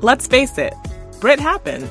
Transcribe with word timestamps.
Let's 0.00 0.28
face 0.28 0.58
it, 0.58 0.74
Brit 1.20 1.40
happens. 1.40 1.90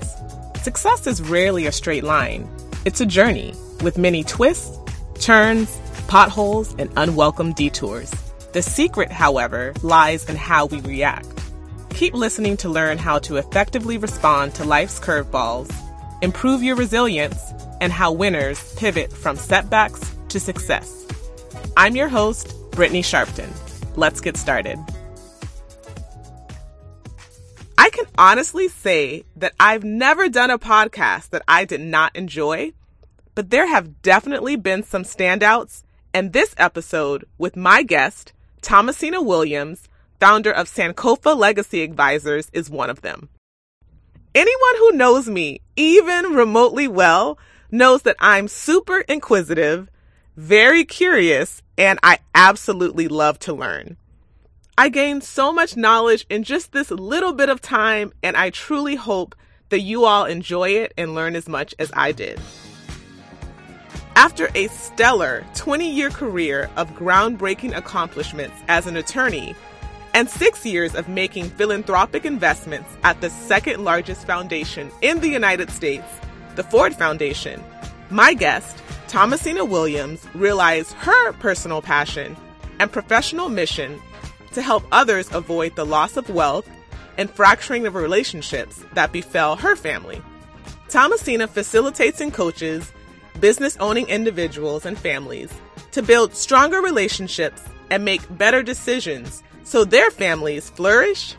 Success 0.61 1.07
is 1.07 1.21
rarely 1.21 1.65
a 1.65 1.73
straight 1.73 2.05
line. 2.05 2.49
It's 2.85 3.01
a 3.01 3.05
journey 3.05 3.53
with 3.83 3.97
many 3.97 4.23
twists, 4.23 4.77
turns, 5.15 5.77
potholes, 6.07 6.73
and 6.79 6.89
unwelcome 6.95 7.51
detours. 7.51 8.09
The 8.53 8.61
secret, 8.61 9.11
however, 9.11 9.73
lies 9.83 10.23
in 10.29 10.37
how 10.37 10.67
we 10.67 10.79
react. 10.79 11.27
Keep 11.89 12.13
listening 12.13 12.55
to 12.57 12.69
learn 12.69 12.97
how 12.97 13.19
to 13.19 13.35
effectively 13.35 13.97
respond 13.97 14.55
to 14.55 14.63
life's 14.63 15.01
curveballs, 15.01 15.69
improve 16.21 16.63
your 16.63 16.77
resilience, 16.77 17.37
and 17.81 17.91
how 17.91 18.13
winners 18.13 18.73
pivot 18.75 19.11
from 19.11 19.35
setbacks 19.35 20.15
to 20.29 20.39
success. 20.39 21.05
I'm 21.75 21.97
your 21.97 22.07
host, 22.07 22.55
Brittany 22.71 23.01
Sharpton. 23.01 23.51
Let's 23.97 24.21
get 24.21 24.37
started. 24.37 24.79
I 27.87 27.89
can 27.89 28.07
honestly 28.17 28.67
say 28.67 29.23
that 29.37 29.53
I've 29.57 29.85
never 29.85 30.27
done 30.27 30.51
a 30.51 30.59
podcast 30.59 31.29
that 31.29 31.43
I 31.47 31.63
did 31.63 31.79
not 31.79 32.13
enjoy, 32.17 32.73
but 33.33 33.49
there 33.49 33.65
have 33.65 34.01
definitely 34.01 34.57
been 34.57 34.83
some 34.83 35.03
standouts, 35.03 35.83
and 36.13 36.33
this 36.33 36.53
episode 36.57 37.23
with 37.37 37.55
my 37.55 37.83
guest, 37.83 38.33
Thomasina 38.61 39.21
Williams, 39.21 39.87
founder 40.19 40.51
of 40.51 40.67
Sankofa 40.67 41.33
Legacy 41.33 41.81
Advisors, 41.81 42.49
is 42.51 42.69
one 42.69 42.89
of 42.89 43.03
them. 43.03 43.29
Anyone 44.35 44.75
who 44.79 44.91
knows 44.91 45.29
me, 45.29 45.61
even 45.77 46.33
remotely 46.33 46.89
well, 46.89 47.39
knows 47.71 48.01
that 48.01 48.17
I'm 48.19 48.49
super 48.49 48.99
inquisitive, 48.99 49.89
very 50.35 50.83
curious, 50.83 51.61
and 51.77 51.99
I 52.03 52.19
absolutely 52.35 53.07
love 53.07 53.39
to 53.39 53.53
learn. 53.53 53.95
I 54.79 54.89
gained 54.89 55.23
so 55.23 55.51
much 55.51 55.75
knowledge 55.75 56.27
in 56.29 56.43
just 56.43 56.71
this 56.71 56.91
little 56.91 57.33
bit 57.33 57.49
of 57.49 57.61
time, 57.61 58.13
and 58.21 58.37
I 58.37 58.51
truly 58.51 58.95
hope 58.95 59.35
that 59.69 59.79
you 59.79 60.05
all 60.05 60.25
enjoy 60.25 60.69
it 60.69 60.93
and 60.95 61.15
learn 61.15 61.35
as 61.35 61.49
much 61.49 61.73
as 61.79 61.89
I 61.95 62.11
did. 62.11 62.39
After 64.15 64.49
a 64.53 64.67
stellar 64.67 65.43
20 65.55 65.89
year 65.89 66.11
career 66.11 66.69
of 66.77 66.91
groundbreaking 66.91 67.75
accomplishments 67.75 68.55
as 68.67 68.85
an 68.85 68.97
attorney 68.97 69.55
and 70.13 70.29
six 70.29 70.63
years 70.63 70.93
of 70.93 71.09
making 71.09 71.49
philanthropic 71.49 72.23
investments 72.23 72.89
at 73.03 73.19
the 73.19 73.31
second 73.31 73.83
largest 73.83 74.27
foundation 74.27 74.91
in 75.01 75.21
the 75.21 75.29
United 75.29 75.71
States, 75.71 76.05
the 76.55 76.63
Ford 76.63 76.93
Foundation, 76.93 77.63
my 78.11 78.35
guest, 78.35 78.77
Thomasina 79.07 79.65
Williams, 79.65 80.23
realized 80.35 80.91
her 80.93 81.33
personal 81.33 81.81
passion 81.81 82.37
and 82.79 82.91
professional 82.91 83.49
mission 83.49 83.99
to 84.53 84.61
help 84.61 84.83
others 84.91 85.31
avoid 85.33 85.75
the 85.75 85.85
loss 85.85 86.17
of 86.17 86.29
wealth 86.29 86.69
and 87.17 87.29
fracturing 87.29 87.85
of 87.85 87.95
relationships 87.95 88.83
that 88.93 89.11
befell 89.11 89.55
her 89.55 89.75
family. 89.75 90.21
Thomasina 90.89 91.47
facilitates 91.47 92.21
and 92.21 92.33
coaches 92.33 92.91
business 93.39 93.77
owning 93.77 94.07
individuals 94.07 94.85
and 94.85 94.97
families 94.97 95.53
to 95.91 96.01
build 96.01 96.35
stronger 96.35 96.81
relationships 96.81 97.61
and 97.89 98.03
make 98.03 98.21
better 98.37 98.63
decisions 98.63 99.43
so 99.63 99.83
their 99.83 100.11
families 100.11 100.69
flourish 100.69 101.35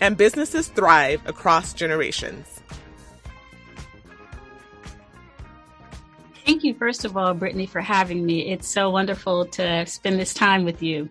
and 0.00 0.16
businesses 0.16 0.68
thrive 0.68 1.20
across 1.26 1.72
generations. 1.72 2.55
Thank 6.46 6.62
you, 6.62 6.74
first 6.74 7.04
of 7.04 7.16
all, 7.16 7.34
Brittany, 7.34 7.66
for 7.66 7.80
having 7.80 8.24
me. 8.24 8.52
It's 8.52 8.68
so 8.68 8.88
wonderful 8.88 9.46
to 9.46 9.84
spend 9.84 10.20
this 10.20 10.32
time 10.32 10.64
with 10.64 10.80
you. 10.80 11.08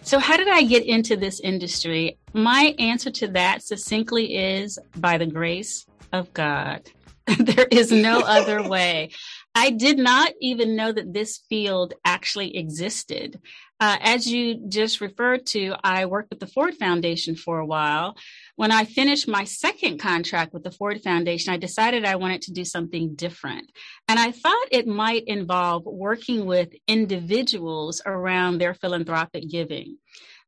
So, 0.00 0.18
how 0.18 0.36
did 0.36 0.48
I 0.48 0.64
get 0.64 0.84
into 0.84 1.16
this 1.16 1.38
industry? 1.38 2.18
My 2.32 2.74
answer 2.80 3.08
to 3.12 3.28
that 3.28 3.62
succinctly 3.62 4.34
is 4.34 4.80
by 4.96 5.18
the 5.18 5.26
grace 5.26 5.86
of 6.12 6.32
God. 6.34 6.90
there 7.38 7.68
is 7.70 7.92
no 7.92 8.22
other 8.22 8.60
way. 8.68 9.10
I 9.54 9.70
did 9.70 9.98
not 9.98 10.32
even 10.40 10.74
know 10.74 10.90
that 10.90 11.12
this 11.14 11.38
field 11.48 11.94
actually 12.04 12.56
existed. 12.56 13.40
Uh, 13.78 13.98
as 14.00 14.26
you 14.26 14.66
just 14.68 15.00
referred 15.00 15.46
to, 15.46 15.76
I 15.84 16.06
worked 16.06 16.30
with 16.30 16.40
the 16.40 16.46
Ford 16.48 16.74
Foundation 16.74 17.36
for 17.36 17.60
a 17.60 17.66
while. 17.66 18.16
When 18.56 18.70
I 18.70 18.84
finished 18.84 19.26
my 19.26 19.44
second 19.44 19.98
contract 19.98 20.52
with 20.52 20.62
the 20.62 20.70
Ford 20.70 21.00
Foundation, 21.02 21.52
I 21.52 21.56
decided 21.56 22.04
I 22.04 22.16
wanted 22.16 22.42
to 22.42 22.52
do 22.52 22.64
something 22.64 23.14
different. 23.14 23.72
And 24.08 24.18
I 24.18 24.30
thought 24.30 24.68
it 24.70 24.86
might 24.86 25.24
involve 25.24 25.84
working 25.86 26.44
with 26.44 26.68
individuals 26.86 28.02
around 28.04 28.58
their 28.58 28.74
philanthropic 28.74 29.48
giving 29.48 29.96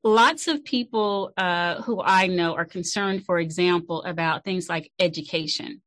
lots 0.04 0.46
of 0.46 0.62
people 0.64 1.32
uh, 1.36 1.82
who 1.82 2.00
I 2.00 2.26
know 2.26 2.54
are 2.54 2.66
concerned, 2.66 3.24
for 3.24 3.38
example, 3.38 4.02
about 4.02 4.44
things 4.44 4.68
like 4.68 4.92
education. 4.98 5.80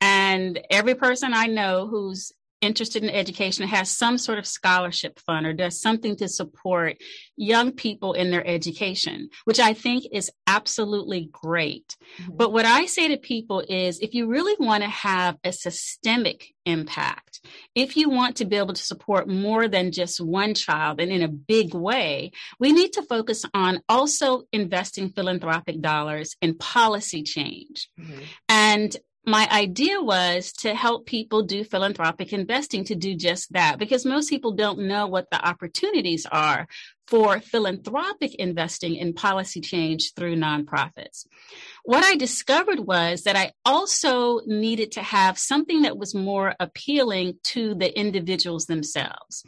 And 0.00 0.60
every 0.70 0.94
person 0.94 1.32
I 1.32 1.46
know 1.46 1.88
who's 1.88 2.32
interested 2.62 3.02
in 3.02 3.10
education 3.10 3.66
has 3.66 3.90
some 3.90 4.16
sort 4.16 4.38
of 4.38 4.46
scholarship 4.46 5.18
fund 5.18 5.46
or 5.46 5.52
does 5.52 5.80
something 5.80 6.16
to 6.16 6.28
support 6.28 6.96
young 7.36 7.72
people 7.72 8.12
in 8.12 8.30
their 8.30 8.46
education, 8.46 9.28
which 9.44 9.60
I 9.60 9.74
think 9.74 10.04
is 10.12 10.30
absolutely 10.46 11.28
great. 11.32 11.96
Mm-hmm. 12.20 12.36
But 12.36 12.52
what 12.52 12.64
I 12.64 12.86
say 12.86 13.08
to 13.08 13.16
people 13.16 13.62
is 13.68 13.98
if 13.98 14.14
you 14.14 14.28
really 14.28 14.54
want 14.58 14.82
to 14.84 14.88
have 14.88 15.36
a 15.44 15.52
systemic 15.52 16.54
impact, 16.64 17.40
if 17.74 17.96
you 17.96 18.08
want 18.08 18.36
to 18.36 18.44
be 18.44 18.56
able 18.56 18.74
to 18.74 18.82
support 18.82 19.28
more 19.28 19.66
than 19.68 19.90
just 19.92 20.20
one 20.20 20.54
child 20.54 21.00
and 21.00 21.10
in 21.10 21.22
a 21.22 21.28
big 21.28 21.74
way, 21.74 22.30
we 22.60 22.72
need 22.72 22.92
to 22.92 23.02
focus 23.02 23.44
on 23.52 23.80
also 23.88 24.44
investing 24.52 25.10
philanthropic 25.10 25.80
dollars 25.80 26.36
in 26.40 26.56
policy 26.56 27.22
change. 27.22 27.88
Mm-hmm. 27.98 28.20
And 28.48 28.96
my 29.24 29.48
idea 29.50 30.02
was 30.02 30.52
to 30.52 30.74
help 30.74 31.06
people 31.06 31.42
do 31.42 31.62
philanthropic 31.62 32.32
investing 32.32 32.84
to 32.84 32.96
do 32.96 33.14
just 33.14 33.52
that 33.52 33.78
because 33.78 34.04
most 34.04 34.28
people 34.28 34.52
don't 34.52 34.80
know 34.80 35.06
what 35.06 35.30
the 35.30 35.46
opportunities 35.46 36.26
are 36.30 36.66
for 37.06 37.38
philanthropic 37.40 38.34
investing 38.36 38.96
in 38.96 39.12
policy 39.12 39.60
change 39.60 40.12
through 40.14 40.34
nonprofits. 40.34 41.26
What 41.84 42.02
I 42.02 42.16
discovered 42.16 42.80
was 42.80 43.22
that 43.22 43.36
I 43.36 43.52
also 43.64 44.40
needed 44.46 44.92
to 44.92 45.02
have 45.02 45.38
something 45.38 45.82
that 45.82 45.98
was 45.98 46.14
more 46.14 46.54
appealing 46.58 47.34
to 47.44 47.74
the 47.74 47.96
individuals 47.96 48.66
themselves 48.66 49.44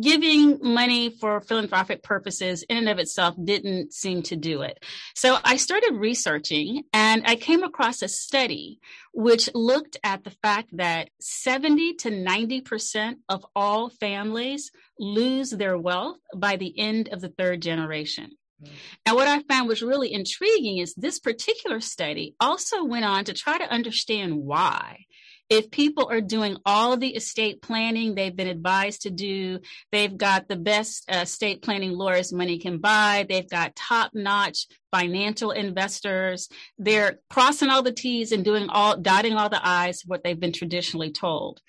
giving 0.00 0.58
money 0.62 1.10
for 1.10 1.40
philanthropic 1.40 2.02
purposes 2.02 2.62
in 2.64 2.76
and 2.76 2.88
of 2.88 2.98
itself 2.98 3.34
didn't 3.42 3.92
seem 3.92 4.22
to 4.22 4.36
do 4.36 4.62
it. 4.62 4.82
So 5.14 5.38
I 5.44 5.56
started 5.56 5.94
researching 5.94 6.84
and 6.92 7.22
I 7.26 7.36
came 7.36 7.62
across 7.62 8.02
a 8.02 8.08
study 8.08 8.80
which 9.12 9.48
looked 9.54 9.96
at 10.04 10.24
the 10.24 10.30
fact 10.30 10.76
that 10.76 11.10
70 11.20 11.94
to 11.94 12.10
90% 12.10 13.16
of 13.28 13.46
all 13.54 13.90
families 13.90 14.70
lose 14.98 15.50
their 15.50 15.78
wealth 15.78 16.18
by 16.34 16.56
the 16.56 16.78
end 16.78 17.08
of 17.08 17.20
the 17.20 17.28
third 17.28 17.62
generation. 17.62 18.32
Hmm. 18.62 18.70
And 19.06 19.16
what 19.16 19.28
I 19.28 19.42
found 19.42 19.68
was 19.68 19.82
really 19.82 20.12
intriguing 20.12 20.78
is 20.78 20.94
this 20.94 21.18
particular 21.18 21.80
study 21.80 22.34
also 22.40 22.84
went 22.84 23.04
on 23.04 23.24
to 23.24 23.34
try 23.34 23.58
to 23.58 23.70
understand 23.72 24.36
why 24.36 25.06
if 25.48 25.70
people 25.70 26.08
are 26.10 26.20
doing 26.20 26.56
all 26.66 26.96
the 26.96 27.14
estate 27.14 27.62
planning 27.62 28.14
they've 28.14 28.34
been 28.34 28.48
advised 28.48 29.02
to 29.02 29.10
do, 29.10 29.60
they've 29.92 30.16
got 30.16 30.48
the 30.48 30.56
best 30.56 31.08
uh, 31.10 31.18
estate 31.18 31.62
planning 31.62 31.92
lawyers 31.92 32.32
money 32.32 32.58
can 32.58 32.78
buy, 32.78 33.26
they've 33.28 33.48
got 33.48 33.76
top 33.76 34.10
notch 34.14 34.66
financial 34.92 35.52
investors, 35.52 36.48
they're 36.78 37.18
crossing 37.30 37.68
all 37.68 37.82
the 37.82 37.92
T's 37.92 38.32
and 38.32 38.44
doing 38.44 38.68
all, 38.68 38.96
dotting 38.96 39.34
all 39.34 39.48
the 39.48 39.64
I's, 39.66 40.02
what 40.04 40.24
they've 40.24 40.40
been 40.40 40.52
traditionally 40.52 41.12
told. 41.12 41.60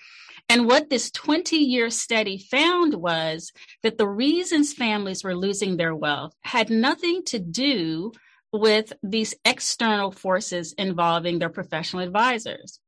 And 0.49 0.65
what 0.65 0.89
this 0.89 1.11
20 1.11 1.57
year 1.57 1.89
study 1.89 2.37
found 2.37 2.93
was 2.93 3.51
that 3.83 3.97
the 3.97 4.07
reasons 4.07 4.73
families 4.73 5.23
were 5.23 5.35
losing 5.35 5.75
their 5.75 5.93
wealth 5.93 6.33
had 6.41 6.69
nothing 6.69 7.23
to 7.25 7.39
do 7.39 8.13
with 8.53 8.93
these 9.03 9.35
external 9.43 10.11
forces 10.11 10.73
involving 10.77 11.37
their 11.37 11.49
professional 11.49 12.01
advisors. 12.01 12.79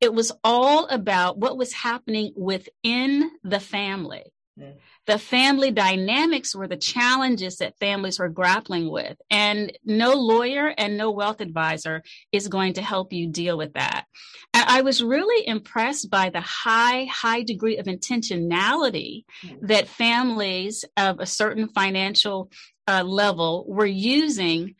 It 0.00 0.12
was 0.12 0.32
all 0.44 0.86
about 0.86 1.38
what 1.38 1.56
was 1.56 1.72
happening 1.72 2.32
within 2.36 3.30
the 3.42 3.60
family. 3.60 4.24
Mm. 4.58 4.74
The 5.06 5.18
family 5.18 5.70
dynamics 5.70 6.54
were 6.54 6.66
the 6.66 6.76
challenges 6.76 7.58
that 7.58 7.78
families 7.78 8.18
were 8.18 8.28
grappling 8.28 8.90
with. 8.90 9.16
And 9.30 9.76
no 9.84 10.14
lawyer 10.14 10.74
and 10.76 10.96
no 10.96 11.10
wealth 11.10 11.40
advisor 11.40 12.02
is 12.32 12.48
going 12.48 12.74
to 12.74 12.82
help 12.82 13.12
you 13.12 13.28
deal 13.28 13.56
with 13.56 13.74
that. 13.74 14.06
And 14.52 14.64
I 14.68 14.82
was 14.82 15.02
really 15.02 15.46
impressed 15.46 16.10
by 16.10 16.30
the 16.30 16.40
high, 16.40 17.04
high 17.04 17.42
degree 17.42 17.76
of 17.76 17.86
intentionality 17.86 19.24
mm. 19.44 19.58
that 19.62 19.88
families 19.88 20.84
of 20.96 21.20
a 21.20 21.26
certain 21.26 21.68
financial 21.68 22.50
uh, 22.88 23.02
level 23.04 23.64
were 23.68 23.86
using 23.86 24.74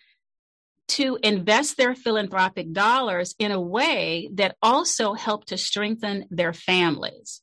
to 0.89 1.19
invest 1.23 1.77
their 1.77 1.95
philanthropic 1.95 2.73
dollars 2.73 3.35
in 3.39 3.51
a 3.51 3.61
way 3.61 4.29
that 4.35 4.57
also 4.63 5.15
helped 5.15 5.49
to 5.49 5.59
strengthen 5.59 6.27
their 6.31 6.53
families. 6.53 7.43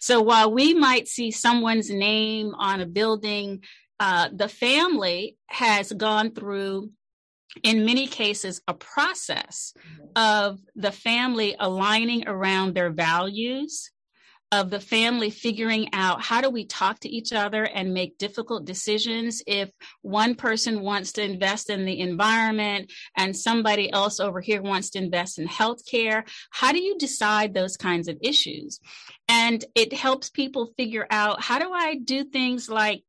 So 0.00 0.20
while 0.22 0.52
we 0.52 0.74
might 0.74 1.08
see 1.08 1.30
someone's 1.30 1.90
name 1.90 2.54
on 2.56 2.80
a 2.80 2.86
building, 2.86 3.62
uh, 4.00 4.28
the 4.32 4.48
family 4.48 5.36
has 5.46 5.92
gone 5.92 6.32
through 6.32 6.90
in 7.62 7.84
many 7.84 8.06
cases, 8.06 8.60
a 8.66 8.74
process 8.74 9.74
of 10.16 10.58
the 10.74 10.90
family 10.90 11.54
aligning 11.58 12.26
around 12.26 12.74
their 12.74 12.90
values, 12.90 13.90
of 14.54 14.70
the 14.70 14.78
family 14.78 15.30
figuring 15.30 15.88
out 15.92 16.22
how 16.22 16.40
do 16.40 16.48
we 16.48 16.64
talk 16.64 17.00
to 17.00 17.08
each 17.08 17.32
other 17.32 17.64
and 17.64 17.92
make 17.92 18.18
difficult 18.18 18.64
decisions 18.64 19.42
if 19.48 19.68
one 20.02 20.36
person 20.36 20.80
wants 20.80 21.12
to 21.12 21.22
invest 21.22 21.70
in 21.70 21.84
the 21.84 21.98
environment 21.98 22.92
and 23.16 23.36
somebody 23.36 23.92
else 23.92 24.20
over 24.20 24.40
here 24.40 24.62
wants 24.62 24.90
to 24.90 24.98
invest 24.98 25.40
in 25.40 25.48
healthcare? 25.48 26.22
How 26.50 26.70
do 26.70 26.80
you 26.80 26.96
decide 26.98 27.52
those 27.52 27.76
kinds 27.76 28.06
of 28.06 28.16
issues? 28.22 28.78
And 29.26 29.64
it 29.74 29.92
helps 29.92 30.30
people 30.30 30.72
figure 30.76 31.06
out 31.10 31.42
how 31.42 31.58
do 31.58 31.72
i 31.72 31.96
do 31.96 32.24
things 32.24 32.68
like 32.68 33.02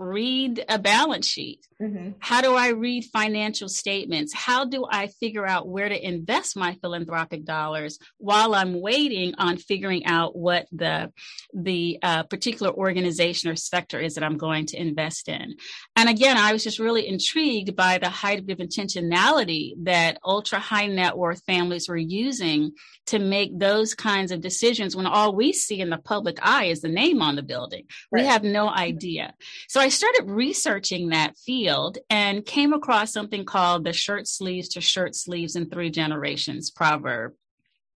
read 0.00 0.64
a 0.68 0.78
balance 0.78 1.26
sheet? 1.26 1.66
Mm-hmm. 1.80 2.12
How 2.18 2.40
do 2.40 2.54
I 2.54 2.68
read 2.68 3.04
financial 3.04 3.68
statements? 3.68 4.32
How 4.32 4.64
do 4.64 4.86
I 4.90 5.08
figure 5.08 5.46
out 5.46 5.68
where 5.68 5.88
to 5.88 6.06
invest 6.06 6.56
my 6.56 6.74
philanthropic 6.80 7.44
dollars 7.44 7.98
while 8.18 8.54
I'm 8.54 8.80
waiting 8.80 9.34
on 9.36 9.58
figuring 9.58 10.06
out 10.06 10.34
what 10.34 10.66
the 10.72 11.12
the 11.52 11.98
uh, 12.02 12.22
particular 12.24 12.72
organization 12.72 13.50
or 13.50 13.56
sector 13.56 14.00
is 14.00 14.14
that 14.14 14.24
I'm 14.24 14.38
going 14.38 14.66
to 14.66 14.80
invest 14.80 15.28
in? 15.28 15.56
And 15.94 16.08
again, 16.08 16.38
I 16.38 16.52
was 16.52 16.64
just 16.64 16.78
really 16.78 17.06
intrigued 17.06 17.76
by 17.76 17.98
the 17.98 18.08
high 18.08 18.30
height 18.30 18.50
of 18.50 18.58
intentionality 18.58 19.72
that 19.84 20.18
ultra 20.24 20.58
high 20.58 20.86
net 20.86 21.16
worth 21.16 21.42
families 21.44 21.88
were 21.88 21.96
using 21.96 22.72
to 23.06 23.18
make 23.18 23.58
those 23.58 23.94
kinds 23.94 24.30
of 24.30 24.40
decisions 24.40 24.94
when 24.94 25.06
all 25.06 25.34
we 25.34 25.52
see 25.52 25.80
in 25.80 25.90
the 25.90 25.98
public 25.98 26.38
eye 26.42 26.66
is 26.66 26.80
the 26.80 26.88
name 26.88 27.22
on 27.22 27.36
the 27.36 27.42
building. 27.42 27.84
Right. 28.10 28.22
We 28.22 28.28
have 28.28 28.44
no 28.44 28.68
idea. 28.68 29.34
So 29.68 29.80
I 29.80 29.88
started 29.90 30.30
researching 30.30 31.10
that 31.10 31.36
field 31.36 31.98
and 32.08 32.44
came 32.44 32.72
across 32.72 33.12
something 33.12 33.44
called 33.44 33.84
the 33.84 33.92
shirt 33.92 34.26
sleeves 34.26 34.70
to 34.70 34.80
shirt 34.80 35.14
sleeves 35.14 35.56
in 35.56 35.68
three 35.68 35.90
generations 35.90 36.70
proverb 36.70 37.32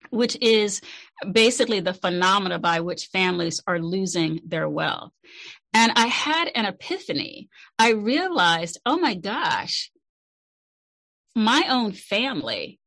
which 0.09 0.37
is 0.41 0.81
basically 1.31 1.81
the 1.81 1.95
phenomena 1.95 2.59
by 2.59 2.81
which 2.81 3.07
families 3.07 3.61
are 3.67 3.79
losing 3.79 4.41
their 4.47 4.69
wealth. 4.69 5.13
And 5.73 5.93
I 5.95 6.07
had 6.07 6.51
an 6.55 6.65
epiphany. 6.65 7.49
I 7.79 7.91
realized, 7.91 8.81
oh 8.85 8.99
my 8.99 9.15
gosh, 9.15 9.91
my 11.37 11.65
own 11.69 11.93
family 11.93 12.80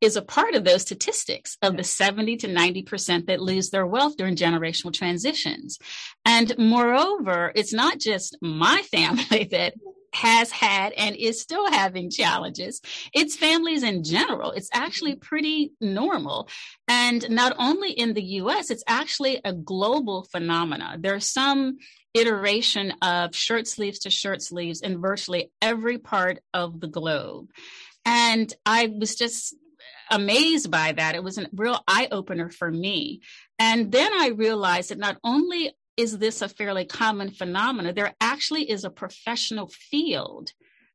is 0.00 0.16
a 0.16 0.22
part 0.22 0.54
of 0.54 0.64
those 0.64 0.82
statistics 0.82 1.56
of 1.62 1.76
the 1.76 1.84
70 1.84 2.38
to 2.38 2.48
90% 2.48 3.26
that 3.26 3.40
lose 3.40 3.70
their 3.70 3.86
wealth 3.86 4.16
during 4.16 4.36
generational 4.36 4.92
transitions. 4.92 5.78
And 6.24 6.56
moreover, 6.58 7.52
it's 7.54 7.72
not 7.72 7.98
just 7.98 8.36
my 8.40 8.82
family 8.90 9.48
that 9.50 9.74
has 10.12 10.50
had 10.50 10.92
and 10.94 11.14
is 11.16 11.40
still 11.40 11.70
having 11.70 12.10
challenges. 12.10 12.80
It's 13.14 13.36
families 13.36 13.82
in 13.82 14.02
general. 14.02 14.52
It's 14.52 14.70
actually 14.72 15.12
mm-hmm. 15.12 15.20
pretty 15.20 15.72
normal. 15.80 16.48
And 16.88 17.28
not 17.30 17.54
only 17.58 17.92
in 17.92 18.14
the 18.14 18.22
US, 18.22 18.70
it's 18.70 18.84
actually 18.86 19.40
a 19.44 19.52
global 19.52 20.24
phenomena. 20.24 20.96
There's 20.98 21.30
some 21.30 21.78
iteration 22.12 22.92
of 23.02 23.36
shirt 23.36 23.68
sleeves 23.68 24.00
to 24.00 24.10
shirt 24.10 24.42
sleeves 24.42 24.80
in 24.80 25.00
virtually 25.00 25.52
every 25.62 25.98
part 25.98 26.40
of 26.52 26.80
the 26.80 26.88
globe. 26.88 27.50
And 28.04 28.52
I 28.66 28.92
was 28.98 29.14
just 29.14 29.54
amazed 30.10 30.70
by 30.70 30.92
that. 30.92 31.14
It 31.14 31.24
was 31.24 31.38
a 31.38 31.48
real 31.52 31.82
eye 31.86 32.08
opener 32.10 32.50
for 32.50 32.70
me. 32.70 33.20
And 33.58 33.92
then 33.92 34.12
I 34.12 34.28
realized 34.28 34.90
that 34.90 34.98
not 34.98 35.18
only 35.22 35.72
is 35.96 36.18
this 36.18 36.42
a 36.42 36.48
fairly 36.48 36.84
common 36.84 37.30
phenomenon, 37.30 37.94
there 37.94 38.14
actually 38.20 38.70
is 38.70 38.84
a 38.84 38.90
professional 38.90 39.68
field 39.68 40.52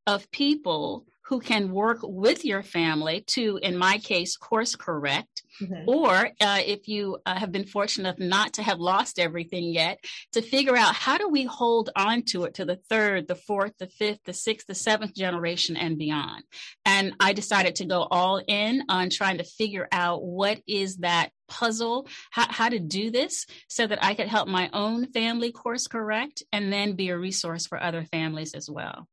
of 0.08 0.30
people 0.32 1.06
who 1.26 1.40
can 1.40 1.72
work 1.72 2.00
with 2.04 2.46
your 2.46 2.62
family 2.62 3.24
to, 3.28 3.60
in 3.64 3.78
my 3.78 3.98
case, 3.98 4.38
course 4.38 4.76
correct. 4.76 5.44
Mm-hmm. 5.60 5.90
Or 5.90 6.30
uh, 6.40 6.62
if 6.66 6.88
you 6.88 7.18
uh, 7.26 7.36
have 7.36 7.52
been 7.52 7.66
fortunate 7.66 8.18
enough 8.18 8.30
not 8.30 8.54
to 8.54 8.64
have 8.64 8.80
lost 8.80 9.18
everything 9.18 9.74
yet, 9.74 9.98
to 10.34 10.42
figure 10.42 10.76
out 10.76 10.94
how 10.94 11.18
do 11.18 11.28
we 11.28 11.44
hold 11.46 11.90
on 11.96 12.24
to 12.24 12.44
it 12.44 12.56
to 12.56 12.66
the 12.66 12.80
third, 12.90 13.28
the 13.28 13.36
fourth, 13.36 13.74
the 13.80 13.88
fifth, 13.88 14.20
the 14.26 14.34
sixth, 14.34 14.68
the 14.68 14.76
seventh 14.76 15.16
generation 15.16 15.76
and 15.76 15.98
beyond. 15.98 16.44
And 16.86 17.14
I 17.20 17.34
decided 17.34 17.76
to 17.78 17.86
go 17.86 18.04
all 18.04 18.42
in 18.48 18.84
on 18.90 19.10
trying 19.10 19.40
to 19.40 19.44
figure 19.44 19.88
out 19.92 20.24
what 20.24 20.62
is 20.68 20.98
that 20.98 21.32
puzzle, 21.48 22.08
how, 22.32 22.52
how 22.52 22.70
to 22.70 22.80
do 22.80 23.10
this 23.10 23.48
so 23.68 23.88
that 23.88 24.04
I 24.04 24.14
could 24.14 24.28
help 24.28 24.48
my 24.48 24.70
own 24.74 25.12
family 25.12 25.52
course 25.52 25.88
correct 25.88 26.44
and 26.52 26.72
then 26.72 26.96
be 26.96 27.10
a 27.10 27.18
resource 27.18 27.66
for 27.66 27.82
other 27.82 28.04
families 28.04 28.54
as 28.54 28.70
well. 28.70 29.08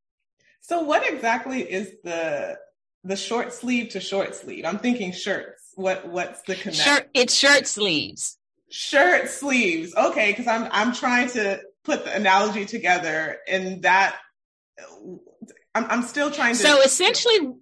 So 0.63 0.83
what 0.83 1.07
exactly 1.07 1.61
is 1.61 1.93
the 2.03 2.59
the 3.05 3.17
short 3.17 3.53
sleeve 3.53 3.91
to 3.91 4.01
short 4.01 4.35
sleeve? 4.35 4.65
I'm 4.65 4.79
thinking 4.79 5.13
shirts. 5.13 5.73
What 5.75 6.09
what's 6.09 6.43
the 6.43 6.55
connection? 6.55 6.85
Shirt 6.85 7.11
it's 7.15 7.35
shirt 7.35 7.67
sleeves. 7.67 8.39
Shirt 8.71 9.29
sleeves. 9.29 9.95
Okay, 9.95 10.31
because 10.31 10.47
I'm 10.47 10.69
I'm 10.71 10.95
trying 10.95 11.29
to 11.31 11.61
put 11.85 12.05
the 12.05 12.15
analogy 12.15 12.65
together 12.65 13.39
and 13.49 13.83
that 13.83 14.17
I'm, 15.75 15.85
I'm 15.91 16.03
still 16.03 16.31
trying 16.31 16.55
to 16.55 16.61
So 16.61 16.81
essentially 16.83 17.55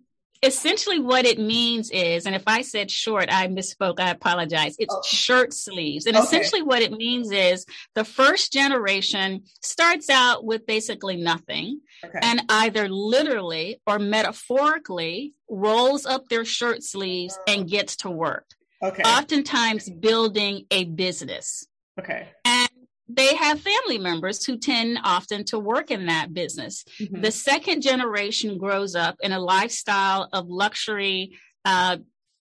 essentially 0.43 0.99
what 0.99 1.27
it 1.27 1.39
means 1.39 1.91
is, 1.91 2.25
and 2.25 2.35
if 2.35 2.45
I 2.47 2.63
said 2.63 2.91
short, 2.91 3.29
I 3.31 3.49
misspoke. 3.49 4.01
I 4.01 4.11
apologize. 4.11 4.77
It's 4.79 4.95
oh. 4.95 5.03
shirt 5.05 5.53
sleeves. 5.53 6.07
And 6.07 6.17
okay. 6.17 6.25
essentially 6.25 6.63
what 6.63 6.83
it 6.83 6.93
means 6.93 7.31
is 7.31 7.67
the 7.95 8.05
first 8.05 8.53
generation 8.53 9.45
starts 9.61 10.09
out 10.09 10.45
with 10.45 10.67
basically 10.67 11.17
nothing 11.17 11.81
okay. 12.05 12.19
and 12.23 12.43
either 12.49 12.89
literally 12.89 13.81
or 13.87 13.99
metaphorically 13.99 15.35
rolls 15.49 16.07
up 16.07 16.29
their 16.29 16.45
shirt 16.45 16.83
sleeves 16.83 17.39
and 17.47 17.69
gets 17.69 17.97
to 17.97 18.11
work. 18.11 18.47
Okay. 18.83 19.03
Oftentimes 19.03 19.91
building 19.91 20.65
a 20.71 20.85
business. 20.85 21.67
Okay. 21.99 22.29
And 22.45 22.69
they 23.09 23.35
have 23.35 23.61
family 23.61 23.99
members 23.99 24.45
who 24.45 24.57
tend 24.57 24.99
often 25.03 25.45
to 25.47 25.59
work 25.59 25.91
in 25.91 26.07
that 26.07 26.33
business. 26.33 26.85
Mm-hmm. 27.01 27.21
The 27.21 27.33
second 27.33 27.83
generation 27.83 28.59
grows 28.59 28.95
up 28.95 29.17
in 29.21 29.33
a 29.33 29.41
lifestyle 29.41 30.29
of 30.33 30.49
luxury, 30.49 31.37
uh, 31.65 31.99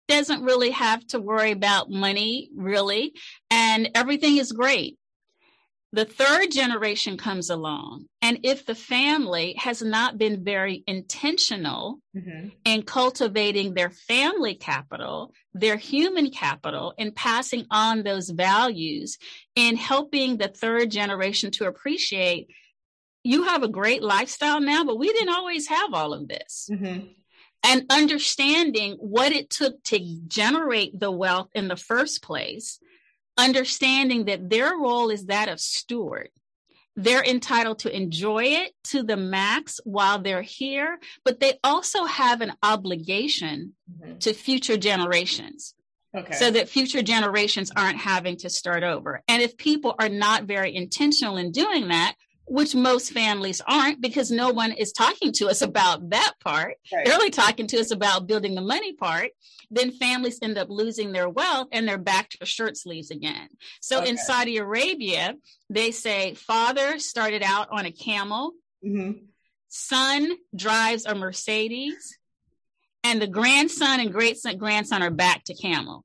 doesn't 0.08 0.42
really 0.42 0.70
have 0.70 1.06
to 1.08 1.20
worry 1.20 1.52
about 1.52 1.90
money, 1.90 2.50
really, 2.54 3.12
and 3.50 3.90
everything 3.94 4.36
is 4.36 4.52
great. 4.52 4.98
The 5.96 6.04
third 6.04 6.50
generation 6.50 7.16
comes 7.16 7.48
along, 7.48 8.04
and 8.20 8.40
if 8.42 8.66
the 8.66 8.74
family 8.74 9.54
has 9.56 9.80
not 9.80 10.18
been 10.18 10.44
very 10.44 10.84
intentional 10.86 12.00
mm-hmm. 12.14 12.48
in 12.66 12.82
cultivating 12.82 13.72
their 13.72 13.88
family 13.88 14.56
capital, 14.56 15.32
their 15.54 15.78
human 15.78 16.28
capital, 16.30 16.92
and 16.98 17.16
passing 17.16 17.64
on 17.70 18.02
those 18.02 18.28
values, 18.28 19.16
in 19.54 19.76
helping 19.76 20.36
the 20.36 20.48
third 20.48 20.90
generation 20.90 21.50
to 21.52 21.66
appreciate 21.66 22.48
you 23.24 23.44
have 23.44 23.62
a 23.62 23.68
great 23.68 24.02
lifestyle 24.02 24.60
now, 24.60 24.84
but 24.84 24.98
we 24.98 25.10
didn't 25.10 25.34
always 25.34 25.66
have 25.68 25.94
all 25.94 26.12
of 26.12 26.28
this. 26.28 26.68
Mm-hmm 26.70 27.06
and 27.64 27.86
understanding 27.90 28.92
what 29.00 29.32
it 29.32 29.50
took 29.50 29.82
to 29.82 29.98
generate 30.28 31.00
the 31.00 31.10
wealth 31.10 31.48
in 31.54 31.66
the 31.66 31.74
first 31.74 32.22
place 32.22 32.78
understanding 33.38 34.26
that 34.26 34.48
their 34.48 34.76
role 34.76 35.10
is 35.10 35.26
that 35.26 35.48
of 35.48 35.60
steward. 35.60 36.30
They're 36.98 37.24
entitled 37.24 37.80
to 37.80 37.94
enjoy 37.94 38.44
it 38.44 38.72
to 38.84 39.02
the 39.02 39.18
max 39.18 39.80
while 39.84 40.18
they're 40.18 40.42
here, 40.42 40.98
but 41.24 41.40
they 41.40 41.58
also 41.62 42.04
have 42.04 42.40
an 42.40 42.54
obligation 42.62 43.74
mm-hmm. 43.90 44.18
to 44.18 44.32
future 44.32 44.78
generations. 44.78 45.74
Okay. 46.16 46.32
So 46.32 46.50
that 46.50 46.70
future 46.70 47.02
generations 47.02 47.70
aren't 47.76 47.98
having 47.98 48.38
to 48.38 48.48
start 48.48 48.82
over. 48.82 49.22
And 49.28 49.42
if 49.42 49.58
people 49.58 49.94
are 49.98 50.08
not 50.08 50.44
very 50.44 50.74
intentional 50.74 51.36
in 51.36 51.52
doing 51.52 51.88
that, 51.88 52.14
which 52.46 52.74
most 52.74 53.12
families 53.12 53.60
aren't 53.66 54.00
because 54.00 54.30
no 54.30 54.50
one 54.50 54.72
is 54.72 54.92
talking 54.92 55.32
to 55.32 55.48
us 55.48 55.62
about 55.62 56.10
that 56.10 56.34
part. 56.42 56.76
Right. 56.92 57.04
They're 57.04 57.14
only 57.14 57.30
talking 57.30 57.66
to 57.68 57.78
us 57.78 57.90
about 57.90 58.26
building 58.26 58.54
the 58.54 58.62
money 58.62 58.92
part. 58.92 59.30
Then 59.70 59.90
families 59.90 60.38
end 60.40 60.56
up 60.56 60.68
losing 60.70 61.12
their 61.12 61.28
wealth 61.28 61.68
and 61.72 61.88
they're 61.88 61.98
back 61.98 62.30
to 62.30 62.46
shirt 62.46 62.76
sleeves 62.76 63.10
again. 63.10 63.48
So 63.80 64.00
okay. 64.00 64.10
in 64.10 64.16
Saudi 64.16 64.58
Arabia, 64.58 65.34
they 65.70 65.90
say 65.90 66.34
father 66.34 67.00
started 67.00 67.42
out 67.42 67.68
on 67.72 67.84
a 67.84 67.92
camel, 67.92 68.52
mm-hmm. 68.84 69.24
son 69.68 70.36
drives 70.54 71.04
a 71.04 71.16
Mercedes, 71.16 72.16
and 73.02 73.20
the 73.20 73.26
grandson 73.26 73.98
and 73.98 74.12
great 74.12 74.38
grandson 74.56 75.02
are 75.02 75.10
back 75.10 75.42
to 75.44 75.54
camel. 75.54 76.04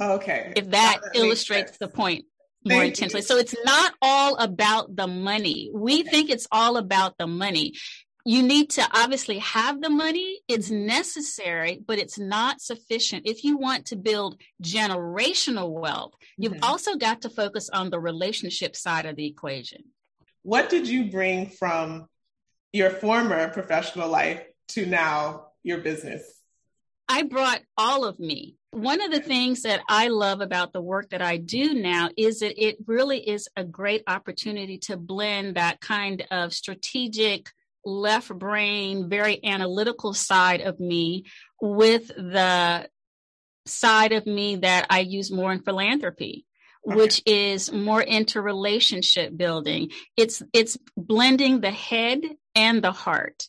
Okay. 0.00 0.52
If 0.56 0.70
that, 0.70 1.00
that 1.02 1.18
illustrates 1.18 1.76
the 1.78 1.88
point 1.88 2.24
more 2.64 2.80
Thank 2.80 2.94
intensely. 2.94 3.20
You. 3.20 3.26
So 3.26 3.36
it's 3.36 3.54
not 3.64 3.94
all 4.00 4.36
about 4.36 4.94
the 4.94 5.06
money. 5.06 5.70
We 5.74 6.02
think 6.02 6.30
it's 6.30 6.46
all 6.50 6.76
about 6.76 7.18
the 7.18 7.26
money. 7.26 7.74
You 8.24 8.42
need 8.42 8.70
to 8.70 8.88
obviously 8.92 9.38
have 9.38 9.80
the 9.80 9.90
money. 9.90 10.40
It's 10.46 10.70
necessary, 10.70 11.80
but 11.84 11.98
it's 11.98 12.18
not 12.18 12.60
sufficient. 12.60 13.26
If 13.26 13.42
you 13.42 13.56
want 13.56 13.86
to 13.86 13.96
build 13.96 14.40
generational 14.62 15.72
wealth, 15.72 16.14
you've 16.38 16.52
mm-hmm. 16.52 16.64
also 16.64 16.96
got 16.96 17.22
to 17.22 17.30
focus 17.30 17.68
on 17.68 17.90
the 17.90 17.98
relationship 17.98 18.76
side 18.76 19.06
of 19.06 19.16
the 19.16 19.26
equation. 19.26 19.82
What 20.42 20.68
did 20.68 20.86
you 20.88 21.10
bring 21.10 21.48
from 21.48 22.06
your 22.72 22.90
former 22.90 23.48
professional 23.48 24.08
life 24.08 24.42
to 24.68 24.86
now 24.86 25.48
your 25.64 25.78
business? 25.78 26.22
I 27.12 27.24
brought 27.24 27.60
all 27.76 28.06
of 28.06 28.18
me. 28.18 28.56
One 28.70 29.02
of 29.02 29.10
the 29.10 29.20
things 29.20 29.64
that 29.64 29.82
I 29.86 30.08
love 30.08 30.40
about 30.40 30.72
the 30.72 30.80
work 30.80 31.10
that 31.10 31.20
I 31.20 31.36
do 31.36 31.74
now 31.74 32.08
is 32.16 32.40
that 32.40 32.58
it 32.58 32.78
really 32.86 33.18
is 33.18 33.48
a 33.54 33.64
great 33.64 34.02
opportunity 34.06 34.78
to 34.86 34.96
blend 34.96 35.56
that 35.56 35.78
kind 35.82 36.24
of 36.30 36.54
strategic 36.54 37.50
left 37.84 38.30
brain, 38.30 39.10
very 39.10 39.44
analytical 39.44 40.14
side 40.14 40.62
of 40.62 40.80
me 40.80 41.26
with 41.60 42.08
the 42.08 42.88
side 43.66 44.12
of 44.12 44.24
me 44.24 44.56
that 44.56 44.86
I 44.88 45.00
use 45.00 45.30
more 45.30 45.52
in 45.52 45.60
philanthropy. 45.60 46.46
Okay. 46.84 46.96
which 46.96 47.22
is 47.26 47.70
more 47.70 48.02
into 48.02 48.40
relationship 48.40 49.36
building. 49.36 49.90
It's 50.16 50.42
it's 50.52 50.76
blending 50.96 51.60
the 51.60 51.70
head 51.70 52.22
and 52.56 52.82
the 52.82 52.90
heart. 52.90 53.48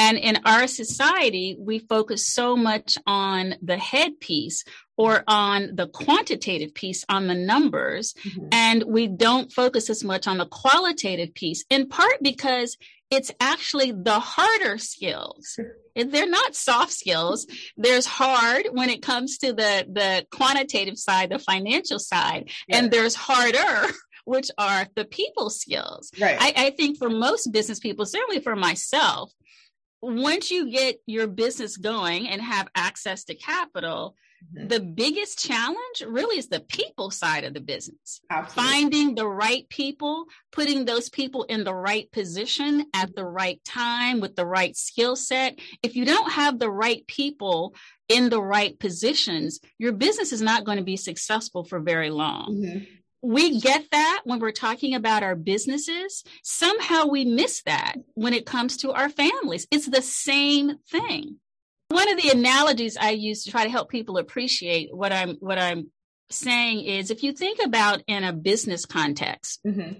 And 0.00 0.16
in 0.16 0.38
our 0.46 0.66
society, 0.66 1.56
we 1.58 1.78
focus 1.78 2.26
so 2.26 2.56
much 2.56 2.96
on 3.06 3.56
the 3.60 3.76
head 3.76 4.18
piece 4.18 4.64
or 4.96 5.22
on 5.28 5.76
the 5.76 5.88
quantitative 5.88 6.72
piece, 6.72 7.04
on 7.10 7.26
the 7.26 7.34
numbers, 7.34 8.14
mm-hmm. 8.24 8.48
and 8.50 8.82
we 8.84 9.08
don't 9.08 9.52
focus 9.52 9.90
as 9.90 10.02
much 10.02 10.26
on 10.26 10.38
the 10.38 10.46
qualitative 10.46 11.34
piece, 11.34 11.66
in 11.68 11.86
part 11.86 12.14
because 12.22 12.78
it's 13.10 13.30
actually 13.40 13.92
the 13.92 14.18
harder 14.18 14.78
skills. 14.78 15.60
They're 15.94 16.26
not 16.26 16.54
soft 16.54 16.92
skills. 16.92 17.46
There's 17.76 18.06
hard 18.06 18.68
when 18.72 18.88
it 18.88 19.02
comes 19.02 19.36
to 19.38 19.52
the, 19.52 19.84
the 19.86 20.26
quantitative 20.30 20.96
side, 20.96 21.28
the 21.28 21.38
financial 21.38 21.98
side, 21.98 22.48
yeah. 22.68 22.78
and 22.78 22.90
there's 22.90 23.14
harder 23.14 23.92
which 24.24 24.50
are 24.56 24.86
the 24.94 25.04
people 25.04 25.50
skills. 25.50 26.10
Right. 26.18 26.38
I, 26.40 26.54
I, 26.56 26.70
think 26.70 26.98
for 26.98 27.10
most 27.10 27.52
business 27.52 27.80
people, 27.80 28.06
certainly 28.06 28.40
for 28.40 28.54
myself, 28.54 29.32
once 30.02 30.50
you 30.50 30.70
get 30.70 31.00
your 31.06 31.26
business 31.26 31.76
going 31.76 32.28
and 32.28 32.40
have 32.40 32.68
access 32.74 33.24
to 33.24 33.34
capital, 33.34 34.16
mm-hmm. 34.44 34.68
the 34.68 34.80
biggest 34.80 35.38
challenge 35.38 36.02
really 36.06 36.38
is 36.38 36.48
the 36.48 36.60
people 36.60 37.10
side 37.10 37.44
of 37.44 37.54
the 37.54 37.60
business. 37.60 38.20
Absolutely. 38.30 38.72
Finding 38.72 39.14
the 39.14 39.28
right 39.28 39.68
people, 39.68 40.24
putting 40.52 40.84
those 40.84 41.10
people 41.10 41.44
in 41.44 41.64
the 41.64 41.74
right 41.74 42.10
position 42.12 42.86
at 42.94 43.14
the 43.14 43.24
right 43.24 43.62
time 43.64 44.20
with 44.20 44.36
the 44.36 44.46
right 44.46 44.76
skill 44.76 45.16
set. 45.16 45.58
If 45.82 45.96
you 45.96 46.04
don't 46.04 46.32
have 46.32 46.58
the 46.58 46.70
right 46.70 47.06
people 47.06 47.74
in 48.08 48.30
the 48.30 48.42
right 48.42 48.78
positions, 48.78 49.60
your 49.78 49.92
business 49.92 50.32
is 50.32 50.42
not 50.42 50.64
going 50.64 50.78
to 50.78 50.84
be 50.84 50.96
successful 50.96 51.64
for 51.64 51.78
very 51.78 52.10
long. 52.10 52.54
Mm-hmm 52.54 52.84
we 53.22 53.60
get 53.60 53.90
that 53.90 54.22
when 54.24 54.40
we're 54.40 54.50
talking 54.50 54.94
about 54.94 55.22
our 55.22 55.34
businesses. 55.34 56.24
Somehow 56.42 57.06
we 57.06 57.24
miss 57.24 57.62
that 57.62 57.96
when 58.14 58.32
it 58.32 58.46
comes 58.46 58.78
to 58.78 58.92
our 58.92 59.08
families. 59.08 59.66
It's 59.70 59.88
the 59.88 60.02
same 60.02 60.78
thing. 60.90 61.36
One 61.88 62.10
of 62.10 62.22
the 62.22 62.30
analogies 62.30 62.96
I 62.96 63.10
use 63.10 63.44
to 63.44 63.50
try 63.50 63.64
to 63.64 63.70
help 63.70 63.90
people 63.90 64.16
appreciate 64.16 64.94
what 64.94 65.12
I'm 65.12 65.36
what 65.40 65.58
I'm 65.58 65.90
saying 66.30 66.84
is 66.84 67.10
if 67.10 67.22
you 67.22 67.32
think 67.32 67.58
about 67.62 68.02
in 68.06 68.22
a 68.22 68.32
business 68.32 68.86
context, 68.86 69.60
mm-hmm. 69.66 69.94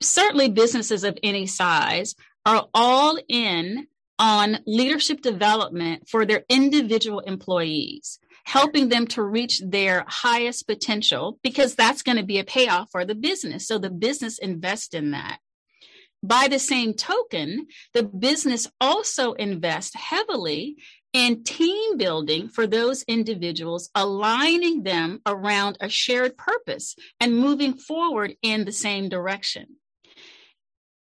certainly 0.00 0.48
businesses 0.48 1.04
of 1.04 1.16
any 1.22 1.46
size 1.46 2.16
are 2.44 2.66
all 2.74 3.18
in 3.28 3.86
on 4.18 4.58
leadership 4.66 5.20
development 5.22 6.08
for 6.08 6.26
their 6.26 6.44
individual 6.48 7.20
employees 7.20 8.18
helping 8.44 8.88
them 8.88 9.06
to 9.06 9.22
reach 9.22 9.60
their 9.60 10.04
highest 10.08 10.66
potential 10.66 11.38
because 11.42 11.74
that's 11.74 12.02
going 12.02 12.16
to 12.16 12.24
be 12.24 12.38
a 12.38 12.44
payoff 12.44 12.90
for 12.90 13.04
the 13.04 13.14
business. 13.14 13.66
So 13.66 13.78
the 13.78 13.90
business 13.90 14.38
invests 14.38 14.94
in 14.94 15.12
that. 15.12 15.38
By 16.24 16.48
the 16.48 16.58
same 16.58 16.94
token, 16.94 17.66
the 17.94 18.04
business 18.04 18.68
also 18.80 19.32
invests 19.32 19.94
heavily 19.96 20.76
in 21.12 21.42
team 21.42 21.96
building 21.96 22.48
for 22.48 22.66
those 22.66 23.02
individuals, 23.04 23.90
aligning 23.94 24.84
them 24.84 25.20
around 25.26 25.78
a 25.80 25.88
shared 25.88 26.36
purpose 26.36 26.94
and 27.20 27.36
moving 27.36 27.74
forward 27.74 28.36
in 28.40 28.64
the 28.64 28.72
same 28.72 29.08
direction. 29.08 29.66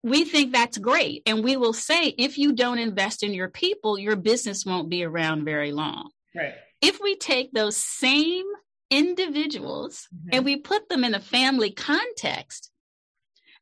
We 0.05 0.25
think 0.25 0.53
that's 0.53 0.79
great. 0.79 1.23
And 1.27 1.43
we 1.43 1.57
will 1.57 1.73
say 1.73 2.15
if 2.17 2.39
you 2.39 2.53
don't 2.53 2.79
invest 2.79 3.25
in 3.25 3.35
your 3.35 3.49
people, 3.49 3.99
your 3.99 4.17
business 4.17 4.65
won't 4.65 4.89
be 4.89 5.03
around 5.03 5.45
very 5.45 5.73
long. 5.73 6.11
Right 6.35 6.55
if 6.81 7.01
we 7.01 7.17
take 7.17 7.53
those 7.53 7.77
same 7.77 8.45
individuals 8.91 10.09
mm-hmm. 10.15 10.29
and 10.33 10.45
we 10.45 10.57
put 10.57 10.89
them 10.89 11.05
in 11.05 11.15
a 11.15 11.21
family 11.21 11.71
context 11.71 12.71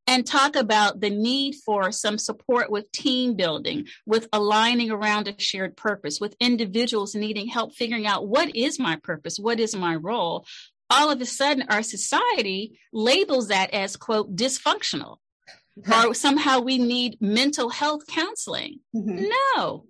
and 0.07 0.25
talk 0.25 0.55
about 0.55 1.01
the 1.01 1.11
need 1.11 1.57
for 1.65 1.91
some 1.91 2.17
support 2.17 2.71
with 2.71 2.91
team 2.93 3.35
building, 3.35 3.87
with 4.07 4.29
aligning 4.33 4.91
around 4.91 5.27
a 5.27 5.35
shared 5.41 5.77
purpose, 5.77 6.21
with 6.21 6.37
individuals 6.39 7.15
needing 7.15 7.49
help 7.49 7.75
figuring 7.75 8.07
out 8.07 8.29
what 8.29 8.55
is 8.55 8.79
my 8.79 8.97
purpose, 9.03 9.37
what 9.37 9.59
is 9.59 9.75
my 9.75 9.97
role, 9.97 10.47
all 10.91 11.11
of 11.11 11.21
a 11.21 11.27
sudden 11.27 11.65
our 11.69 11.83
society 11.83 12.79
labels 12.93 13.49
that 13.49 13.73
as, 13.73 13.97
quote, 13.97 14.37
dysfunctional. 14.37 15.17
or 15.93 16.15
somehow 16.15 16.61
we 16.61 16.79
need 16.79 17.21
mental 17.21 17.69
health 17.69 18.07
counseling. 18.07 18.81
Mm-hmm. 18.95 19.27
No, 19.57 19.87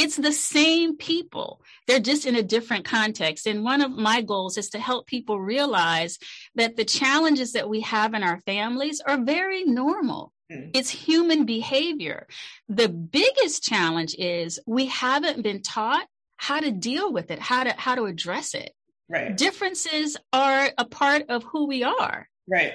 it's 0.00 0.16
the 0.16 0.32
same 0.32 0.96
people. 0.96 1.60
They're 1.86 2.00
just 2.00 2.24
in 2.24 2.34
a 2.34 2.42
different 2.42 2.86
context. 2.86 3.46
And 3.46 3.62
one 3.62 3.82
of 3.82 3.90
my 3.90 4.22
goals 4.22 4.56
is 4.56 4.70
to 4.70 4.78
help 4.78 5.06
people 5.06 5.38
realize 5.38 6.18
that 6.54 6.76
the 6.76 6.86
challenges 6.86 7.52
that 7.52 7.68
we 7.68 7.82
have 7.82 8.14
in 8.14 8.22
our 8.22 8.40
families 8.40 9.02
are 9.06 9.22
very 9.22 9.64
normal. 9.64 10.32
Mm. 10.50 10.70
It's 10.72 10.88
human 10.88 11.44
behavior. 11.44 12.26
The 12.70 12.88
biggest 12.88 13.62
challenge 13.62 14.14
is 14.18 14.58
we 14.66 14.86
haven't 14.86 15.42
been 15.42 15.60
taught 15.60 16.06
how 16.38 16.60
to 16.60 16.72
deal 16.72 17.12
with 17.12 17.30
it, 17.30 17.38
how 17.38 17.64
to 17.64 17.72
how 17.72 17.94
to 17.94 18.06
address 18.06 18.54
it. 18.54 18.72
Right. 19.06 19.36
Differences 19.36 20.16
are 20.32 20.70
a 20.78 20.86
part 20.86 21.28
of 21.28 21.44
who 21.44 21.66
we 21.66 21.84
are. 21.84 22.26
Right. 22.48 22.72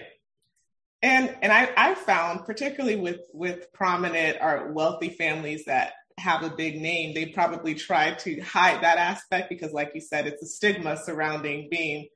And 1.01 1.35
and 1.41 1.51
I 1.51 1.71
I 1.75 1.95
found 1.95 2.45
particularly 2.45 2.97
with 2.97 3.21
with 3.33 3.73
prominent 3.73 4.37
or 4.41 4.71
wealthy 4.71 5.09
families 5.09 5.65
that 5.65 5.93
have 6.17 6.43
a 6.43 6.49
big 6.49 6.81
name, 6.81 7.13
they 7.13 7.27
probably 7.27 7.75
try 7.75 8.13
to 8.13 8.39
hide 8.39 8.81
that 8.81 8.97
aspect 8.97 9.49
because, 9.49 9.73
like 9.73 9.91
you 9.93 10.01
said, 10.01 10.27
it's 10.27 10.41
a 10.41 10.47
stigma 10.47 10.97
surrounding 10.97 11.67
being 11.69 12.07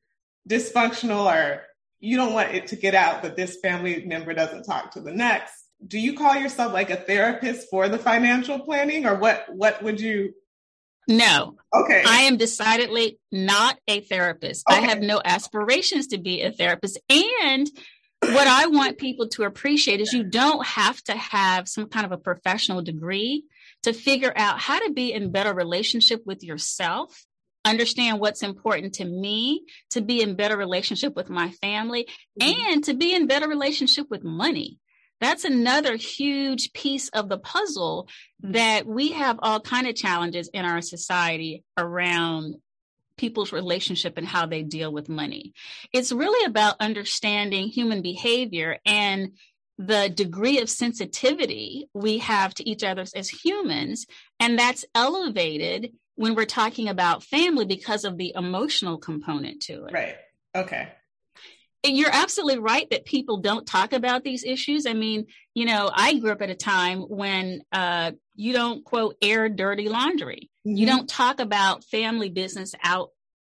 dysfunctional 0.48 1.26
or 1.26 1.64
you 2.00 2.16
don't 2.16 2.34
want 2.34 2.54
it 2.56 2.68
to 2.68 2.76
get 2.76 2.96
out 2.96 3.24
that 3.24 3.36
this 3.36 3.60
family 3.62 4.06
member 4.06 4.34
doesn't 4.34 4.64
talk 4.64 4.92
to 4.92 5.02
the 5.02 5.12
next. 5.12 5.54
Do 5.86 6.00
you 6.00 6.18
call 6.18 6.36
yourself 6.36 6.74
like 6.74 6.90
a 6.90 6.96
therapist 6.96 7.68
for 7.70 7.88
the 7.90 7.98
financial 7.98 8.60
planning 8.60 9.06
or 9.06 9.16
what 9.16 9.46
what 9.50 9.82
would 9.84 10.00
you 10.00 10.34
no. 11.10 11.56
Okay. 11.74 12.04
I 12.06 12.22
am 12.22 12.38
decidedly 12.38 13.18
not 13.32 13.80
a 13.88 14.02
therapist. 14.02 14.64
Okay. 14.70 14.78
I 14.78 14.82
have 14.82 15.00
no 15.00 15.20
aspirations 15.26 16.08
to 16.08 16.20
be 16.20 16.44
a 16.44 16.52
therapist. 16.52 17.00
And 17.10 17.68
what 18.22 18.48
I 18.48 18.68
want 18.68 19.00
people 19.00 19.28
to 19.30 19.44
appreciate 19.44 20.02
is 20.02 20.14
you 20.14 20.24
don't 20.24 20.64
have 20.64 21.02
to 21.06 21.14
have 21.14 21.68
some 21.68 21.88
kind 21.88 22.06
of 22.06 22.12
a 22.12 22.18
professional 22.18 22.84
degree 22.84 23.44
to 23.84 23.94
figure 23.94 24.34
out 24.36 24.60
how 24.60 24.80
to 24.80 24.92
be 24.92 25.14
in 25.14 25.32
better 25.32 25.54
relationship 25.54 26.22
with 26.26 26.44
yourself 26.44 27.26
understand 27.66 28.20
what's 28.20 28.44
important 28.44 28.94
to 28.96 29.06
me 29.06 29.64
to 29.92 30.02
be 30.02 30.22
in 30.22 30.36
better 30.36 30.58
relationship 30.58 31.16
with 31.16 31.30
my 31.30 31.52
family 31.52 32.08
mm-hmm. 32.40 32.74
and 32.74 32.84
to 32.86 32.94
be 32.94 33.14
in 33.14 33.28
better 33.28 33.48
relationship 33.48 34.08
with 34.10 34.24
money. 34.24 34.80
That's 35.22 35.44
another 35.44 35.98
huge 35.98 36.72
piece 36.74 37.10
of 37.10 37.28
the 37.28 37.38
puzzle 37.38 38.08
that 38.42 38.86
we 38.86 39.12
have 39.12 39.38
all 39.42 39.60
kind 39.60 39.88
of 39.88 39.96
challenges 39.96 40.50
in 40.54 40.64
our 40.64 40.82
society 40.82 41.64
around 41.78 42.56
people's 43.18 43.52
relationship 43.52 44.18
and 44.18 44.26
how 44.26 44.46
they 44.46 44.64
deal 44.64 44.94
with 44.94 45.10
money. 45.10 45.52
It's 45.92 46.14
really 46.14 46.46
about 46.46 46.78
understanding 46.80 47.68
human 47.68 48.02
behavior 48.02 48.78
and 48.86 49.34
the 49.80 50.12
degree 50.14 50.60
of 50.60 50.70
sensitivity 50.70 51.88
we 51.94 52.18
have 52.18 52.54
to 52.54 52.70
each 52.70 52.84
other 52.84 53.06
as 53.16 53.30
humans. 53.30 54.06
And 54.40 54.60
that's 54.60 54.84
elevated 54.94 55.94
when 56.16 56.36
we're 56.36 56.46
talking 56.46 56.90
about 56.90 57.24
family 57.24 57.66
because 57.66 58.04
of 58.04 58.18
the 58.18 58.34
emotional 58.36 58.98
component 58.98 59.62
to 59.64 59.86
it. 59.86 59.94
Right. 59.94 60.16
Okay. 60.54 60.90
And 61.86 61.96
you're 61.96 62.12
absolutely 62.12 62.60
right 62.60 62.90
that 62.90 63.06
people 63.06 63.38
don't 63.38 63.66
talk 63.66 63.94
about 63.94 64.26
these 64.26 64.44
issues. 64.44 64.86
I 64.86 64.94
mean, 64.94 65.28
you 65.54 65.66
know, 65.66 65.90
I 65.94 66.16
grew 66.16 66.32
up 66.32 66.42
at 66.42 66.50
a 66.50 66.56
time 66.56 67.04
when 67.04 67.62
uh, 67.72 68.12
you 68.36 68.52
don't 68.52 68.84
quote 68.84 69.16
air 69.22 69.48
dirty 69.48 69.88
laundry. 69.88 70.50
Mm-hmm. 70.68 70.76
You 70.76 70.88
don't 70.88 71.08
talk 71.08 71.40
about 71.40 71.86
family 71.86 72.30
business 72.30 72.76
out 72.84 73.12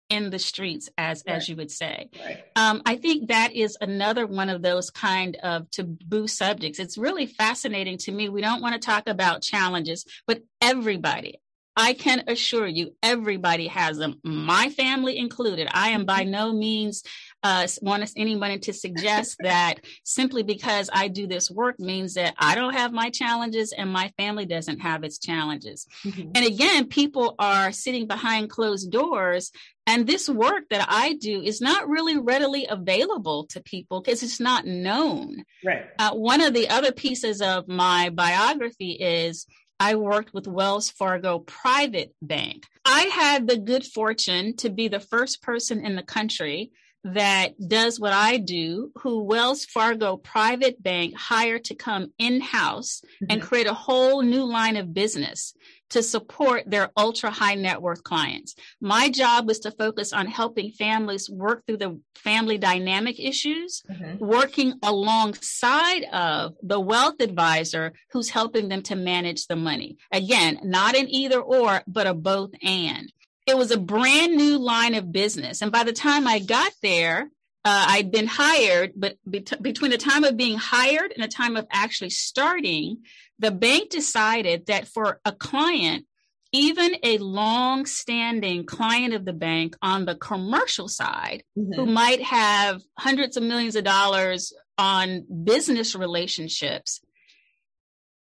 in 0.09 0.29
the 0.29 0.39
streets 0.39 0.89
as 0.97 1.23
right. 1.27 1.35
as 1.35 1.49
you 1.49 1.55
would 1.55 1.71
say 1.71 2.09
right. 2.25 2.43
um, 2.55 2.81
i 2.85 2.95
think 2.95 3.29
that 3.29 3.53
is 3.53 3.77
another 3.81 4.25
one 4.25 4.49
of 4.49 4.61
those 4.61 4.89
kind 4.89 5.37
of 5.43 5.69
taboo 5.71 6.27
subjects 6.27 6.79
it's 6.79 6.97
really 6.97 7.25
fascinating 7.25 7.97
to 7.97 8.11
me 8.11 8.29
we 8.29 8.41
don't 8.41 8.61
want 8.61 8.73
to 8.73 8.79
talk 8.79 9.07
about 9.07 9.41
challenges 9.41 10.05
but 10.25 10.41
everybody 10.61 11.39
I 11.79 11.93
can 11.93 12.23
assure 12.27 12.65
you, 12.65 12.95
everybody 13.03 13.67
has 13.67 13.97
them, 13.97 14.19
my 14.23 14.69
family 14.69 15.15
included. 15.15 15.67
I 15.71 15.89
am 15.89 16.05
by 16.05 16.21
mm-hmm. 16.21 16.31
no 16.31 16.51
means 16.51 17.03
uh, 17.43 17.67
want 17.81 18.11
anyone 18.15 18.59
to 18.59 18.73
suggest 18.73 19.37
that 19.43 19.75
simply 20.03 20.43
because 20.43 20.89
I 20.91 21.07
do 21.07 21.27
this 21.27 21.51
work 21.51 21.79
means 21.79 22.15
that 22.15 22.33
I 22.37 22.55
don't 22.55 22.73
have 22.73 22.91
my 22.91 23.09
challenges 23.09 23.73
and 23.73 23.91
my 23.91 24.11
family 24.17 24.45
doesn't 24.45 24.79
have 24.79 25.03
its 25.03 25.17
challenges. 25.17 25.87
Mm-hmm. 26.03 26.31
And 26.35 26.45
again, 26.45 26.87
people 26.87 27.35
are 27.39 27.71
sitting 27.71 28.07
behind 28.07 28.49
closed 28.49 28.91
doors 28.91 29.51
and 29.87 30.05
this 30.05 30.27
work 30.27 30.65
that 30.69 30.85
I 30.89 31.13
do 31.13 31.41
is 31.41 31.61
not 31.61 31.87
really 31.87 32.17
readily 32.17 32.67
available 32.69 33.45
to 33.51 33.63
people 33.63 34.01
because 34.01 34.21
it's 34.21 34.39
not 34.39 34.65
known. 34.65 35.43
Right. 35.63 35.85
Uh, 35.97 36.11
one 36.11 36.41
of 36.41 36.53
the 36.53 36.67
other 36.69 36.91
pieces 36.91 37.41
of 37.41 37.69
my 37.69 38.09
biography 38.09 38.91
is 38.91 39.47
I 39.79 39.95
worked 39.95 40.33
with 40.33 40.45
Wells 40.45 40.89
Fargo 40.89 41.39
Private 41.39 42.13
Bank. 42.21 42.65
I 42.83 43.03
had 43.03 43.47
the 43.47 43.57
good 43.57 43.85
fortune 43.85 44.57
to 44.57 44.69
be 44.69 44.89
the 44.89 44.99
first 44.99 45.41
person 45.41 45.85
in 45.85 45.95
the 45.95 46.03
country 46.03 46.71
that 47.13 47.53
does 47.67 47.99
what 47.99 48.13
I 48.13 48.37
do, 48.37 48.91
who 48.99 49.23
Wells 49.23 49.65
Fargo 49.65 50.17
Private 50.17 50.81
Bank 50.81 51.15
hired 51.15 51.65
to 51.65 51.75
come 51.75 52.11
in 52.17 52.41
house 52.41 53.01
mm-hmm. 53.15 53.25
and 53.29 53.41
create 53.41 53.67
a 53.67 53.73
whole 53.73 54.21
new 54.21 54.43
line 54.43 54.77
of 54.77 54.93
business 54.93 55.53
to 55.89 56.03
support 56.03 56.63
their 56.69 56.89
ultra 56.97 57.29
high 57.29 57.55
net 57.55 57.81
worth 57.81 58.03
clients. 58.03 58.55
My 58.81 59.09
job 59.09 59.47
was 59.47 59.59
to 59.59 59.71
focus 59.71 60.11
on 60.11 60.27
helping 60.27 60.71
families 60.71 61.29
work 61.29 61.65
through 61.65 61.77
the 61.77 61.99
family 62.15 62.57
dynamic 62.57 63.19
issues, 63.19 63.83
mm-hmm. 63.89 64.23
working 64.23 64.73
alongside 64.83 66.03
of 66.11 66.55
the 66.61 66.79
wealth 66.79 67.21
advisor 67.21 67.93
who's 68.11 68.29
helping 68.29 68.67
them 68.67 68.81
to 68.83 68.95
manage 68.95 69.47
the 69.47 69.55
money. 69.55 69.97
Again, 70.11 70.59
not 70.63 70.95
an 70.95 71.07
either 71.09 71.39
or, 71.39 71.81
but 71.87 72.07
a 72.07 72.13
both 72.13 72.51
and. 72.61 73.11
It 73.47 73.57
was 73.57 73.71
a 73.71 73.77
brand 73.77 74.35
new 74.35 74.57
line 74.59 74.93
of 74.93 75.11
business. 75.11 75.61
And 75.61 75.71
by 75.71 75.83
the 75.83 75.93
time 75.93 76.27
I 76.27 76.39
got 76.39 76.73
there, 76.83 77.29
uh, 77.63 77.85
I'd 77.89 78.11
been 78.11 78.27
hired, 78.27 78.93
but 78.95 79.17
be- 79.29 79.45
between 79.61 79.91
the 79.91 79.97
time 79.97 80.23
of 80.23 80.37
being 80.37 80.57
hired 80.57 81.11
and 81.13 81.23
the 81.23 81.27
time 81.27 81.55
of 81.55 81.65
actually 81.71 82.09
starting, 82.11 83.03
the 83.39 83.51
bank 83.51 83.89
decided 83.89 84.67
that 84.67 84.87
for 84.87 85.19
a 85.25 85.31
client, 85.31 86.05
even 86.51 86.95
a 87.03 87.17
long 87.17 87.85
standing 87.85 88.65
client 88.65 89.13
of 89.13 89.25
the 89.25 89.33
bank 89.33 89.75
on 89.81 90.05
the 90.05 90.15
commercial 90.15 90.87
side 90.87 91.43
mm-hmm. 91.57 91.73
who 91.73 91.85
might 91.85 92.21
have 92.21 92.81
hundreds 92.97 93.37
of 93.37 93.43
millions 93.43 93.75
of 93.75 93.83
dollars 93.83 94.53
on 94.77 95.25
business 95.43 95.95
relationships, 95.95 97.01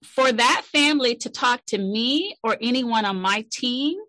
for 0.04 0.32
that 0.32 0.64
family 0.66 1.16
to 1.16 1.30
talk 1.30 1.66
to 1.68 1.78
me 1.78 2.36
or 2.44 2.58
anyone 2.62 3.06
on 3.06 3.22
my 3.22 3.46
team, 3.52 4.00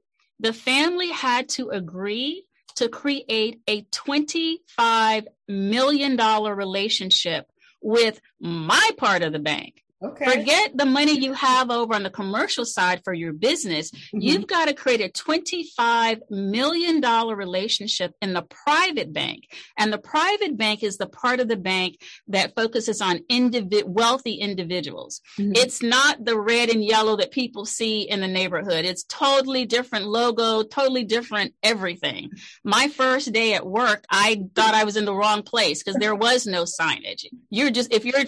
the 0.42 0.52
family 0.52 1.08
had 1.08 1.48
to 1.48 1.70
agree 1.70 2.44
to 2.74 2.88
create 2.88 3.60
a 3.68 3.82
$25 3.84 5.26
million 5.48 6.16
relationship 6.16 7.46
with 7.80 8.20
my 8.40 8.90
part 8.98 9.22
of 9.22 9.32
the 9.32 9.38
bank. 9.38 9.81
Okay. 10.04 10.24
Forget 10.24 10.76
the 10.76 10.84
money 10.84 11.18
you 11.18 11.32
have 11.32 11.70
over 11.70 11.94
on 11.94 12.02
the 12.02 12.10
commercial 12.10 12.64
side 12.64 13.02
for 13.04 13.14
your 13.14 13.32
business. 13.32 13.90
Mm-hmm. 13.90 14.20
You've 14.20 14.46
got 14.46 14.66
to 14.66 14.74
create 14.74 15.00
a 15.00 15.08
$25 15.08 16.20
million 16.30 17.00
relationship 17.00 18.12
in 18.20 18.32
the 18.32 18.42
private 18.42 19.12
bank. 19.12 19.44
And 19.78 19.92
the 19.92 19.98
private 19.98 20.56
bank 20.56 20.82
is 20.82 20.96
the 20.96 21.06
part 21.06 21.38
of 21.38 21.48
the 21.48 21.56
bank 21.56 22.00
that 22.28 22.54
focuses 22.56 23.00
on 23.00 23.18
individ- 23.30 23.84
wealthy 23.84 24.34
individuals. 24.34 25.20
Mm-hmm. 25.38 25.52
It's 25.54 25.82
not 25.82 26.24
the 26.24 26.38
red 26.38 26.68
and 26.70 26.84
yellow 26.84 27.16
that 27.16 27.30
people 27.30 27.64
see 27.64 28.02
in 28.02 28.20
the 28.20 28.28
neighborhood. 28.28 28.84
It's 28.84 29.04
totally 29.04 29.66
different 29.66 30.06
logo, 30.06 30.64
totally 30.64 31.04
different 31.04 31.54
everything. 31.62 32.30
My 32.64 32.88
first 32.88 33.32
day 33.32 33.54
at 33.54 33.64
work, 33.64 34.04
I 34.10 34.44
thought 34.56 34.74
I 34.74 34.84
was 34.84 34.96
in 34.96 35.04
the 35.04 35.14
wrong 35.14 35.42
place 35.42 35.82
because 35.82 35.98
there 36.00 36.14
was 36.14 36.46
no 36.46 36.64
signage. 36.64 37.26
You're 37.50 37.70
just, 37.70 37.92
if 37.92 38.04
you're 38.04 38.24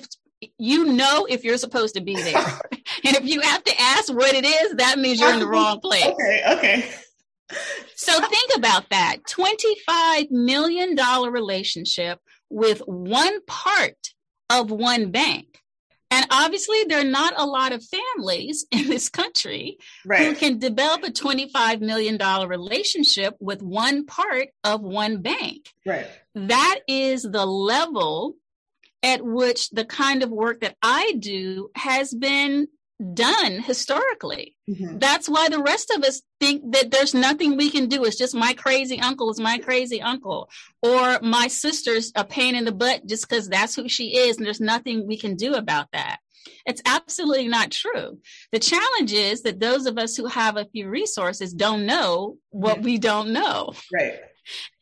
you 0.59 0.85
know 0.85 1.27
if 1.29 1.45
you're 1.45 1.59
supposed 1.59 1.95
to 1.95 2.01
be 2.01 2.15
there. 2.15 2.35
and 3.05 3.17
if 3.17 3.25
you 3.25 3.41
have 3.41 3.63
to 3.65 3.81
ask 3.81 4.13
what 4.13 4.35
it 4.35 4.45
is, 4.45 4.77
that 4.77 4.99
means 4.99 5.21
you're 5.21 5.33
in 5.33 5.41
the 5.41 5.47
wrong 5.47 5.81
place. 5.83 6.05
Okay, 6.05 6.43
okay. 6.49 6.91
So 7.95 8.13
think 8.21 8.51
about 8.57 8.91
that. 8.91 9.19
$25 9.29 10.31
million 10.31 10.97
relationship 11.31 12.19
with 12.51 12.81
one 12.81 13.45
part 13.47 13.97
of 14.51 14.71
one 14.71 15.11
bank. 15.11 15.61
And 16.11 16.27
obviously, 16.31 16.85
there 16.85 17.01
are 17.01 17.11
not 17.11 17.35
a 17.37 17.45
lot 17.45 17.73
of 17.73 17.83
families 17.85 18.67
in 18.71 18.89
this 18.89 19.09
country 19.09 19.79
right. 20.07 20.27
who 20.27 20.35
can 20.35 20.59
develop 20.59 21.03
a 21.03 21.11
$25 21.11 21.81
million 21.81 22.19
relationship 22.49 23.35
with 23.41 23.63
one 23.63 24.07
part 24.07 24.49
of 24.63 24.81
one 24.81 25.23
bank. 25.23 25.71
Right. 25.85 26.07
That 26.35 26.81
is 26.87 27.23
the 27.23 27.45
level 27.45 28.37
at 29.05 29.23
which 29.23 29.71
the 29.71 29.85
kind 29.85 30.23
of 30.23 30.31
work 30.31 30.63
that 30.63 30.77
I 30.83 31.13
do 31.19 31.71
has 31.77 32.13
been 32.13 32.67
done 33.13 33.61
historically. 33.61 34.57
Mm-hmm. 34.71 34.99
That's 34.99 35.29
why 35.29 35.49
the 35.49 35.63
rest 35.63 35.91
of 35.91 36.03
us 36.05 36.23
think 36.41 36.73
that 36.73 36.91
there's 36.91 37.13
nothing 37.13 37.57
we 37.57 37.71
can 37.71 37.89
do. 37.89 38.05
It's 38.05 38.17
just 38.17 38.35
my 38.35 38.55
crazy 38.55 38.99
uncle 39.01 39.31
is 39.31 39.39
my 39.39 39.59
crazy 39.59 40.01
uncle, 40.01 40.49
or 40.83 41.19
my 41.21 41.49
sister's 41.49 42.13
a 42.15 42.25
pain 42.25 42.55
in 42.55 42.65
the 42.65 42.73
butt 42.73 43.07
just 43.07 43.29
because 43.29 43.49
that's 43.49 43.75
who 43.75 43.89
she 43.89 44.17
is, 44.17 44.39
and 44.39 44.47
there's 44.47 44.61
nothing 44.61 45.07
we 45.07 45.19
can 45.19 45.37
do 45.37 45.55
about 45.55 45.89
that. 45.93 46.19
It's 46.67 46.83
absolutely 46.87 47.49
not 47.49 47.71
true. 47.71 48.19
The 48.53 48.59
challenge 48.59 49.13
is 49.13 49.43
that 49.43 49.61
those 49.61 49.87
of 49.87 49.99
us 49.99 50.17
who 50.17 50.27
have 50.27 50.57
a 50.57 50.67
few 50.67 50.89
resources 50.89 51.53
don't 51.53 51.87
know 51.87 52.37
what 52.51 52.81
we 52.81 52.99
don't 52.99 53.33
know. 53.33 53.73
Right. 53.93 54.21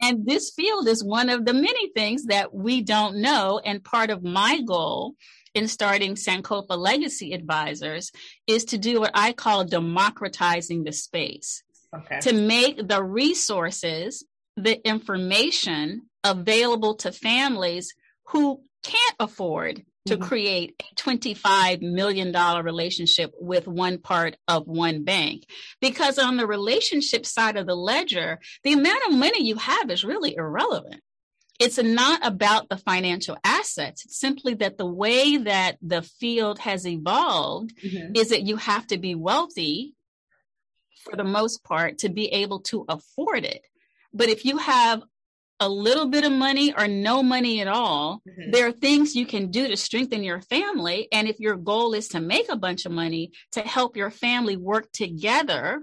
And 0.00 0.26
this 0.26 0.50
field 0.50 0.88
is 0.88 1.04
one 1.04 1.28
of 1.28 1.44
the 1.44 1.54
many 1.54 1.90
things 1.90 2.26
that 2.26 2.54
we 2.54 2.82
don't 2.82 3.16
know. 3.16 3.60
And 3.64 3.84
part 3.84 4.10
of 4.10 4.22
my 4.22 4.60
goal 4.62 5.14
in 5.54 5.68
starting 5.68 6.14
Sankofa 6.14 6.76
Legacy 6.76 7.32
Advisors 7.32 8.10
is 8.46 8.64
to 8.66 8.78
do 8.78 9.00
what 9.00 9.12
I 9.14 9.32
call 9.32 9.64
democratizing 9.64 10.84
the 10.84 10.92
space. 10.92 11.62
Okay. 11.94 12.20
To 12.20 12.32
make 12.32 12.88
the 12.88 13.02
resources, 13.02 14.24
the 14.56 14.86
information 14.86 16.02
available 16.24 16.94
to 16.96 17.12
families 17.12 17.94
who 18.28 18.62
can't 18.82 19.16
afford 19.20 19.84
to 20.06 20.16
mm-hmm. 20.16 20.24
create 20.24 20.82
a 20.90 20.94
$25 20.94 21.80
million 21.82 22.32
relationship 22.64 23.32
with 23.38 23.66
one 23.66 23.98
part 23.98 24.36
of 24.48 24.66
one 24.66 25.04
bank. 25.04 25.44
Because 25.80 26.18
on 26.18 26.36
the 26.36 26.46
relationship 26.46 27.24
side 27.24 27.56
of 27.56 27.66
the 27.66 27.76
ledger, 27.76 28.38
the 28.64 28.72
amount 28.72 29.02
of 29.06 29.14
money 29.14 29.44
you 29.44 29.56
have 29.56 29.90
is 29.90 30.04
really 30.04 30.34
irrelevant. 30.34 31.00
It's 31.60 31.78
not 31.80 32.26
about 32.26 32.68
the 32.68 32.76
financial 32.76 33.36
assets. 33.44 34.04
It's 34.04 34.18
simply 34.18 34.54
that 34.54 34.78
the 34.78 34.86
way 34.86 35.36
that 35.36 35.76
the 35.80 36.02
field 36.02 36.58
has 36.60 36.86
evolved 36.86 37.72
mm-hmm. 37.76 38.16
is 38.16 38.30
that 38.30 38.42
you 38.42 38.56
have 38.56 38.86
to 38.88 38.98
be 38.98 39.14
wealthy 39.14 39.94
for 41.04 41.16
the 41.16 41.24
most 41.24 41.62
part 41.62 41.98
to 41.98 42.08
be 42.08 42.26
able 42.28 42.60
to 42.60 42.84
afford 42.88 43.44
it. 43.44 43.62
But 44.12 44.28
if 44.28 44.44
you 44.44 44.58
have 44.58 45.02
a 45.62 45.68
little 45.68 46.06
bit 46.06 46.24
of 46.24 46.32
money 46.32 46.74
or 46.76 46.88
no 46.88 47.22
money 47.22 47.60
at 47.60 47.68
all, 47.68 48.20
mm-hmm. 48.28 48.50
there 48.50 48.66
are 48.66 48.72
things 48.72 49.14
you 49.14 49.26
can 49.26 49.50
do 49.50 49.68
to 49.68 49.76
strengthen 49.76 50.24
your 50.24 50.40
family. 50.40 51.06
And 51.12 51.28
if 51.28 51.38
your 51.38 51.56
goal 51.56 51.94
is 51.94 52.08
to 52.08 52.20
make 52.20 52.48
a 52.50 52.56
bunch 52.56 52.84
of 52.84 52.92
money 52.92 53.30
to 53.52 53.60
help 53.60 53.96
your 53.96 54.10
family 54.10 54.56
work 54.56 54.90
together 54.92 55.82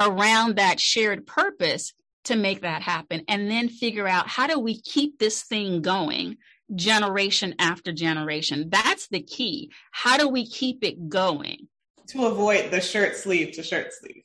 around 0.00 0.56
that 0.56 0.80
shared 0.80 1.26
purpose 1.26 1.92
to 2.24 2.36
make 2.36 2.62
that 2.62 2.82
happen, 2.82 3.22
and 3.28 3.50
then 3.50 3.68
figure 3.68 4.06
out 4.06 4.28
how 4.28 4.46
do 4.46 4.58
we 4.58 4.80
keep 4.80 5.18
this 5.18 5.42
thing 5.42 5.80
going 5.80 6.36
generation 6.74 7.54
after 7.58 7.92
generation. 7.92 8.68
That's 8.70 9.08
the 9.08 9.22
key. 9.22 9.70
How 9.90 10.18
do 10.18 10.28
we 10.28 10.46
keep 10.46 10.84
it 10.84 11.08
going? 11.08 11.68
To 12.08 12.26
avoid 12.26 12.70
the 12.70 12.80
shirt 12.80 13.16
sleeve 13.16 13.52
to 13.52 13.62
shirt 13.62 13.92
sleeve. 13.92 14.24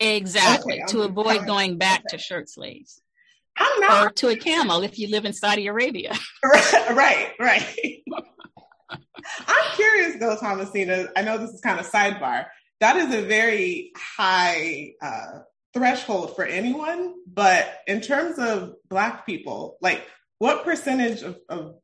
Exactly. 0.00 0.82
Okay, 0.82 0.92
to 0.92 1.02
avoid 1.02 1.46
going 1.46 1.78
back 1.78 2.00
okay. 2.00 2.16
to 2.16 2.18
shirt 2.18 2.48
sleeves. 2.48 3.00
I'm 3.56 3.80
not. 3.80 4.06
Or 4.06 4.10
to 4.10 4.28
a 4.28 4.36
camel 4.36 4.82
if 4.82 4.98
you 4.98 5.08
live 5.08 5.24
in 5.24 5.32
Saudi 5.32 5.66
Arabia. 5.66 6.12
right, 6.44 7.30
right. 7.38 8.02
I'm 9.46 9.76
curious 9.76 10.16
though, 10.18 10.36
Thomasina. 10.36 11.08
I 11.16 11.22
know 11.22 11.38
this 11.38 11.50
is 11.50 11.60
kind 11.60 11.80
of 11.80 11.90
sidebar. 11.90 12.46
That 12.80 12.96
is 12.96 13.14
a 13.14 13.22
very 13.22 13.92
high 13.96 14.92
uh, 15.00 15.40
threshold 15.72 16.36
for 16.36 16.44
anyone, 16.44 17.14
but 17.26 17.80
in 17.86 18.00
terms 18.00 18.38
of 18.38 18.74
Black 18.88 19.24
people, 19.24 19.78
like 19.80 20.06
what 20.38 20.64
percentage 20.64 21.22
of, 21.22 21.38
of 21.48 21.76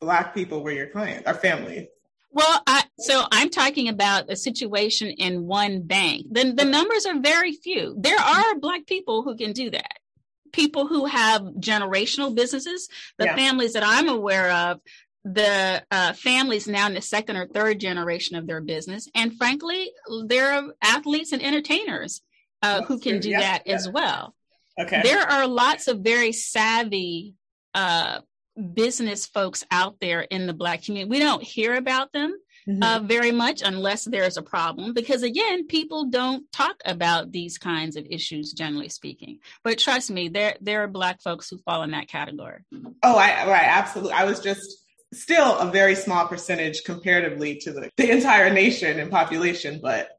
Black 0.00 0.34
people 0.34 0.62
were 0.62 0.70
your 0.70 0.88
clients, 0.88 1.28
or 1.28 1.34
family? 1.34 1.88
Well, 2.30 2.62
I, 2.66 2.84
so 2.98 3.24
I'm 3.32 3.48
talking 3.48 3.88
about 3.88 4.30
a 4.30 4.36
situation 4.36 5.08
in 5.08 5.46
one 5.46 5.82
bank. 5.82 6.26
Then 6.30 6.54
the 6.54 6.66
numbers 6.66 7.06
are 7.06 7.18
very 7.18 7.52
few. 7.52 7.96
There 7.98 8.18
are 8.18 8.58
Black 8.58 8.86
people 8.86 9.22
who 9.22 9.36
can 9.36 9.52
do 9.52 9.70
that 9.70 9.95
people 10.52 10.86
who 10.86 11.06
have 11.06 11.42
generational 11.58 12.34
businesses, 12.34 12.88
the 13.18 13.26
yeah. 13.26 13.36
families 13.36 13.72
that 13.74 13.84
I'm 13.84 14.08
aware 14.08 14.50
of, 14.50 14.80
the 15.24 15.84
uh, 15.90 16.12
families 16.12 16.68
now 16.68 16.86
in 16.86 16.94
the 16.94 17.02
second 17.02 17.36
or 17.36 17.46
third 17.46 17.80
generation 17.80 18.36
of 18.36 18.46
their 18.46 18.60
business. 18.60 19.08
And 19.14 19.36
frankly, 19.36 19.90
there 20.26 20.52
are 20.52 20.74
athletes 20.82 21.32
and 21.32 21.42
entertainers 21.42 22.22
uh, 22.62 22.82
who 22.82 22.98
can 23.00 23.20
do 23.20 23.30
yeah, 23.30 23.40
that 23.40 23.62
yeah. 23.66 23.74
as 23.74 23.88
well. 23.88 24.34
Okay. 24.80 25.02
There 25.02 25.20
are 25.20 25.46
lots 25.46 25.88
of 25.88 26.00
very 26.00 26.32
savvy 26.32 27.34
uh, 27.74 28.20
business 28.74 29.26
folks 29.26 29.64
out 29.70 29.96
there 30.00 30.20
in 30.20 30.46
the 30.46 30.52
Black 30.52 30.84
community. 30.84 31.10
We 31.10 31.18
don't 31.18 31.42
hear 31.42 31.74
about 31.74 32.12
them. 32.12 32.36
Mm-hmm. 32.68 32.82
Uh, 32.82 32.98
very 33.06 33.30
much 33.30 33.62
unless 33.64 34.04
there's 34.04 34.36
a 34.36 34.42
problem 34.42 34.92
because 34.92 35.22
again 35.22 35.68
people 35.68 36.06
don't 36.06 36.50
talk 36.50 36.74
about 36.84 37.30
these 37.30 37.58
kinds 37.58 37.94
of 37.94 38.04
issues 38.10 38.52
generally 38.52 38.88
speaking. 38.88 39.38
But 39.62 39.78
trust 39.78 40.10
me 40.10 40.28
there 40.28 40.56
there 40.60 40.82
are 40.82 40.88
black 40.88 41.22
folks 41.22 41.48
who 41.48 41.58
fall 41.58 41.84
in 41.84 41.92
that 41.92 42.08
category. 42.08 42.64
Oh 43.04 43.16
i 43.16 43.46
right 43.46 43.68
absolutely. 43.68 44.14
I 44.14 44.24
was 44.24 44.40
just 44.40 44.78
still 45.14 45.56
a 45.58 45.70
very 45.70 45.94
small 45.94 46.26
percentage 46.26 46.82
comparatively 46.82 47.58
to 47.58 47.72
the, 47.72 47.88
the 47.96 48.10
entire 48.10 48.52
nation 48.52 48.98
and 48.98 49.12
population 49.12 49.78
but 49.80 50.10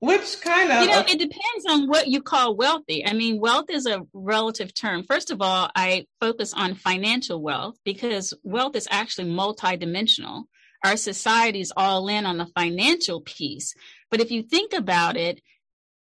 which 0.00 0.42
kind 0.42 0.70
of 0.70 0.82
you 0.82 0.90
know 0.90 1.00
it 1.00 1.18
depends 1.18 1.64
on 1.70 1.88
what 1.88 2.08
you 2.08 2.20
call 2.20 2.56
wealthy. 2.56 3.06
I 3.06 3.14
mean 3.14 3.40
wealth 3.40 3.70
is 3.70 3.86
a 3.86 4.02
relative 4.12 4.74
term. 4.74 5.02
First 5.02 5.30
of 5.30 5.40
all 5.40 5.70
i 5.74 6.04
focus 6.20 6.52
on 6.52 6.74
financial 6.74 7.40
wealth 7.40 7.78
because 7.86 8.34
wealth 8.42 8.76
is 8.76 8.86
actually 8.90 9.30
multidimensional 9.30 10.42
our 10.84 10.96
society's 10.96 11.72
all 11.76 12.08
in 12.08 12.26
on 12.26 12.36
the 12.36 12.46
financial 12.46 13.22
piece. 13.22 13.74
But 14.10 14.20
if 14.20 14.30
you 14.30 14.42
think 14.42 14.72
about 14.72 15.16
it, 15.16 15.40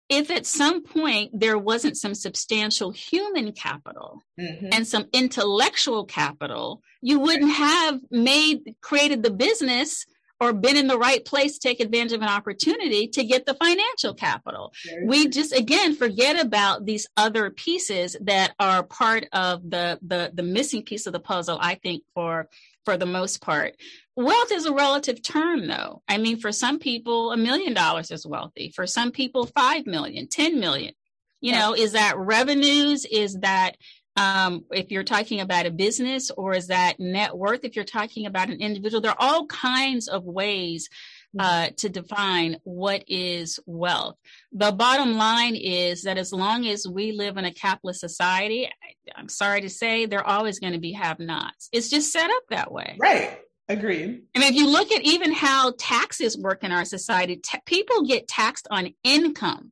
if 0.10 0.32
at 0.32 0.46
some 0.46 0.84
point 0.84 1.32
there 1.40 1.58
wasn't 1.58 1.98
some 1.98 2.16
substantial 2.16 2.92
human 2.92 3.52
capital 3.52 4.24
mm-hmm. 4.40 4.68
and 4.72 4.88
some 4.88 5.08
intellectual 5.14 6.06
capital, 6.06 6.82
you 7.02 7.20
wouldn't 7.20 7.52
have 7.52 8.00
made 8.10 8.76
created 8.82 9.22
the 9.24 9.32
business 9.32 10.06
or 10.42 10.54
been 10.54 10.78
in 10.78 10.88
the 10.88 10.98
right 10.98 11.24
place 11.26 11.58
to 11.58 11.68
take 11.68 11.80
advantage 11.80 12.14
of 12.14 12.22
an 12.22 12.30
opportunity 12.30 13.08
to 13.08 13.24
get 13.26 13.46
the 13.46 13.54
financial 13.56 14.14
capital. 14.14 14.74
We 15.06 15.28
just 15.28 15.54
again 15.54 15.96
forget 15.96 16.44
about 16.44 16.86
these 16.86 17.08
other 17.18 17.50
pieces 17.50 18.16
that 18.22 18.54
are 18.60 18.84
part 18.84 19.28
of 19.34 19.70
the 19.70 20.00
the 20.02 20.32
the 20.34 20.44
missing 20.44 20.84
piece 20.84 21.06
of 21.08 21.14
the 21.14 21.20
puzzle 21.20 21.58
I 21.62 21.76
think 21.76 22.04
for 22.14 22.48
for 22.86 22.98
the 22.98 23.06
most 23.06 23.42
part. 23.42 23.76
Wealth 24.16 24.52
is 24.52 24.66
a 24.66 24.74
relative 24.74 25.22
term, 25.22 25.68
though. 25.68 26.02
I 26.08 26.18
mean, 26.18 26.40
for 26.40 26.52
some 26.52 26.80
people, 26.80 27.32
a 27.32 27.38
million 27.38 27.74
dollars 27.74 28.12
is 28.12 28.26
wealthy. 28.26 28.72
For 28.76 28.86
some 28.86 29.12
people, 29.12 29.46
five 29.46 29.86
million, 29.86 30.28
ten 30.28 30.60
million. 30.60 30.94
You 31.42 31.54
know, 31.54 31.74
is 31.74 31.94
that 31.94 32.18
revenues? 32.18 33.06
Is 33.06 33.36
that 33.36 33.78
um, 34.18 34.66
if 34.72 34.92
you're 34.92 35.04
talking 35.04 35.40
about 35.40 35.66
a 35.66 35.72
business, 35.72 36.32
or 36.32 36.54
is 36.54 36.68
that 36.68 37.00
net 37.00 37.38
worth? 37.38 37.64
If 37.64 37.78
you're 37.78 37.86
talking 37.86 38.26
about 38.26 38.50
an 38.50 38.60
individual, 38.60 39.00
there 39.00 39.12
are 39.12 39.18
all 39.18 39.46
kinds 39.46 40.10
of 40.10 40.26
ways. 40.26 40.90
Uh, 41.38 41.70
to 41.78 41.90
define 41.90 42.58
what 42.64 43.04
is 43.08 43.60
wealth. 43.66 44.16
The 44.52 44.72
bottom 44.72 45.14
line 45.14 45.56
is 45.56 46.04
that 46.04 46.18
as 46.18 46.34
long 46.34 46.66
as 46.66 46.88
we 46.88 47.12
live 47.12 47.38
in 47.38 47.46
a 47.46 47.54
capitalist 47.54 48.00
society, 48.00 48.68
I, 48.68 48.96
I'm 49.16 49.30
sorry 49.30 49.62
to 49.62 49.70
say, 49.70 50.06
there 50.06 50.20
are 50.20 50.38
always 50.38 50.60
going 50.60 50.74
to 50.74 50.80
be 50.80 50.94
have 50.94 51.20
nots. 51.20 51.70
It's 51.72 51.90
just 51.90 52.12
set 52.12 52.30
up 52.30 52.44
that 52.50 52.72
way. 52.72 52.96
Right. 53.00 53.40
Agreed. 53.68 54.24
I 54.36 54.40
mean, 54.40 54.50
if 54.52 54.56
you 54.56 54.68
look 54.68 54.92
at 54.92 55.04
even 55.04 55.32
how 55.32 55.74
taxes 55.78 56.36
work 56.36 56.64
in 56.64 56.72
our 56.72 56.86
society, 56.86 57.36
t- 57.36 57.60
people 57.68 58.02
get 58.04 58.28
taxed 58.28 58.68
on 58.72 58.96
income. 59.04 59.72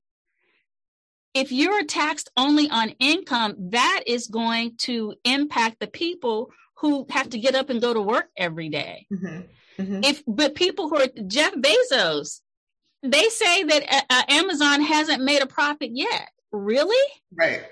If 1.33 1.51
you're 1.51 1.83
taxed 1.85 2.29
only 2.37 2.69
on 2.69 2.89
income, 2.99 3.55
that 3.71 4.03
is 4.05 4.27
going 4.27 4.77
to 4.81 5.15
impact 5.23 5.79
the 5.79 5.87
people 5.87 6.51
who 6.77 7.07
have 7.09 7.29
to 7.31 7.39
get 7.39 7.55
up 7.55 7.71
and 7.71 7.81
go 7.81 7.93
to 7.93 8.01
work 8.01 8.27
every 8.37 8.69
day. 8.69 9.07
Mm-hmm. 9.11 9.41
Mm-hmm. 9.79 10.03
If 10.03 10.23
but 10.27 10.55
people 10.55 10.89
who 10.89 10.97
are 10.97 11.07
Jeff 11.27 11.53
Bezos, 11.55 12.41
they 13.03 13.29
say 13.29 13.63
that 13.63 13.83
uh, 13.89 14.01
uh 14.09 14.23
Amazon 14.29 14.81
hasn't 14.81 15.23
made 15.23 15.41
a 15.41 15.47
profit 15.47 15.91
yet. 15.93 16.29
Really? 16.51 17.11
Right. 17.37 17.63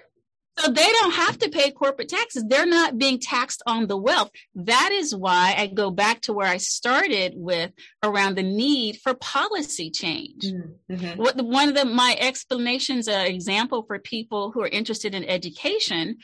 So 0.58 0.72
they 0.72 0.90
don't 0.90 1.14
have 1.14 1.38
to 1.40 1.50
pay 1.50 1.72
corporate 1.72 2.08
taxes. 2.08 2.46
They're 2.48 2.66
not 2.66 2.98
being 2.98 3.20
taxed 3.20 3.62
on 3.68 3.88
the 3.88 3.98
wealth. 3.98 4.32
That 4.56 4.92
is 4.94 5.14
why 5.14 5.54
I 5.58 5.68
go 5.68 5.92
back 5.92 6.22
to 6.22 6.34
where 6.34 6.48
I 6.48 6.58
started 6.58 7.34
with 7.36 7.72
around 8.02 8.36
the 8.36 8.44
need 8.44 9.00
for 9.04 9.14
policy 9.16 9.92
change. 9.92 10.46
Mm-hmm. 10.46 10.94
mm-hmm. 10.94 11.22
What, 11.22 11.36
one 11.42 11.70
of 11.70 11.76
the, 11.76 11.84
my 11.84 12.16
explanations, 12.20 13.10
an 13.10 13.20
uh, 13.20 13.24
example 13.26 13.84
for 13.84 14.00
people 14.00 14.52
who 14.52 14.62
are 14.62 14.68
interested 14.68 15.14
in 15.14 15.26
education 15.26 16.20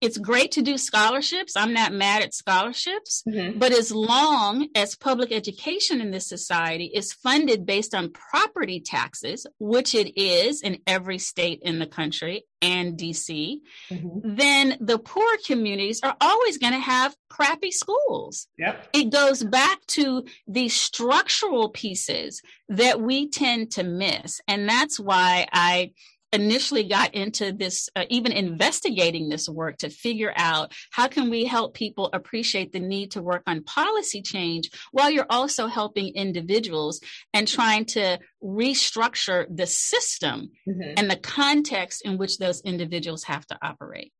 it's 0.00 0.18
great 0.18 0.52
to 0.52 0.62
do 0.62 0.78
scholarships. 0.78 1.56
I'm 1.56 1.72
not 1.72 1.92
mad 1.92 2.22
at 2.22 2.34
scholarships, 2.34 3.24
mm-hmm. 3.28 3.58
but 3.58 3.72
as 3.72 3.90
long 3.90 4.68
as 4.74 4.94
public 4.94 5.32
education 5.32 6.00
in 6.00 6.10
this 6.10 6.28
society 6.28 6.90
is 6.94 7.12
funded 7.12 7.66
based 7.66 7.94
on 7.94 8.12
property 8.12 8.80
taxes, 8.80 9.46
which 9.58 9.94
it 9.94 10.20
is 10.20 10.62
in 10.62 10.78
every 10.86 11.18
state 11.18 11.60
in 11.62 11.78
the 11.78 11.86
country 11.86 12.44
and 12.62 12.96
DC, 12.96 13.56
mm-hmm. 13.90 14.36
then 14.36 14.76
the 14.80 14.98
poor 14.98 15.36
communities 15.46 16.00
are 16.02 16.16
always 16.20 16.58
going 16.58 16.72
to 16.72 16.78
have 16.78 17.16
crappy 17.28 17.70
schools. 17.70 18.46
Yep. 18.58 18.88
It 18.92 19.12
goes 19.12 19.42
back 19.42 19.84
to 19.88 20.24
the 20.46 20.68
structural 20.68 21.70
pieces 21.70 22.40
that 22.68 23.00
we 23.00 23.28
tend 23.28 23.72
to 23.72 23.82
miss. 23.82 24.40
And 24.46 24.68
that's 24.68 24.98
why 24.98 25.46
I 25.52 25.92
initially 26.32 26.84
got 26.84 27.14
into 27.14 27.52
this 27.52 27.88
uh, 27.96 28.04
even 28.10 28.32
investigating 28.32 29.28
this 29.28 29.48
work 29.48 29.78
to 29.78 29.88
figure 29.88 30.32
out 30.36 30.72
how 30.90 31.08
can 31.08 31.30
we 31.30 31.44
help 31.44 31.74
people 31.74 32.10
appreciate 32.12 32.72
the 32.72 32.80
need 32.80 33.12
to 33.12 33.22
work 33.22 33.42
on 33.46 33.62
policy 33.64 34.20
change 34.20 34.70
while 34.92 35.10
you're 35.10 35.26
also 35.30 35.66
helping 35.66 36.14
individuals 36.14 37.00
and 37.32 37.48
trying 37.48 37.84
to 37.84 38.18
restructure 38.42 39.46
the 39.54 39.66
system 39.66 40.50
mm-hmm. 40.68 40.94
and 40.96 41.10
the 41.10 41.16
context 41.16 42.02
in 42.04 42.18
which 42.18 42.38
those 42.38 42.60
individuals 42.62 43.24
have 43.24 43.46
to 43.46 43.58
operate. 43.62 44.12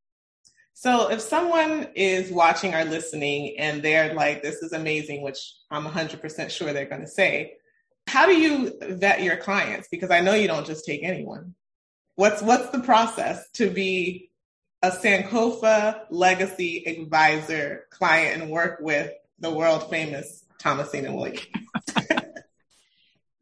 So 0.72 1.10
if 1.10 1.20
someone 1.20 1.88
is 1.94 2.30
watching 2.30 2.72
or 2.74 2.84
listening 2.84 3.56
and 3.58 3.82
they're 3.82 4.14
like 4.14 4.42
this 4.42 4.62
is 4.62 4.72
amazing 4.72 5.22
which 5.22 5.54
i'm 5.70 5.84
100% 5.84 6.50
sure 6.50 6.72
they're 6.72 6.86
going 6.86 7.00
to 7.00 7.08
say 7.08 7.54
how 8.06 8.24
do 8.24 8.34
you 8.34 8.72
vet 8.80 9.22
your 9.22 9.36
clients? 9.36 9.88
Because 9.90 10.10
i 10.10 10.20
know 10.20 10.34
you 10.34 10.46
don't 10.46 10.66
just 10.66 10.86
take 10.86 11.02
anyone 11.02 11.54
What's 12.18 12.42
what's 12.42 12.70
the 12.70 12.80
process 12.80 13.48
to 13.52 13.70
be 13.70 14.32
a 14.82 14.90
Sankofa 14.90 16.00
legacy 16.10 16.82
advisor 16.84 17.86
client 17.90 18.42
and 18.42 18.50
work 18.50 18.80
with 18.80 19.12
the 19.38 19.52
world 19.52 19.88
famous 19.88 20.44
Thomasina 20.58 21.14
Williams? 21.14 21.46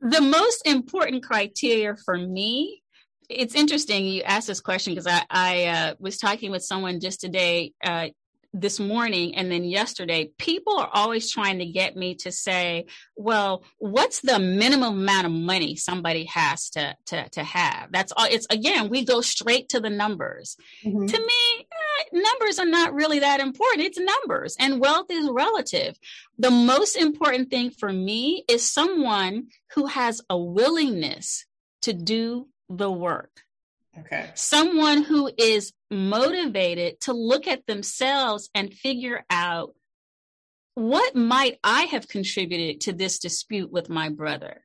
the 0.03 0.21
most 0.21 0.67
important 0.67 1.23
criteria 1.23 1.97
for 2.05 2.19
me 2.19 2.83
it's 3.31 3.55
interesting 3.55 4.05
you 4.05 4.21
asked 4.25 4.49
this 4.49 4.61
question 4.61 4.93
because 4.93 5.07
I, 5.07 5.23
I 5.31 5.65
uh, 5.65 5.95
was 5.99 6.19
talking 6.19 6.51
with 6.51 6.63
someone 6.63 7.01
just 7.01 7.19
today 7.19 7.73
uh, 7.83 8.09
this 8.53 8.81
morning 8.81 9.35
and 9.35 9.51
then 9.51 9.65
yesterday, 9.65 10.31
people 10.39 10.79
are 10.79 10.91
always 10.93 11.31
trying 11.31 11.59
to 11.59 11.67
get 11.67 11.97
me 11.97 12.15
to 12.17 12.33
say, 12.33 12.87
well, 13.17 13.65
what's 13.79 14.21
the 14.21 14.39
minimum 14.39 14.99
amount 14.99 15.27
of 15.27 15.33
money 15.33 15.77
somebody 15.77 16.25
has 16.25 16.71
to, 16.71 16.97
to, 17.07 17.29
to 17.31 17.43
have? 17.43 17.89
That's 17.91 18.13
all. 18.17 18.27
It's 18.31 18.47
again, 18.51 18.89
we 18.89 19.05
go 19.05 19.21
straight 19.21 19.69
to 19.71 19.81
the 19.81 19.91
numbers. 19.91 20.57
Mm-hmm. 20.85 21.07
To 21.07 21.19
me, 21.19 21.61
eh, 21.61 22.05
numbers 22.13 22.59
are 22.59 22.67
not 22.67 22.95
really 22.95 23.21
that 23.21 23.41
important. 23.41 23.83
It's 23.83 23.99
numbers 23.99 24.57
and 24.59 24.81
wealth 24.81 25.07
is 25.11 25.29
relative. 25.31 25.97
The 26.39 26.51
most 26.51 26.97
important 26.97 27.51
thing 27.51 27.71
for 27.71 27.93
me 27.93 28.45
is 28.49 28.69
someone 28.69 29.49
who 29.75 29.87
has 29.87 30.21
a 30.29 30.39
willingness 30.39 31.47
to 31.83 31.93
do 31.93 32.49
the 32.69 32.91
work. 32.91 33.31
Okay. 34.01 34.31
Someone 34.35 35.03
who 35.03 35.31
is 35.39 35.73
motivated 35.91 37.01
to 37.03 37.13
look 37.13 37.47
at 37.47 37.67
themselves 37.67 38.51
and 38.55 38.73
figure 38.73 39.25
out 39.31 39.75
what 40.75 41.17
might 41.17 41.59
I 41.65 41.85
have 41.85 42.07
contributed 42.07 42.83
to 42.83 42.93
this 42.93 43.19
dispute 43.19 43.73
with 43.73 43.89
my 43.89 44.11
brother? 44.11 44.63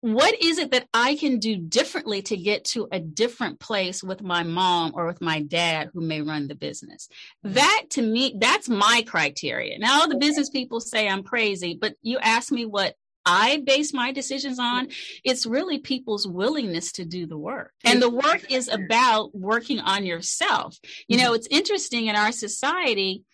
What 0.00 0.40
is 0.42 0.58
it 0.58 0.72
that 0.72 0.88
I 0.92 1.14
can 1.14 1.38
do 1.38 1.56
differently 1.56 2.22
to 2.22 2.36
get 2.36 2.64
to 2.66 2.88
a 2.90 2.98
different 2.98 3.60
place 3.60 4.02
with 4.02 4.20
my 4.20 4.42
mom 4.42 4.92
or 4.94 5.06
with 5.06 5.20
my 5.20 5.40
dad 5.40 5.90
who 5.92 6.00
may 6.00 6.22
run 6.22 6.48
the 6.48 6.54
business? 6.54 7.08
Mm-hmm. 7.44 7.54
That 7.54 7.84
to 7.90 8.02
me, 8.02 8.36
that's 8.38 8.68
my 8.68 9.04
criteria. 9.06 9.78
Now, 9.78 10.00
all 10.00 10.08
the 10.08 10.16
business 10.16 10.50
people 10.50 10.80
say 10.80 11.08
I'm 11.08 11.22
crazy, 11.22 11.78
but 11.80 11.94
you 12.02 12.18
ask 12.18 12.50
me 12.50 12.64
what 12.64 12.94
I 13.24 13.62
base 13.64 13.92
my 13.92 14.12
decisions 14.12 14.58
on, 14.58 14.88
it's 15.24 15.46
really 15.46 15.78
people's 15.78 16.26
willingness 16.26 16.92
to 16.92 17.04
do 17.04 17.26
the 17.26 17.38
work. 17.38 17.72
And 17.84 18.02
the 18.02 18.10
work 18.10 18.50
is 18.50 18.68
about 18.68 19.34
working 19.34 19.78
on 19.80 20.04
yourself. 20.04 20.78
You 21.08 21.18
know, 21.18 21.26
mm-hmm. 21.26 21.36
it's 21.36 21.48
interesting 21.50 22.06
in 22.06 22.16
our 22.16 22.32
society, 22.32 23.24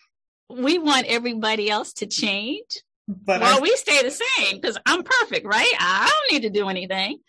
we 0.51 0.79
want 0.79 1.07
everybody 1.07 1.71
else 1.71 1.93
to 1.95 2.07
change. 2.07 2.67
But 3.07 3.41
well, 3.41 3.59
I- 3.59 3.61
we 3.61 3.75
stay 3.77 4.03
the 4.03 4.11
same 4.11 4.61
because 4.61 4.79
I'm 4.85 5.03
perfect, 5.03 5.47
right? 5.47 5.73
I 5.79 6.11
don't 6.11 6.35
need 6.35 6.47
to 6.47 6.53
do 6.53 6.69
anything. 6.69 7.21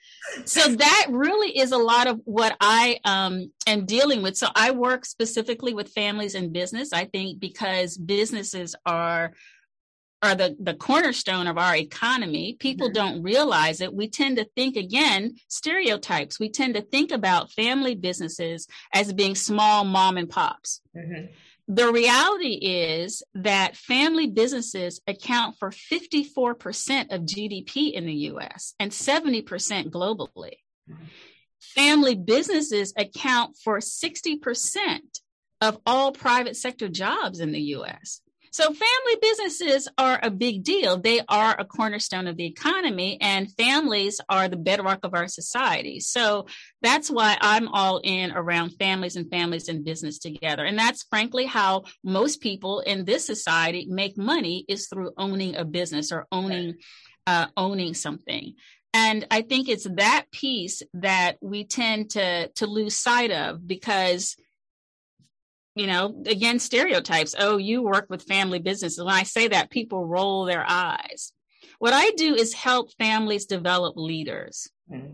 So 0.46 0.76
that 0.76 1.08
really 1.10 1.58
is 1.58 1.72
a 1.72 1.78
lot 1.78 2.08
of 2.08 2.20
what 2.26 2.56
I 2.60 3.00
um, 3.06 3.52
am 3.66 3.86
dealing 3.86 4.22
with. 4.22 4.38
So 4.38 4.48
I 4.56 4.72
work 4.72 5.06
specifically 5.06 5.74
with 5.74 5.90
families 5.90 6.36
and 6.36 6.54
business. 6.54 6.94
I 6.94 7.06
think 7.06 7.40
because 7.40 7.98
businesses 7.98 8.76
are 8.86 9.34
are 10.22 10.36
the, 10.36 10.56
the 10.60 10.74
cornerstone 10.74 11.48
of 11.48 11.58
our 11.58 11.76
economy. 11.76 12.58
People 12.60 12.88
mm-hmm. 12.88 12.94
don't 12.94 13.24
realize 13.24 13.82
it. 13.82 13.94
We 13.94 14.10
tend 14.10 14.38
to 14.38 14.48
think 14.56 14.76
again, 14.76 15.36
stereotypes. 15.48 16.40
We 16.40 16.50
tend 16.50 16.76
to 16.76 16.82
think 16.82 17.12
about 17.12 17.52
family 17.52 17.96
businesses 17.96 18.68
as 18.94 19.14
being 19.14 19.36
small 19.36 19.84
mom 19.86 20.18
and 20.18 20.30
pops. 20.30 20.82
Mm-hmm. 20.96 21.28
the 21.68 21.92
reality 21.92 22.54
is 22.56 23.24
that 23.36 23.78
family 23.78 24.28
businesses 24.28 25.00
account 25.08 25.56
for 25.60 25.70
54% 25.70 27.14
of 27.14 27.22
GDP 27.22 27.94
in 27.94 28.06
the 28.06 28.14
US 28.32 28.74
and 28.80 28.92
70% 28.92 29.44
globally. 29.90 30.56
Family 31.62 32.16
businesses 32.16 32.94
account 32.98 33.56
for 33.64 33.78
60% 33.78 35.00
of 35.62 35.78
all 35.86 36.12
private 36.12 36.58
sector 36.58 36.90
jobs 36.90 37.40
in 37.40 37.52
the 37.52 37.62
US. 37.76 38.22
So 38.52 38.66
family 38.66 39.18
businesses 39.22 39.88
are 39.98 40.20
a 40.22 40.32
big 40.32 40.64
deal. 40.64 41.00
They 41.00 41.22
are 41.28 41.56
a 41.58 41.66
cornerstone 41.66 42.28
of 42.28 42.38
the 42.38 42.46
economy 42.46 43.18
and 43.22 43.52
families 43.54 44.20
are 44.30 44.48
the 44.48 44.58
bedrock 44.58 45.00
of 45.04 45.14
our 45.14 45.28
society. 45.28 46.00
So 46.00 46.48
that's 46.82 47.10
why 47.10 47.38
I'm 47.42 47.68
all 47.68 48.02
in 48.04 48.32
around 48.32 48.72
families 48.72 49.16
and 49.16 49.30
families 49.30 49.70
and 49.70 49.86
business 49.86 50.20
together. 50.20 50.66
And 50.66 50.78
that's 50.78 51.04
frankly 51.04 51.46
how 51.46 51.84
most 52.04 52.42
people 52.42 52.80
in 52.82 53.06
this 53.06 53.26
society 53.26 53.88
make 53.90 54.18
money 54.18 54.66
is 54.68 54.88
through 54.88 55.12
owning 55.18 55.56
a 55.56 55.66
business 55.66 56.12
or 56.12 56.28
owning 56.32 56.76
uh, 57.28 57.48
owning 57.56 57.94
something. 57.94 58.56
And 58.94 59.28
I 59.30 59.44
think 59.44 59.70
it's 59.70 59.88
that 59.96 60.26
piece 60.32 60.82
that 60.96 61.38
we 61.42 61.64
tend 61.64 62.12
to 62.12 62.50
to 62.56 62.66
lose 62.66 62.96
sight 62.96 63.32
of 63.32 63.68
because 63.68 64.36
you 65.80 65.88
know, 65.88 66.14
again, 66.26 66.60
stereotypes. 66.60 67.36
Oh, 67.40 67.56
you 67.56 67.82
work 67.82 68.08
with 68.10 68.24
family 68.24 68.60
businesses. 68.60 69.00
When 69.00 69.14
I 69.14 69.24
say 69.24 69.48
that, 69.48 69.70
people 69.70 70.06
roll 70.06 70.44
their 70.44 70.66
eyes. 70.68 71.32
What 71.80 71.94
I 71.94 72.10
do 72.12 72.36
is 72.36 72.54
help 72.54 72.92
families 72.98 73.46
develop 73.46 73.96
leaders. 73.96 74.70
Mm-hmm. 74.92 75.14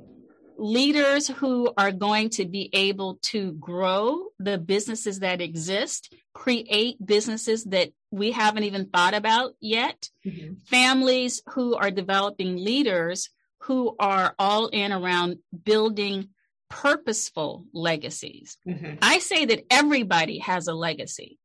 Leaders 0.58 1.28
who 1.28 1.72
are 1.78 1.92
going 1.92 2.30
to 2.30 2.46
be 2.46 2.72
able 2.74 3.20
to 3.24 3.52
grow 3.54 4.30
the 4.40 4.58
businesses 4.58 5.20
that 5.20 5.40
exist, 5.40 6.16
create 6.34 6.98
businesses 7.06 7.66
that 7.66 7.90
we 8.10 8.32
haven't 8.32 8.64
even 8.64 8.88
thought 8.88 9.14
about 9.14 9.52
yet. 9.60 10.10
Mm-hmm. 10.26 10.56
Families 10.66 11.44
who 11.50 11.76
are 11.76 11.92
developing 11.92 12.56
leaders 12.56 13.30
who 13.60 13.96
are 14.00 14.34
all 14.40 14.68
in 14.68 14.92
around 14.92 15.38
building 15.64 16.30
purposeful 16.70 17.66
legacies. 17.74 18.58
Mm-hmm. 18.68 18.96
I 19.02 19.20
say 19.20 19.46
that 19.46 19.66
everybody 19.70 20.40
has 20.40 20.68
a 20.68 20.74
legacy. 20.74 21.38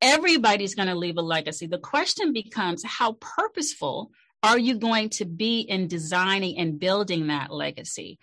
Everybody's 0.00 0.74
going 0.74 0.88
to 0.88 0.94
leave 0.94 1.16
a 1.16 1.22
legacy. 1.22 1.66
The 1.66 1.78
question 1.78 2.32
becomes 2.32 2.84
how 2.84 3.12
purposeful 3.12 4.10
are 4.42 4.58
you 4.58 4.78
going 4.78 5.08
to 5.10 5.24
be 5.24 5.60
in 5.60 5.88
designing 5.88 6.58
and 6.58 6.78
building 6.78 7.28
that 7.28 7.50
legacy? 7.50 8.18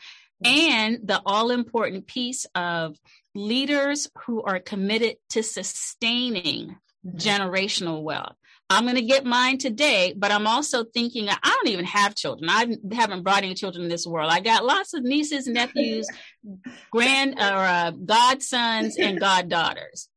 And 0.45 0.99
the 1.03 1.21
all 1.25 1.51
important 1.51 2.05
piece 2.05 2.45
of 2.53 2.97
leaders 3.33 4.09
who 4.25 4.43
are 4.43 4.59
committed 4.59 5.15
to 5.29 5.41
sustaining 5.41 6.75
mm-hmm. 7.05 7.17
generational 7.17 8.03
wealth. 8.03 8.35
I'm 8.73 8.83
going 8.83 8.95
to 8.95 9.01
get 9.01 9.25
mine 9.25 9.57
today, 9.57 10.13
but 10.17 10.31
I'm 10.31 10.47
also 10.47 10.83
thinking 10.83 11.29
I 11.29 11.37
don't 11.43 11.67
even 11.67 11.85
have 11.85 12.15
children. 12.15 12.49
I 12.49 12.75
haven't 12.91 13.23
brought 13.23 13.43
any 13.43 13.53
children 13.53 13.83
in 13.83 13.89
this 13.89 14.07
world. 14.07 14.31
I 14.31 14.39
got 14.39 14.65
lots 14.65 14.93
of 14.93 15.03
nieces, 15.03 15.47
nephews, 15.47 16.07
grand 16.91 17.35
or 17.35 17.41
uh, 17.41 17.91
godsons, 17.91 18.97
and 18.97 19.19
goddaughters. 19.19 20.09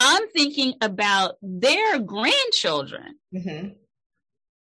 I'm 0.00 0.28
thinking 0.30 0.74
about 0.80 1.36
their 1.40 1.98
grandchildren. 2.00 3.14
Mm-hmm. 3.34 3.68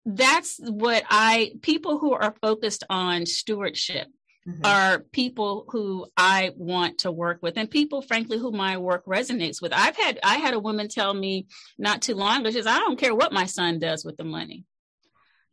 That's 0.06 0.58
what 0.60 1.02
I, 1.10 1.52
people 1.62 1.98
who 1.98 2.12
are 2.12 2.34
focused 2.40 2.84
on 2.88 3.26
stewardship 3.26 4.06
mm-hmm. 4.46 4.64
are 4.64 5.00
people 5.12 5.66
who 5.68 6.06
I 6.16 6.52
want 6.56 6.98
to 6.98 7.12
work 7.12 7.38
with 7.42 7.56
and 7.56 7.70
people, 7.70 8.02
frankly, 8.02 8.38
who 8.38 8.52
my 8.52 8.76
work 8.76 9.06
resonates 9.06 9.60
with. 9.60 9.72
I've 9.72 9.96
had, 9.96 10.18
I 10.22 10.36
had 10.36 10.54
a 10.54 10.60
woman 10.60 10.88
tell 10.88 11.12
me 11.12 11.46
not 11.78 12.02
too 12.02 12.14
long 12.14 12.40
ago, 12.40 12.50
she 12.50 12.56
says, 12.56 12.66
I 12.66 12.78
don't 12.78 12.98
care 12.98 13.14
what 13.14 13.32
my 13.32 13.46
son 13.46 13.78
does 13.78 14.04
with 14.04 14.16
the 14.16 14.24
money. 14.24 14.64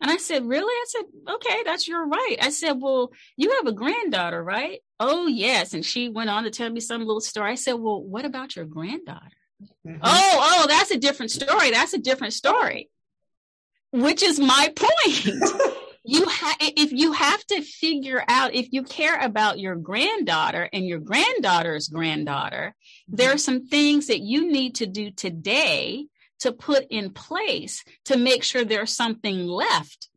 And 0.02 0.12
I 0.12 0.18
said, 0.18 0.46
Really? 0.46 0.74
I 0.74 0.86
said, 0.88 1.34
Okay, 1.36 1.64
that's 1.66 1.88
your 1.88 2.06
right. 2.06 2.36
I 2.42 2.50
said, 2.50 2.74
Well, 2.74 3.14
you 3.38 3.52
have 3.52 3.68
a 3.68 3.72
granddaughter, 3.72 4.44
right? 4.44 4.80
Oh, 5.00 5.28
yes. 5.28 5.74
And 5.74 5.86
she 5.86 6.10
went 6.10 6.30
on 6.30 6.44
to 6.44 6.52
tell 6.52 6.70
me 6.70 6.82
some 6.82 7.02
little 7.06 7.22
story. 7.22 7.52
I 7.52 7.56
said, 7.56 7.74
Well, 7.74 8.04
what 8.04 8.26
about 8.26 8.58
your 8.58 8.66
granddaughter? 8.66 9.32
Mm-hmm. 9.88 10.02
Oh, 10.04 10.60
oh, 10.62 10.66
that's 10.68 10.92
a 10.92 11.00
different 11.00 11.32
story. 11.32 11.72
That's 11.72 11.94
a 11.94 12.00
different 12.00 12.34
story, 12.34 12.90
which 13.92 14.24
is 14.24 14.42
my 14.42 14.74
point. 14.76 15.42
you 16.04 16.26
have 16.26 16.58
if 16.60 16.92
you 16.92 17.14
have 17.14 17.44
to 17.46 17.62
figure 17.62 18.24
out 18.28 18.54
if 18.54 18.68
you 18.72 18.84
care 18.84 19.20
about 19.20 19.60
your 19.60 19.76
granddaughter 19.76 20.70
and 20.74 20.86
your 20.86 21.00
granddaughter's 21.00 21.88
granddaughter 21.88 22.76
mm-hmm. 22.76 23.16
there 23.16 23.34
are 23.34 23.38
some 23.38 23.66
things 23.66 24.08
that 24.08 24.20
you 24.20 24.52
need 24.52 24.76
to 24.76 24.86
do 24.86 25.12
today 25.12 26.06
to 26.40 26.52
put 26.52 26.86
in 26.90 27.10
place 27.10 27.86
to 28.06 28.18
make 28.18 28.44
sure 28.44 28.66
there's 28.66 28.96
something 28.96 29.48
left 29.48 30.10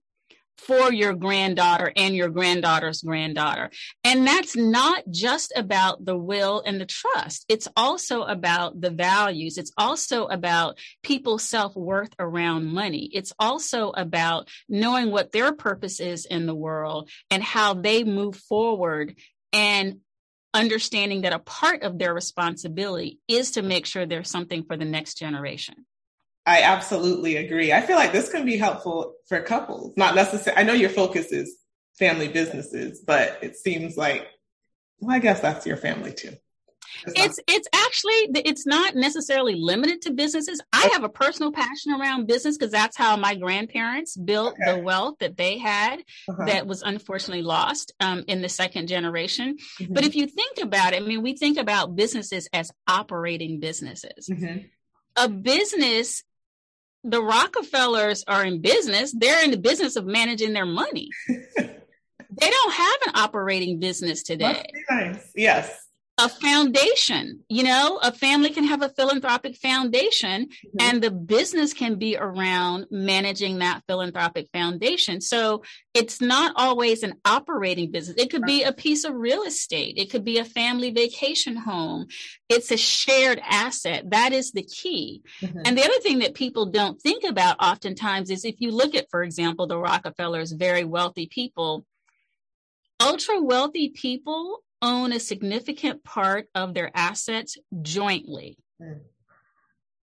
for 0.58 0.92
your 0.92 1.14
granddaughter 1.14 1.92
and 1.96 2.14
your 2.14 2.28
granddaughter's 2.28 3.02
granddaughter. 3.02 3.70
And 4.04 4.26
that's 4.26 4.56
not 4.56 5.04
just 5.10 5.52
about 5.56 6.04
the 6.04 6.16
will 6.16 6.62
and 6.64 6.80
the 6.80 6.86
trust. 6.86 7.44
It's 7.48 7.68
also 7.76 8.22
about 8.22 8.80
the 8.80 8.90
values. 8.90 9.58
It's 9.58 9.72
also 9.76 10.26
about 10.26 10.78
people's 11.02 11.42
self 11.42 11.76
worth 11.76 12.14
around 12.18 12.66
money. 12.66 13.10
It's 13.12 13.32
also 13.38 13.90
about 13.90 14.48
knowing 14.68 15.10
what 15.10 15.32
their 15.32 15.52
purpose 15.52 16.00
is 16.00 16.24
in 16.24 16.46
the 16.46 16.54
world 16.54 17.10
and 17.30 17.42
how 17.42 17.74
they 17.74 18.04
move 18.04 18.36
forward 18.36 19.16
and 19.52 20.00
understanding 20.54 21.22
that 21.22 21.34
a 21.34 21.38
part 21.38 21.82
of 21.82 21.98
their 21.98 22.14
responsibility 22.14 23.20
is 23.28 23.52
to 23.52 23.62
make 23.62 23.84
sure 23.84 24.06
there's 24.06 24.30
something 24.30 24.64
for 24.64 24.76
the 24.76 24.84
next 24.84 25.18
generation. 25.18 25.86
I 26.46 26.62
absolutely 26.62 27.36
agree. 27.36 27.72
I 27.72 27.80
feel 27.80 27.96
like 27.96 28.12
this 28.12 28.30
can 28.30 28.46
be 28.46 28.56
helpful 28.56 29.14
for 29.28 29.40
couples. 29.42 29.94
Not 29.96 30.14
necessarily, 30.14 30.60
I 30.60 30.64
know 30.64 30.74
your 30.74 30.90
focus 30.90 31.32
is 31.32 31.56
family 31.98 32.28
businesses, 32.28 33.02
but 33.04 33.38
it 33.42 33.56
seems 33.56 33.96
like, 33.96 34.28
well, 35.00 35.16
I 35.16 35.18
guess 35.18 35.40
that's 35.40 35.66
your 35.66 35.76
family 35.76 36.12
too. 36.12 36.32
It's 37.04 37.38
it's, 37.38 37.40
it's 37.48 37.68
actually 37.74 38.40
it's 38.46 38.64
not 38.66 38.94
necessarily 38.94 39.54
limited 39.54 40.02
to 40.02 40.12
businesses. 40.12 40.60
I 40.72 40.88
have 40.92 41.04
a 41.04 41.08
personal 41.08 41.52
passion 41.52 41.92
around 41.92 42.26
business 42.26 42.56
because 42.56 42.72
that's 42.72 42.96
how 42.96 43.16
my 43.16 43.34
grandparents 43.34 44.16
built 44.16 44.54
okay. 44.54 44.76
the 44.76 44.82
wealth 44.82 45.16
that 45.20 45.36
they 45.36 45.58
had 45.58 46.00
uh-huh. 46.28 46.46
that 46.46 46.66
was 46.66 46.82
unfortunately 46.82 47.42
lost 47.42 47.92
um, 48.00 48.24
in 48.28 48.40
the 48.40 48.48
second 48.48 48.86
generation. 48.86 49.56
Mm-hmm. 49.78 49.92
But 49.92 50.04
if 50.04 50.14
you 50.14 50.26
think 50.26 50.58
about 50.62 50.94
it, 50.94 51.02
I 51.02 51.06
mean, 51.06 51.22
we 51.22 51.36
think 51.36 51.58
about 51.58 51.96
businesses 51.96 52.48
as 52.52 52.70
operating 52.88 53.60
businesses. 53.60 54.28
Mm-hmm. 54.30 54.66
A 55.16 55.28
business 55.28 56.22
the 57.08 57.22
Rockefellers 57.22 58.24
are 58.26 58.44
in 58.44 58.60
business. 58.60 59.12
They're 59.16 59.44
in 59.44 59.50
the 59.50 59.58
business 59.58 59.96
of 59.96 60.06
managing 60.06 60.52
their 60.52 60.66
money. 60.66 61.10
they 61.28 62.50
don't 62.50 62.72
have 62.72 62.98
an 63.06 63.12
operating 63.14 63.78
business 63.78 64.22
today. 64.22 64.70
Nice. 64.90 65.32
Yes 65.34 65.85
a 66.18 66.28
foundation 66.28 67.36
you 67.48 67.62
know? 67.62 67.98
A 68.02 68.12
family 68.12 68.50
can 68.50 68.64
have 68.64 68.82
a 68.82 68.88
philanthropic 68.88 69.56
foundation 69.56 70.46
mm-hmm. 70.46 70.76
and 70.80 71.02
the 71.02 71.10
business 71.10 71.72
can 71.72 71.96
be 71.96 72.16
around 72.16 72.86
managing 72.90 73.58
that 73.58 73.82
philanthropic 73.86 74.48
foundation. 74.52 75.20
So 75.20 75.62
it's 75.94 76.20
not 76.20 76.52
always 76.56 77.02
an 77.02 77.14
operating 77.24 77.90
business. 77.90 78.16
It 78.18 78.30
could 78.30 78.42
be 78.42 78.62
a 78.62 78.72
piece 78.72 79.04
of 79.04 79.14
real 79.14 79.42
estate. 79.42 79.94
It 79.96 80.10
could 80.10 80.24
be 80.24 80.38
a 80.38 80.44
family 80.44 80.90
vacation 80.90 81.56
home. 81.56 82.06
It's 82.48 82.70
a 82.70 82.76
shared 82.76 83.40
asset. 83.44 84.10
That 84.10 84.32
is 84.32 84.52
the 84.52 84.62
key. 84.64 85.22
Mm-hmm. 85.40 85.60
and 85.64 85.78
the 85.78 85.84
other 85.84 86.00
thing 86.00 86.20
that 86.20 86.34
people 86.34 86.66
don't 86.66 87.00
think 87.00 87.24
about 87.24 87.62
oftentimes 87.62 88.30
is 88.30 88.44
if 88.44 88.56
you 88.60 88.70
look 88.70 88.94
at 88.94 89.10
for 89.10 89.22
example 89.22 89.66
the 89.66 89.78
rockefellers 89.78 90.52
very 90.52 90.84
wealthy 90.84 91.26
people 91.26 91.84
ultra 93.00 93.40
wealthy 93.40 93.90
people 93.90 94.62
own 94.82 95.12
a 95.12 95.20
significant 95.20 96.04
part 96.04 96.48
of 96.54 96.74
their 96.74 96.90
assets 96.94 97.56
jointly. 97.82 98.58
Mm. 98.80 99.00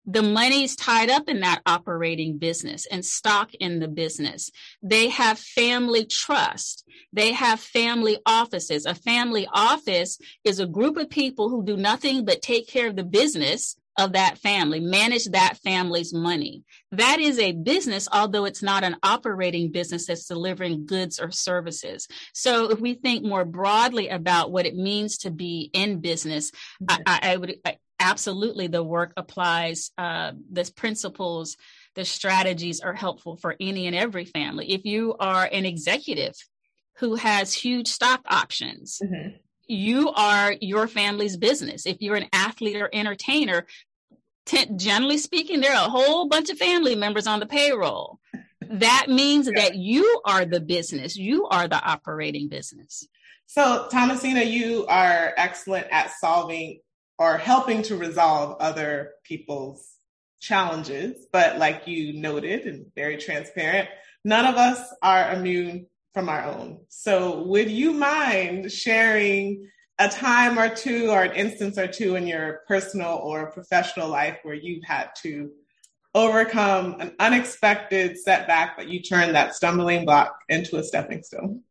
The 0.06 0.22
is 0.50 0.74
tied 0.76 1.10
up 1.10 1.28
in 1.28 1.40
that 1.40 1.62
operating 1.66 2.38
business 2.38 2.86
and 2.86 3.04
stock 3.04 3.54
in 3.54 3.78
the 3.78 3.86
business. 3.86 4.50
They 4.82 5.08
have 5.10 5.38
family 5.38 6.04
trust. 6.04 6.84
They 7.12 7.32
have 7.32 7.60
family 7.60 8.18
offices. 8.26 8.86
A 8.86 8.94
family 8.94 9.46
office 9.52 10.18
is 10.42 10.58
a 10.58 10.66
group 10.66 10.96
of 10.96 11.10
people 11.10 11.48
who 11.48 11.64
do 11.64 11.76
nothing 11.76 12.24
but 12.24 12.42
take 12.42 12.66
care 12.66 12.88
of 12.88 12.96
the 12.96 13.04
business 13.04 13.76
of 13.98 14.12
that 14.12 14.38
family, 14.38 14.80
manage 14.80 15.26
that 15.26 15.58
family's 15.62 16.12
money. 16.12 16.62
That 16.92 17.18
is 17.20 17.38
a 17.38 17.52
business, 17.52 18.08
although 18.12 18.44
it's 18.44 18.62
not 18.62 18.84
an 18.84 18.96
operating 19.02 19.72
business 19.72 20.06
that's 20.06 20.26
delivering 20.26 20.86
goods 20.86 21.18
or 21.20 21.30
services. 21.30 22.08
So 22.32 22.70
if 22.70 22.80
we 22.80 22.94
think 22.94 23.24
more 23.24 23.44
broadly 23.44 24.08
about 24.08 24.52
what 24.52 24.66
it 24.66 24.76
means 24.76 25.18
to 25.18 25.30
be 25.30 25.70
in 25.72 26.00
business, 26.00 26.52
I, 26.88 27.20
I, 27.22 27.36
would 27.36 27.56
I, 27.64 27.78
absolutely 27.98 28.68
the 28.68 28.82
work 28.82 29.12
applies, 29.16 29.90
uh, 29.98 30.32
the 30.50 30.70
principles, 30.74 31.56
the 31.94 32.04
strategies 32.04 32.80
are 32.80 32.94
helpful 32.94 33.36
for 33.36 33.56
any 33.60 33.86
and 33.86 33.96
every 33.96 34.24
family. 34.24 34.72
If 34.72 34.84
you 34.84 35.14
are 35.18 35.48
an 35.50 35.66
executive 35.66 36.34
who 36.98 37.16
has 37.16 37.52
huge 37.52 37.88
stock 37.88 38.20
options, 38.26 39.00
mm-hmm 39.02 39.36
you 39.70 40.10
are 40.10 40.54
your 40.60 40.88
family's 40.88 41.36
business. 41.36 41.86
If 41.86 42.00
you're 42.00 42.16
an 42.16 42.28
athlete 42.32 42.76
or 42.76 42.90
entertainer, 42.92 43.66
generally 44.76 45.18
speaking, 45.18 45.60
there 45.60 45.74
are 45.74 45.86
a 45.86 45.90
whole 45.90 46.28
bunch 46.28 46.50
of 46.50 46.58
family 46.58 46.96
members 46.96 47.26
on 47.26 47.40
the 47.40 47.46
payroll. 47.46 48.18
That 48.62 49.06
means 49.08 49.46
yeah. 49.46 49.62
that 49.62 49.76
you 49.76 50.20
are 50.24 50.44
the 50.44 50.60
business, 50.60 51.16
you 51.16 51.46
are 51.46 51.68
the 51.68 51.82
operating 51.82 52.48
business. 52.48 53.06
So, 53.46 53.88
Thomasina, 53.90 54.42
you 54.42 54.86
are 54.86 55.34
excellent 55.36 55.88
at 55.90 56.12
solving 56.18 56.80
or 57.18 57.36
helping 57.36 57.82
to 57.82 57.96
resolve 57.96 58.56
other 58.60 59.12
people's 59.24 59.88
challenges. 60.40 61.26
But, 61.32 61.58
like 61.58 61.86
you 61.86 62.12
noted 62.12 62.66
and 62.66 62.86
very 62.94 63.16
transparent, 63.16 63.88
none 64.24 64.46
of 64.46 64.54
us 64.54 64.80
are 65.02 65.32
immune 65.32 65.86
from 66.12 66.28
our 66.28 66.44
own. 66.44 66.80
So, 66.88 67.42
would 67.44 67.70
you 67.70 67.92
mind 67.92 68.72
sharing 68.72 69.68
a 69.98 70.08
time 70.08 70.58
or 70.58 70.74
two 70.74 71.10
or 71.10 71.22
an 71.22 71.32
instance 71.32 71.78
or 71.78 71.86
two 71.86 72.16
in 72.16 72.26
your 72.26 72.62
personal 72.66 73.20
or 73.22 73.50
professional 73.52 74.08
life 74.08 74.38
where 74.42 74.54
you've 74.54 74.84
had 74.84 75.10
to 75.22 75.50
overcome 76.14 76.96
an 77.00 77.14
unexpected 77.20 78.18
setback, 78.18 78.76
but 78.76 78.88
you 78.88 79.02
turned 79.02 79.34
that 79.34 79.54
stumbling 79.54 80.04
block 80.04 80.34
into 80.48 80.76
a 80.76 80.82
stepping 80.82 81.22
stone? 81.22 81.62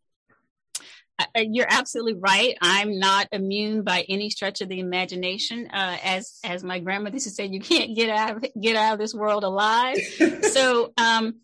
You're 1.36 1.68
absolutely 1.70 2.14
right. 2.14 2.58
I'm 2.62 2.98
not 2.98 3.28
immune 3.34 3.84
by 3.84 4.06
any 4.08 4.30
stretch 4.30 4.62
of 4.62 4.70
the 4.70 4.80
imagination. 4.80 5.68
Uh, 5.68 5.98
as 6.02 6.40
as 6.46 6.64
my 6.64 6.80
grandmother 6.80 7.16
used 7.16 7.28
to 7.28 7.32
say, 7.32 7.46
you 7.46 7.60
can't 7.60 7.96
get 7.96 8.10
out 8.10 8.38
of, 8.38 8.46
get 8.60 8.78
out 8.78 8.94
of 8.94 9.00
this 9.00 9.14
world 9.14 9.44
alive. 9.44 9.98
so 10.44 10.94
um, 10.98 11.42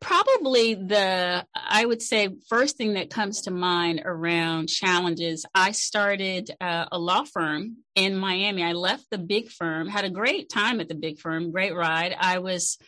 probably 0.00 0.74
the 0.74 1.44
i 1.54 1.84
would 1.84 2.00
say 2.00 2.30
first 2.48 2.76
thing 2.76 2.94
that 2.94 3.10
comes 3.10 3.42
to 3.42 3.50
mind 3.50 4.00
around 4.04 4.68
challenges 4.68 5.44
i 5.54 5.72
started 5.72 6.50
uh, 6.60 6.86
a 6.90 6.98
law 6.98 7.24
firm 7.24 7.76
in 7.94 8.16
miami. 8.16 8.62
I 8.62 8.72
left 8.72 9.06
the 9.10 9.18
big 9.18 9.50
firm 9.50 9.88
had 9.88 10.04
a 10.04 10.10
great 10.10 10.48
time 10.48 10.80
at 10.80 10.88
the 10.88 10.94
big 10.94 11.18
firm 11.18 11.50
great 11.50 11.74
ride. 11.74 12.16
I 12.18 12.38
was 12.38 12.78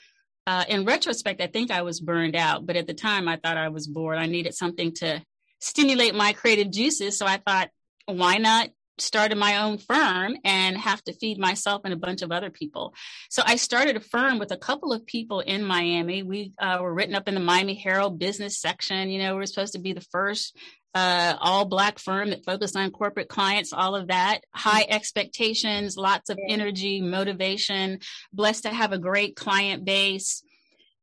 uh, 0.46 0.64
in 0.68 0.84
retrospect 0.84 1.40
i 1.40 1.46
think 1.46 1.70
i 1.70 1.82
was 1.82 2.00
burned 2.00 2.34
out 2.34 2.66
but 2.66 2.76
at 2.76 2.86
the 2.86 2.94
time 2.94 3.28
i 3.28 3.36
thought 3.36 3.56
i 3.56 3.68
was 3.68 3.86
bored. 3.86 4.18
I 4.18 4.26
needed 4.26 4.54
something 4.54 4.92
to 4.94 5.22
stimulate 5.60 6.14
my 6.14 6.32
creative 6.32 6.70
juices 6.70 7.18
so 7.18 7.26
i 7.26 7.36
thought 7.36 7.70
why 8.06 8.38
not 8.38 8.70
started 9.02 9.36
my 9.36 9.62
own 9.62 9.78
firm 9.78 10.36
and 10.44 10.76
have 10.76 11.02
to 11.04 11.12
feed 11.12 11.38
myself 11.38 11.82
and 11.84 11.92
a 11.92 11.96
bunch 11.96 12.22
of 12.22 12.32
other 12.32 12.50
people. 12.50 12.94
So 13.28 13.42
I 13.44 13.56
started 13.56 13.96
a 13.96 14.00
firm 14.00 14.38
with 14.38 14.52
a 14.52 14.56
couple 14.56 14.92
of 14.92 15.06
people 15.06 15.40
in 15.40 15.64
Miami. 15.64 16.22
We 16.22 16.52
uh, 16.58 16.78
were 16.80 16.94
written 16.94 17.14
up 17.14 17.28
in 17.28 17.34
the 17.34 17.40
Miami 17.40 17.74
Herald 17.74 18.18
business 18.18 18.60
section. 18.60 19.10
You 19.10 19.18
know, 19.18 19.36
we 19.36 19.42
are 19.42 19.46
supposed 19.46 19.74
to 19.74 19.80
be 19.80 19.92
the 19.92 20.00
first 20.00 20.56
uh, 20.94 21.36
all 21.40 21.64
black 21.64 21.98
firm 21.98 22.30
that 22.30 22.44
focused 22.44 22.76
on 22.76 22.90
corporate 22.90 23.28
clients, 23.28 23.72
all 23.72 23.94
of 23.96 24.08
that, 24.08 24.40
high 24.52 24.86
expectations, 24.88 25.96
lots 25.96 26.28
of 26.28 26.38
energy, 26.48 27.00
motivation, 27.00 27.98
blessed 28.32 28.64
to 28.64 28.70
have 28.70 28.92
a 28.92 28.98
great 28.98 29.34
client 29.34 29.84
base. 29.84 30.42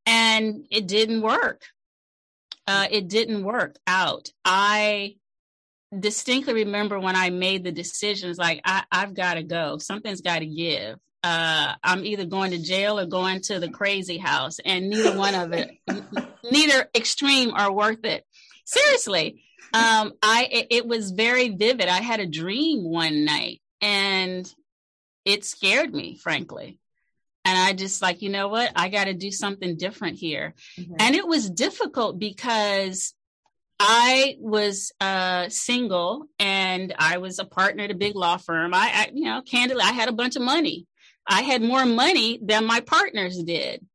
And 0.05 0.65
it 0.69 0.87
didn't 0.87 1.21
work. 1.21 1.63
Uh, 2.67 2.87
it 2.91 3.07
didn't 3.07 3.43
work 3.43 3.77
out. 3.87 4.29
I 4.45 5.15
distinctly 5.97 6.53
remember 6.53 6.99
when 6.99 7.15
I 7.15 7.29
made 7.29 7.63
the 7.63 7.71
decisions 7.71 8.37
like 8.37 8.61
I, 8.63 8.83
I've 8.91 9.13
got 9.13 9.35
to 9.35 9.43
go. 9.43 9.77
Something's 9.77 10.21
got 10.21 10.39
to 10.39 10.45
give. 10.45 10.97
Uh, 11.23 11.73
I'm 11.83 12.05
either 12.05 12.25
going 12.25 12.51
to 12.51 12.57
jail 12.57 12.99
or 12.99 13.05
going 13.05 13.41
to 13.43 13.59
the 13.59 13.69
crazy 13.69 14.17
house, 14.17 14.59
and 14.63 14.89
neither 14.89 15.17
one 15.17 15.35
of 15.35 15.51
it, 15.51 15.69
neither 16.49 16.89
extreme 16.95 17.53
are 17.53 17.71
worth 17.71 18.05
it. 18.05 18.25
Seriously, 18.65 19.43
um, 19.73 20.13
I 20.23 20.47
it, 20.49 20.67
it 20.69 20.87
was 20.87 21.11
very 21.11 21.49
vivid. 21.49 21.89
I 21.89 22.01
had 22.01 22.21
a 22.21 22.25
dream 22.25 22.83
one 22.83 23.25
night, 23.25 23.61
and 23.81 24.49
it 25.25 25.43
scared 25.43 25.93
me, 25.93 26.15
frankly. 26.15 26.79
And 27.45 27.57
I 27.57 27.73
just 27.73 28.01
like, 28.01 28.21
you 28.21 28.29
know 28.29 28.47
what? 28.47 28.71
I 28.75 28.89
got 28.89 29.05
to 29.05 29.13
do 29.13 29.31
something 29.31 29.75
different 29.75 30.17
here. 30.17 30.55
Mm-hmm. 30.77 30.95
And 30.99 31.15
it 31.15 31.25
was 31.25 31.49
difficult 31.49 32.19
because 32.19 33.13
I 33.79 34.35
was 34.39 34.91
uh, 34.99 35.47
single 35.49 36.27
and 36.37 36.93
I 36.99 37.17
was 37.17 37.39
a 37.39 37.45
partner 37.45 37.83
at 37.83 37.91
a 37.91 37.95
big 37.95 38.15
law 38.15 38.37
firm. 38.37 38.73
I, 38.73 38.91
I, 38.93 39.11
you 39.13 39.25
know, 39.25 39.41
candidly, 39.41 39.83
I 39.83 39.93
had 39.93 40.09
a 40.09 40.13
bunch 40.13 40.35
of 40.35 40.41
money. 40.41 40.85
I 41.25 41.43
had 41.43 41.61
more 41.61 41.85
money 41.85 42.39
than 42.41 42.65
my 42.65 42.81
partners 42.81 43.41
did. 43.41 43.85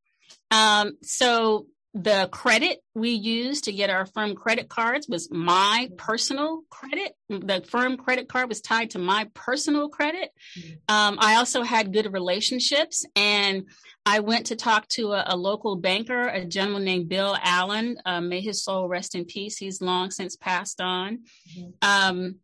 Um, 0.50 0.96
so 1.02 1.66
the 1.94 2.28
credit 2.32 2.80
we 2.94 3.10
used 3.10 3.64
to 3.64 3.72
get 3.72 3.88
our 3.88 4.04
firm 4.04 4.34
credit 4.34 4.68
cards 4.68 5.06
was 5.08 5.30
my 5.30 5.88
personal 5.96 6.62
credit. 6.68 7.12
The 7.28 7.64
firm 7.68 7.96
credit 7.96 8.28
card 8.28 8.48
was 8.48 8.60
tied 8.60 8.90
to 8.90 8.98
my 8.98 9.28
personal 9.32 9.88
credit. 9.88 10.30
Mm-hmm. 10.58 10.72
Um, 10.94 11.18
I 11.20 11.36
also 11.36 11.62
had 11.62 11.92
good 11.92 12.12
relationships 12.12 13.06
and 13.14 13.68
I 14.04 14.20
went 14.20 14.46
to 14.46 14.56
talk 14.56 14.88
to 14.88 15.12
a, 15.12 15.24
a 15.28 15.36
local 15.36 15.76
banker, 15.76 16.26
a 16.26 16.44
gentleman 16.44 16.84
named 16.84 17.08
Bill 17.08 17.36
Allen. 17.40 17.96
Uh, 18.04 18.20
may 18.20 18.40
his 18.40 18.64
soul 18.64 18.88
rest 18.88 19.14
in 19.14 19.24
peace. 19.24 19.56
He's 19.56 19.80
long 19.80 20.10
since 20.10 20.34
passed 20.34 20.80
on. 20.80 21.20
Mm-hmm. 21.56 21.70
Um, 21.88 22.36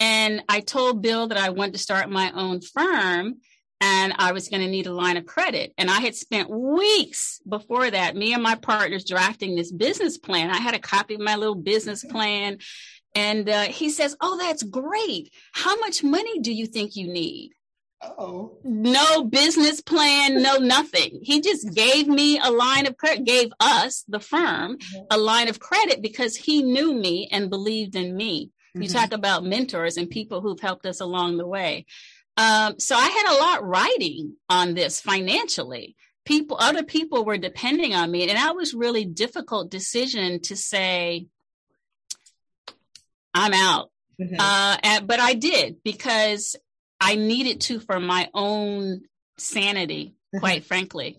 and 0.00 0.42
I 0.48 0.60
told 0.60 1.00
Bill 1.00 1.28
that 1.28 1.38
I 1.38 1.50
wanted 1.50 1.74
to 1.74 1.78
start 1.78 2.10
my 2.10 2.32
own 2.32 2.60
firm 2.60 3.36
and 3.80 4.14
I 4.18 4.32
was 4.32 4.48
going 4.48 4.62
to 4.62 4.68
need 4.68 4.86
a 4.86 4.92
line 4.92 5.16
of 5.16 5.26
credit. 5.26 5.72
And 5.78 5.90
I 5.90 6.00
had 6.00 6.14
spent 6.14 6.50
weeks 6.50 7.40
before 7.48 7.90
that, 7.90 8.14
me 8.14 8.34
and 8.34 8.42
my 8.42 8.54
partners 8.54 9.04
drafting 9.04 9.54
this 9.54 9.72
business 9.72 10.18
plan. 10.18 10.50
I 10.50 10.58
had 10.58 10.74
a 10.74 10.78
copy 10.78 11.14
of 11.14 11.20
my 11.20 11.36
little 11.36 11.54
business 11.54 12.04
plan. 12.04 12.58
And 13.14 13.48
uh, 13.48 13.64
he 13.64 13.90
says, 13.90 14.16
Oh, 14.20 14.38
that's 14.38 14.62
great. 14.62 15.32
How 15.52 15.76
much 15.78 16.04
money 16.04 16.40
do 16.40 16.52
you 16.52 16.66
think 16.66 16.94
you 16.94 17.10
need? 17.12 17.52
Oh. 18.02 18.58
No 18.64 19.24
business 19.24 19.80
plan, 19.80 20.42
no 20.42 20.56
nothing. 20.56 21.20
He 21.22 21.40
just 21.40 21.74
gave 21.74 22.06
me 22.06 22.38
a 22.38 22.50
line 22.50 22.86
of 22.86 22.96
credit, 22.96 23.24
gave 23.24 23.50
us, 23.60 24.04
the 24.08 24.20
firm, 24.20 24.78
a 25.10 25.18
line 25.18 25.48
of 25.48 25.60
credit 25.60 26.00
because 26.00 26.34
he 26.34 26.62
knew 26.62 26.94
me 26.94 27.28
and 27.30 27.50
believed 27.50 27.96
in 27.96 28.16
me. 28.16 28.46
Mm-hmm. 28.46 28.82
You 28.82 28.88
talk 28.88 29.12
about 29.12 29.44
mentors 29.44 29.96
and 29.96 30.08
people 30.08 30.40
who've 30.40 30.60
helped 30.60 30.86
us 30.86 31.00
along 31.00 31.36
the 31.36 31.46
way. 31.46 31.84
Um, 32.40 32.78
so 32.78 32.96
I 32.96 33.06
had 33.06 33.34
a 33.34 33.38
lot 33.38 33.68
riding 33.68 34.36
on 34.48 34.72
this 34.72 34.98
financially. 34.98 35.94
People, 36.24 36.56
other 36.58 36.82
people 36.82 37.24
were 37.24 37.36
depending 37.36 37.94
on 37.94 38.10
me, 38.10 38.22
and 38.22 38.30
that 38.30 38.56
was 38.56 38.72
really 38.72 39.04
difficult 39.04 39.70
decision 39.70 40.40
to 40.42 40.56
say, 40.56 41.26
"I'm 43.34 43.52
out." 43.52 43.90
Mm-hmm. 44.18 44.36
Uh, 44.38 44.76
and, 44.82 45.06
but 45.06 45.20
I 45.20 45.34
did 45.34 45.82
because 45.84 46.56
I 46.98 47.16
needed 47.16 47.60
to 47.62 47.78
for 47.78 48.00
my 48.00 48.30
own 48.32 49.02
sanity, 49.36 50.06
mm-hmm. 50.06 50.38
quite 50.38 50.64
frankly. 50.64 51.18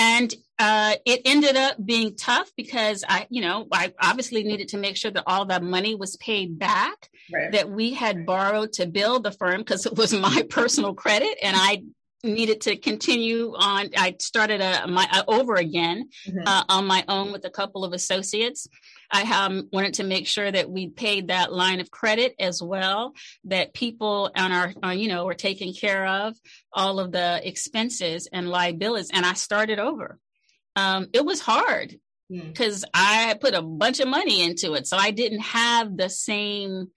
And 0.00 0.34
uh, 0.58 0.94
it 1.04 1.20
ended 1.26 1.56
up 1.56 1.76
being 1.84 2.16
tough 2.16 2.50
because 2.56 3.04
I, 3.06 3.26
you 3.28 3.42
know, 3.42 3.68
I 3.70 3.92
obviously 4.00 4.42
needed 4.42 4.68
to 4.68 4.78
make 4.78 4.96
sure 4.96 5.10
that 5.10 5.24
all 5.26 5.44
that 5.46 5.62
money 5.62 5.94
was 5.94 6.16
paid 6.16 6.58
back 6.58 7.10
right. 7.30 7.52
that 7.52 7.68
we 7.68 7.92
had 7.92 8.24
borrowed 8.24 8.72
to 8.74 8.86
build 8.86 9.24
the 9.24 9.30
firm 9.30 9.58
because 9.58 9.84
it 9.84 9.96
was 9.96 10.14
my 10.28 10.42
personal 10.48 10.94
credit 10.94 11.36
and 11.42 11.54
I 11.54 11.82
needed 12.24 12.62
to 12.62 12.76
continue 12.76 13.54
on. 13.54 13.90
I 13.94 14.16
started 14.20 14.62
a, 14.62 14.86
my 14.86 15.06
a, 15.12 15.22
over 15.28 15.56
again 15.56 16.08
mm-hmm. 16.26 16.46
uh, 16.46 16.64
on 16.70 16.86
my 16.86 17.04
own 17.06 17.30
with 17.30 17.44
a 17.44 17.50
couple 17.50 17.84
of 17.84 17.92
associates. 17.92 18.68
I 19.10 19.46
um, 19.46 19.68
wanted 19.72 19.94
to 19.94 20.04
make 20.04 20.26
sure 20.26 20.50
that 20.50 20.70
we 20.70 20.88
paid 20.88 21.28
that 21.28 21.52
line 21.52 21.80
of 21.80 21.90
credit 21.90 22.34
as 22.38 22.62
well, 22.62 23.14
that 23.44 23.74
people 23.74 24.30
on 24.36 24.52
our, 24.52 24.72
uh, 24.84 24.90
you 24.90 25.08
know, 25.08 25.24
were 25.24 25.34
taking 25.34 25.74
care 25.74 26.06
of 26.06 26.36
all 26.72 27.00
of 27.00 27.10
the 27.10 27.40
expenses 27.46 28.28
and 28.32 28.48
liabilities. 28.48 29.10
And 29.12 29.26
I 29.26 29.32
started 29.32 29.78
over. 29.78 30.18
Um, 30.76 31.08
it 31.12 31.24
was 31.24 31.40
hard 31.40 31.98
because 32.30 32.84
mm. 32.84 32.88
I 32.94 33.36
put 33.40 33.54
a 33.54 33.62
bunch 33.62 34.00
of 34.00 34.08
money 34.08 34.42
into 34.42 34.74
it. 34.74 34.86
So 34.86 34.96
I 34.96 35.10
didn't 35.10 35.40
have 35.40 35.96
the 35.96 36.08
same 36.08 36.88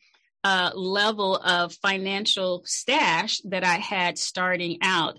uh, 0.43 0.71
level 0.75 1.35
of 1.37 1.73
financial 1.73 2.63
stash 2.65 3.39
that 3.45 3.63
I 3.63 3.75
had 3.75 4.17
starting 4.17 4.79
out. 4.81 5.17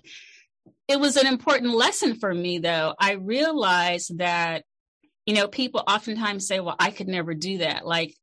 It 0.87 0.99
was 0.99 1.17
an 1.17 1.27
important 1.27 1.73
lesson 1.73 2.15
for 2.15 2.33
me, 2.33 2.59
though. 2.59 2.93
I 2.99 3.13
realized 3.13 4.19
that 4.19 4.63
you 5.25 5.33
know, 5.33 5.47
people 5.47 5.83
oftentimes 5.87 6.47
say, 6.47 6.59
well, 6.59 6.75
I 6.79 6.91
could 6.91 7.07
never 7.07 7.33
do 7.33 7.59
that. 7.59 7.85
Like, 7.85 8.15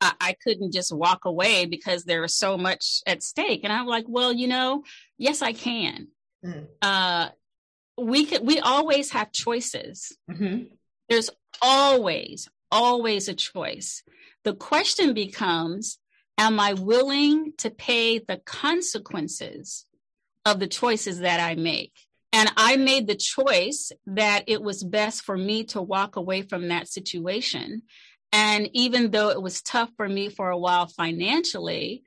I, 0.00 0.12
I 0.20 0.36
couldn't 0.44 0.72
just 0.72 0.94
walk 0.94 1.24
away 1.24 1.66
because 1.66 2.04
there 2.04 2.24
is 2.24 2.34
so 2.34 2.58
much 2.58 3.00
at 3.06 3.22
stake. 3.22 3.60
And 3.64 3.72
I'm 3.72 3.86
like, 3.86 4.04
well, 4.06 4.32
you 4.32 4.46
know, 4.46 4.82
yes, 5.16 5.42
I 5.42 5.52
can. 5.52 6.08
Mm. 6.44 6.66
Uh, 6.82 7.28
we 7.98 8.26
could, 8.26 8.46
we 8.46 8.60
always 8.60 9.12
have 9.12 9.32
choices. 9.32 10.16
Mm-hmm. 10.30 10.64
There's 11.08 11.30
always, 11.62 12.48
always 12.70 13.28
a 13.28 13.34
choice. 13.34 14.02
The 14.44 14.54
question 14.54 15.14
becomes, 15.14 15.98
am 16.36 16.60
I 16.60 16.74
willing 16.74 17.54
to 17.58 17.70
pay 17.70 18.18
the 18.18 18.36
consequences 18.44 19.86
of 20.44 20.60
the 20.60 20.66
choices 20.66 21.20
that 21.20 21.40
I 21.40 21.54
make? 21.54 21.92
And 22.36 22.52
I 22.54 22.76
made 22.76 23.06
the 23.06 23.14
choice 23.14 23.92
that 24.08 24.44
it 24.46 24.60
was 24.60 24.84
best 24.84 25.22
for 25.22 25.38
me 25.38 25.64
to 25.64 25.80
walk 25.80 26.16
away 26.16 26.42
from 26.42 26.68
that 26.68 26.86
situation. 26.86 27.80
And 28.30 28.68
even 28.74 29.10
though 29.10 29.30
it 29.30 29.40
was 29.40 29.62
tough 29.62 29.88
for 29.96 30.06
me 30.06 30.28
for 30.28 30.50
a 30.50 30.58
while 30.58 30.86
financially, 30.86 32.02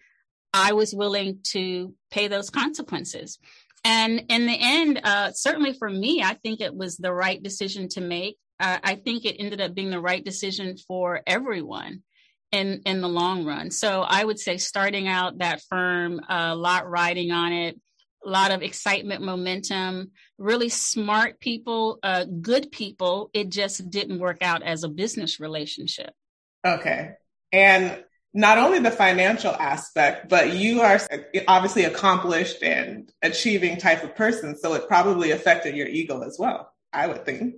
I 0.53 0.73
was 0.73 0.93
willing 0.93 1.39
to 1.53 1.95
pay 2.11 2.27
those 2.27 2.51
consequences. 2.51 3.39
And 3.83 4.25
in 4.29 4.45
the 4.45 4.55
end, 4.55 5.01
uh, 5.03 5.31
certainly 5.31 5.73
for 5.73 5.89
me, 5.89 6.21
I 6.21 6.35
think 6.35 6.61
it 6.61 6.75
was 6.75 6.97
the 6.97 7.11
right 7.11 7.41
decision 7.41 7.89
to 7.89 8.01
make. 8.01 8.37
Uh, 8.59 8.77
I 8.83 8.95
think 8.97 9.25
it 9.25 9.37
ended 9.39 9.61
up 9.61 9.73
being 9.73 9.89
the 9.89 9.99
right 9.99 10.23
decision 10.23 10.77
for 10.77 11.21
everyone 11.25 12.03
in 12.51 12.83
in 12.85 13.01
the 13.01 13.09
long 13.09 13.45
run. 13.45 13.71
So 13.71 14.01
I 14.01 14.23
would 14.23 14.37
say 14.37 14.57
starting 14.57 15.07
out 15.07 15.39
that 15.39 15.63
firm, 15.69 16.21
a 16.29 16.55
lot 16.55 16.87
riding 16.87 17.31
on 17.31 17.51
it, 17.51 17.79
a 18.25 18.29
lot 18.29 18.51
of 18.51 18.61
excitement, 18.61 19.21
momentum, 19.21 20.11
really 20.37 20.69
smart 20.69 21.39
people, 21.39 21.99
uh, 22.03 22.25
good 22.25 22.71
people. 22.71 23.29
It 23.33 23.49
just 23.49 23.89
didn't 23.89 24.19
work 24.19 24.41
out 24.41 24.63
as 24.63 24.83
a 24.83 24.89
business 24.89 25.39
relationship. 25.39 26.13
Okay. 26.65 27.11
And 27.51 28.03
not 28.33 28.57
only 28.57 28.79
the 28.79 28.91
financial 28.91 29.53
aspect, 29.53 30.29
but 30.29 30.53
you 30.53 30.81
are 30.81 30.99
obviously 31.47 31.85
accomplished 31.85 32.61
and 32.61 33.11
achieving 33.21 33.77
type 33.77 34.03
of 34.03 34.15
person. 34.15 34.55
So 34.55 34.73
it 34.73 34.87
probably 34.87 35.31
affected 35.31 35.75
your 35.75 35.87
ego 35.87 36.21
as 36.21 36.37
well, 36.37 36.71
I 36.93 37.07
would 37.07 37.25
think. 37.25 37.55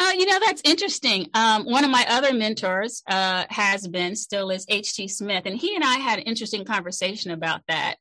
Uh, 0.00 0.12
you 0.16 0.26
know, 0.26 0.38
that's 0.38 0.62
interesting. 0.64 1.28
Um, 1.34 1.64
one 1.64 1.84
of 1.84 1.90
my 1.90 2.06
other 2.08 2.32
mentors 2.32 3.02
uh, 3.08 3.44
has 3.48 3.86
been, 3.86 4.14
still 4.14 4.50
is 4.50 4.64
H.T. 4.68 5.08
Smith, 5.08 5.44
and 5.44 5.56
he 5.56 5.74
and 5.74 5.82
I 5.82 5.96
had 5.96 6.20
an 6.20 6.24
interesting 6.24 6.64
conversation 6.64 7.32
about 7.32 7.62
that. 7.66 7.96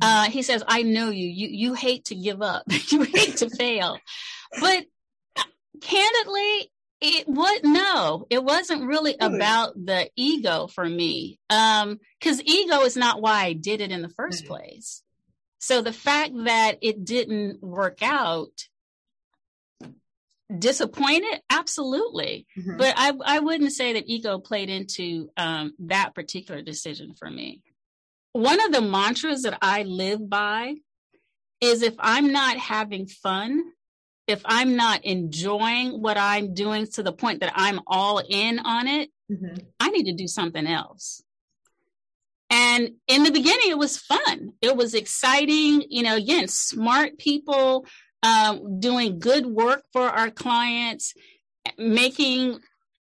Uh, 0.00 0.30
he 0.30 0.42
says, 0.42 0.62
"I 0.66 0.82
know 0.82 1.10
you. 1.10 1.28
You 1.28 1.48
you 1.48 1.74
hate 1.74 2.06
to 2.06 2.14
give 2.14 2.42
up. 2.42 2.64
you 2.88 3.02
hate 3.02 3.38
to 3.38 3.50
fail, 3.50 3.98
but 4.60 4.84
candidly, 5.80 6.70
it 7.00 7.28
what 7.28 7.64
no, 7.64 8.26
it 8.30 8.42
wasn't 8.42 8.86
really, 8.86 9.16
about 9.20 9.74
the 9.74 10.08
ego 10.16 10.66
for 10.66 10.84
me. 10.84 11.38
Um, 11.50 11.98
because 12.18 12.42
ego 12.42 12.80
is 12.82 12.96
not 12.96 13.20
why 13.20 13.44
I 13.44 13.52
did 13.52 13.80
it 13.80 13.90
in 13.90 14.02
the 14.02 14.08
1st 14.08 14.28
mm-hmm. 14.28 14.46
place. 14.46 15.02
So 15.58 15.82
the 15.82 15.92
fact 15.92 16.32
that 16.44 16.78
it 16.82 17.04
didn't 17.04 17.62
work 17.62 18.02
out 18.02 18.52
disappointed 20.56 21.40
absolutely 21.48 22.46
mm-hmm. 22.56 22.76
but 22.76 22.94
I, 22.96 23.12
I 23.24 23.40
wouldn't 23.40 23.72
say 23.72 23.94
that 23.94 24.04
ego 24.06 24.38
played 24.38 24.68
into 24.68 25.30
um, 25.38 25.72
that 25.80 26.14
particular 26.14 26.60
decision 26.60 27.14
for 27.14 27.28
me 27.28 27.62
one 28.34 28.62
of 28.64 28.72
the 28.72 28.80
mantras 28.80 29.42
that 29.42 29.58
i 29.62 29.82
live 29.82 30.28
by 30.28 30.74
is 31.60 31.82
if 31.82 31.94
i'm 31.98 32.32
not 32.32 32.56
having 32.58 33.06
fun 33.06 33.64
if 34.26 34.42
i'm 34.44 34.76
not 34.76 35.04
enjoying 35.04 36.02
what 36.02 36.18
i'm 36.18 36.52
doing 36.52 36.86
to 36.86 37.02
the 37.02 37.12
point 37.12 37.40
that 37.40 37.52
i'm 37.54 37.80
all 37.86 38.18
in 38.28 38.58
on 38.58 38.86
it 38.86 39.10
mm-hmm. 39.30 39.56
i 39.80 39.88
need 39.90 40.04
to 40.04 40.12
do 40.12 40.28
something 40.28 40.66
else 40.66 41.22
and 42.50 42.90
in 43.08 43.22
the 43.22 43.30
beginning 43.30 43.70
it 43.70 43.78
was 43.78 43.96
fun 43.96 44.52
it 44.60 44.76
was 44.76 44.94
exciting 44.94 45.82
you 45.88 46.02
know 46.02 46.16
again 46.16 46.46
smart 46.46 47.16
people 47.18 47.86
um, 48.24 48.80
doing 48.80 49.18
good 49.18 49.46
work 49.46 49.84
for 49.92 50.02
our 50.02 50.30
clients, 50.30 51.14
making 51.76 52.58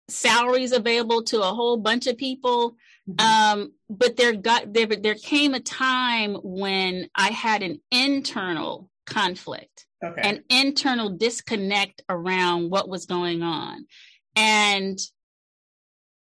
salaries 0.08 0.72
available 0.72 1.24
to 1.24 1.42
a 1.42 1.54
whole 1.54 1.78
bunch 1.78 2.08
of 2.08 2.18
people. 2.18 2.76
Mm-hmm. 3.10 3.60
Um, 3.62 3.74
but 3.90 4.16
there 4.16 4.34
got 4.34 4.74
there 4.74 4.86
there 4.86 5.16
came 5.16 5.54
a 5.54 5.60
time 5.60 6.36
when 6.44 7.10
I 7.16 7.30
had 7.30 7.64
an 7.64 7.82
internal 7.92 8.90
conflict, 9.06 9.88
okay. 10.04 10.22
an 10.22 10.44
internal 10.50 11.10
disconnect 11.10 12.04
around 12.08 12.70
what 12.70 12.88
was 12.88 13.08
going 13.08 13.42
on, 13.42 13.88
and 14.36 15.00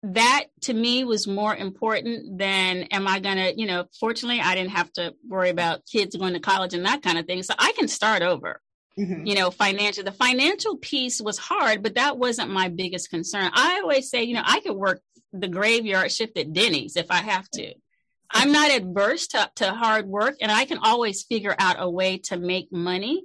that 0.03 0.45
to 0.63 0.75
me 0.75 1.05
was 1.05 1.29
more 1.29 1.55
important 1.55 2.39
than 2.39 2.85
am 2.85 3.07
I 3.07 3.21
going 3.21 3.37
to, 3.37 3.55
you 3.59 3.67
know, 3.67 3.85
fortunately 3.99 4.41
I 4.41 4.55
didn't 4.55 4.73
have 4.73 4.93
to 4.95 5.15
worry 5.29 5.51
about 5.51 5.87
kids 5.87 6.17
going 6.17 6.33
to 6.33 6.41
college 6.41 6.75
and 6.75 6.85
that 6.87 7.03
kind 7.03 7.19
of 7.19 7.27
thing. 7.27 7.43
So 7.43 7.55
I 7.59 7.73
can 7.73 7.89
start 7.89 8.23
over. 8.23 8.61
Mm-hmm. 8.99 9.27
You 9.27 9.37
know, 9.37 9.51
financial, 9.51 10.05
the 10.05 10.13
financial 10.13 10.77
piece 10.77 11.21
was 11.21 11.39
hard, 11.39 11.83
but 11.83 11.95
that 11.95 12.19
wasn't 12.19 12.51
my 12.51 12.69
biggest 12.69 13.11
concern. 13.11 13.51
I 13.55 13.81
always 13.83 14.11
say, 14.11 14.25
you 14.25 14.35
know, 14.35 14.43
I 14.45 14.61
could 14.61 14.77
work 14.77 15.01
the 15.33 15.49
graveyard 15.49 16.11
shift 16.11 16.39
at 16.39 16.53
Denny's 16.53 16.97
if 16.97 17.11
I 17.11 17.17
have 17.17 17.49
to. 17.51 17.75
I'm 18.35 18.51
not 18.51 18.71
adverse 18.71 19.27
to, 19.29 19.51
to 19.57 19.73
hard 19.73 20.07
work 20.07 20.37
and 20.41 20.51
I 20.51 20.65
can 20.65 20.79
always 20.79 21.23
figure 21.23 21.55
out 21.59 21.77
a 21.79 21.91
way 21.91 22.17
to 22.19 22.39
make 22.39 22.73
money. 22.73 23.25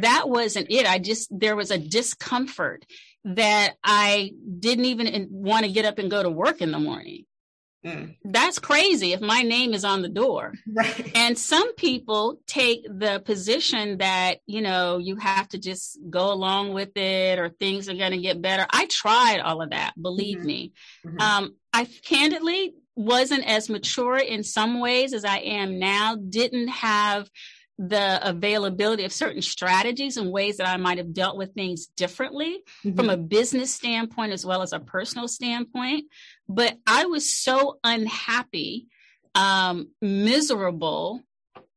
That 0.00 0.28
wasn't 0.28 0.70
it. 0.70 0.86
I 0.88 1.00
just, 1.00 1.28
there 1.36 1.56
was 1.56 1.72
a 1.72 1.78
discomfort 1.78 2.86
that 3.24 3.74
I 3.82 4.32
didn't 4.60 4.84
even 4.84 5.26
want 5.30 5.66
to 5.66 5.72
get 5.72 5.86
up 5.86 5.98
and 5.98 6.10
go 6.10 6.22
to 6.22 6.30
work 6.30 6.60
in 6.60 6.70
the 6.70 6.78
morning. 6.78 7.24
Mm. 7.84 8.16
That's 8.24 8.58
crazy 8.58 9.12
if 9.12 9.20
my 9.20 9.42
name 9.42 9.74
is 9.74 9.84
on 9.84 10.02
the 10.02 10.08
door. 10.08 10.52
Right. 10.66 11.12
And 11.14 11.38
some 11.38 11.74
people 11.76 12.40
take 12.48 12.84
the 12.84 13.22
position 13.24 13.98
that, 13.98 14.38
you 14.46 14.60
know, 14.60 14.98
you 14.98 15.14
have 15.16 15.48
to 15.50 15.58
just 15.58 15.98
go 16.10 16.32
along 16.32 16.72
with 16.72 16.96
it 16.96 17.38
or 17.38 17.48
things 17.48 17.88
are 17.88 17.94
going 17.94 18.10
to 18.10 18.18
get 18.18 18.42
better. 18.42 18.66
I 18.70 18.86
tried 18.86 19.38
all 19.38 19.62
of 19.62 19.70
that, 19.70 19.92
believe 20.00 20.38
mm-hmm. 20.38 20.46
me. 20.46 20.72
Mm-hmm. 21.06 21.20
Um, 21.20 21.54
I 21.72 21.84
candidly 21.84 22.74
wasn't 22.96 23.46
as 23.46 23.68
mature 23.68 24.16
in 24.16 24.42
some 24.42 24.80
ways 24.80 25.12
as 25.12 25.24
I 25.24 25.38
am 25.38 25.78
now, 25.78 26.16
didn't 26.16 26.68
have 26.68 27.28
the 27.78 28.20
availability 28.28 29.04
of 29.04 29.12
certain 29.12 29.42
strategies 29.42 30.16
and 30.16 30.30
ways 30.30 30.58
that 30.58 30.68
I 30.68 30.76
might 30.76 30.98
have 30.98 31.12
dealt 31.12 31.36
with 31.36 31.54
things 31.54 31.86
differently 31.86 32.62
mm-hmm. 32.84 32.96
from 32.96 33.10
a 33.10 33.16
business 33.16 33.74
standpoint 33.74 34.32
as 34.32 34.46
well 34.46 34.62
as 34.62 34.72
a 34.72 34.78
personal 34.80 35.26
standpoint. 35.26 36.04
But 36.48 36.76
I 36.86 37.06
was 37.06 37.28
so 37.28 37.78
unhappy, 37.82 38.86
um, 39.34 39.88
miserable, 40.00 41.22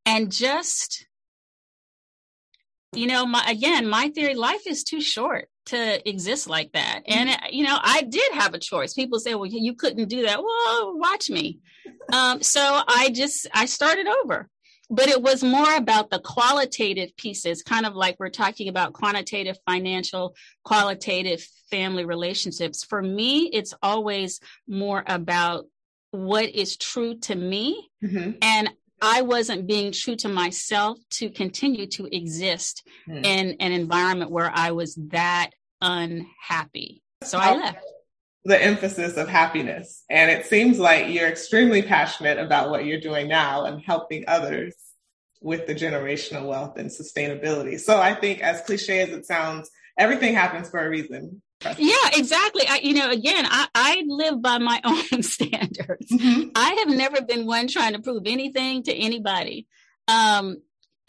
and 0.06 0.32
just, 0.32 1.08
you 2.94 3.08
know, 3.08 3.26
my, 3.26 3.44
again, 3.50 3.88
my 3.88 4.10
theory 4.10 4.36
life 4.36 4.68
is 4.68 4.84
too 4.84 5.02
short 5.02 5.50
to 5.66 6.08
exist 6.08 6.48
like 6.48 6.74
that. 6.74 7.02
And, 7.08 7.30
mm-hmm. 7.30 7.46
you 7.54 7.64
know, 7.64 7.78
I 7.82 8.04
did 8.04 8.34
have 8.34 8.54
a 8.54 8.60
choice. 8.60 8.94
People 8.94 9.20
say, 9.20 9.34
well, 9.34 9.48
you 9.48 9.74
couldn't 9.74 10.10
do 10.10 10.28
that. 10.28 10.44
Well, 10.44 10.98
watch 10.98 11.30
me. 11.30 11.60
Um, 12.10 12.42
so 12.42 12.62
I 12.88 13.10
just, 13.14 13.48
I 13.54 13.66
started 13.66 14.08
over 14.08 14.50
but 14.90 15.08
it 15.10 15.22
was 15.22 15.44
more 15.44 15.76
about 15.76 16.10
the 16.10 16.20
qualitative 16.20 17.16
pieces, 17.18 17.64
kind 17.64 17.86
of 17.86 17.96
like 17.96 18.18
we're 18.20 18.30
talking 18.30 18.70
about 18.70 18.94
quantitative 18.94 19.58
financial, 19.66 20.36
qualitative 20.64 21.46
family 21.70 22.06
relationships. 22.06 22.84
For 22.84 23.02
me, 23.02 23.50
it's 23.52 23.74
always 23.82 24.40
more 24.68 25.04
about 25.06 25.66
what 26.12 26.50
is 26.50 26.78
true 26.78 27.18
to 27.20 27.36
me. 27.36 27.90
Mm-hmm. 28.04 28.32
And 28.42 28.70
I 29.02 29.22
wasn't 29.22 29.68
being 29.68 29.92
true 29.92 30.16
to 30.18 30.30
myself 30.30 30.98
to 31.12 31.30
continue 31.30 31.86
to 31.88 32.08
exist 32.16 32.88
mm. 33.08 33.24
in 33.24 33.58
an 33.60 33.72
environment 33.72 34.32
where 34.32 34.52
I 34.54 34.72
was 34.72 34.96
that 35.10 35.52
unhappy. 35.82 37.04
So 37.24 37.38
I 37.38 37.56
left 37.56 37.80
the 38.48 38.64
emphasis 38.64 39.18
of 39.18 39.28
happiness. 39.28 40.06
And 40.10 40.32
it 40.32 40.46
seems 40.46 40.80
like 40.80 41.10
you're 41.10 41.28
extremely 41.28 41.82
passionate 41.82 42.38
about 42.38 42.70
what 42.70 42.86
you're 42.86 43.02
doing 43.02 43.28
now 43.28 43.66
and 43.66 43.82
helping 43.82 44.24
others 44.26 44.74
with 45.42 45.68
the 45.68 45.76
generational 45.76 46.48
wealth 46.48 46.78
and 46.78 46.90
sustainability. 46.90 47.78
So 47.78 48.00
I 48.00 48.16
think, 48.16 48.40
as 48.40 48.62
cliche 48.62 49.02
as 49.02 49.10
it 49.10 49.26
sounds, 49.26 49.70
everything 49.98 50.34
happens 50.34 50.70
for 50.70 50.80
a 50.80 50.90
reason. 50.90 51.42
Yeah, 51.78 52.10
exactly. 52.14 52.64
I, 52.70 52.80
you 52.84 52.94
know, 52.94 53.12
again, 53.12 53.46
I, 53.46 53.68
I 53.76 54.04
live 54.08 54.42
by 54.42 54.60
my 54.60 54.80
own 54.86 55.24
standards. 55.24 56.10
Mm-hmm. 56.10 56.52
I 56.56 56.86
have 56.86 56.98
never 56.98 57.22
been 57.24 57.48
one 57.48 57.68
trying 57.68 57.94
to 57.94 58.00
prove 58.00 58.24
anything 58.28 58.84
to 58.84 58.96
anybody. 58.96 59.68
Um, 60.08 60.62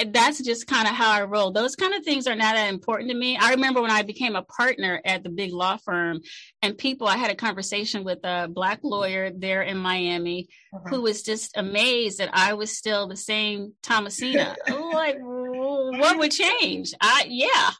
that's 0.06 0.40
just 0.40 0.66
kind 0.68 0.86
of 0.86 0.94
how 0.94 1.10
I 1.10 1.24
roll. 1.24 1.50
Those 1.50 1.74
kind 1.74 1.92
of 1.92 2.04
things 2.04 2.26
are 2.26 2.36
not 2.36 2.54
that 2.54 2.68
important 2.68 3.10
to 3.10 3.16
me. 3.16 3.36
I 3.36 3.50
remember 3.50 3.82
when 3.82 3.90
I 3.90 4.02
became 4.02 4.36
a 4.36 4.42
partner 4.42 5.00
at 5.04 5.24
the 5.24 5.28
big 5.28 5.52
law 5.52 5.76
firm, 5.76 6.20
and 6.62 6.78
people, 6.78 7.08
I 7.08 7.16
had 7.16 7.32
a 7.32 7.36
conversation 7.36 8.04
with 8.04 8.20
a 8.24 8.48
black 8.48 8.80
lawyer 8.84 9.30
there 9.34 9.62
in 9.62 9.76
Miami 9.76 10.48
uh-huh. 10.72 10.88
who 10.88 11.02
was 11.02 11.22
just 11.22 11.56
amazed 11.56 12.18
that 12.18 12.30
I 12.32 12.54
was 12.54 12.76
still 12.76 13.08
the 13.08 13.16
same 13.16 13.72
Thomasina. 13.82 14.56
like, 14.68 15.16
what 15.18 16.18
would 16.18 16.30
change? 16.30 16.92
I, 17.00 17.26
yeah. 17.28 17.70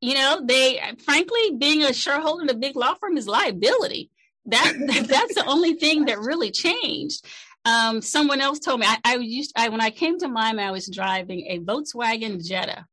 You 0.00 0.14
know, 0.14 0.40
they, 0.44 0.80
frankly, 1.04 1.56
being 1.58 1.82
a 1.82 1.92
shareholder 1.92 2.44
in 2.44 2.50
a 2.50 2.54
big 2.54 2.76
law 2.76 2.94
firm 2.94 3.16
is 3.18 3.26
liability. 3.26 4.10
That, 4.46 4.72
that's 5.08 5.34
the 5.34 5.44
only 5.46 5.74
thing 5.74 6.06
that 6.06 6.18
really 6.18 6.50
changed. 6.50 7.26
Um, 7.64 8.00
someone 8.00 8.40
else 8.40 8.58
told 8.58 8.80
me 8.80 8.86
I, 8.86 8.98
I 9.04 9.16
used 9.16 9.52
I, 9.56 9.68
when 9.68 9.80
I 9.80 9.90
came 9.90 10.18
to 10.18 10.28
Miami, 10.28 10.62
I 10.62 10.70
was 10.70 10.88
driving 10.88 11.46
a 11.48 11.58
Volkswagen 11.60 12.44
Jetta, 12.46 12.86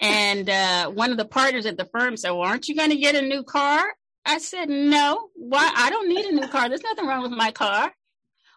and 0.00 0.50
uh, 0.50 0.90
one 0.90 1.10
of 1.10 1.16
the 1.16 1.24
partners 1.24 1.66
at 1.66 1.76
the 1.76 1.88
firm 1.92 2.16
said, 2.16 2.30
"Well, 2.30 2.42
aren't 2.42 2.68
you 2.68 2.76
going 2.76 2.90
to 2.90 2.96
get 2.96 3.14
a 3.14 3.22
new 3.22 3.42
car?" 3.42 3.82
I 4.24 4.38
said, 4.38 4.68
"No. 4.68 5.28
Why? 5.34 5.72
I 5.74 5.90
don't 5.90 6.08
need 6.08 6.26
a 6.26 6.32
new 6.32 6.48
car. 6.48 6.68
There's 6.68 6.82
nothing 6.82 7.06
wrong 7.06 7.22
with 7.22 7.32
my 7.32 7.52
car." 7.52 7.92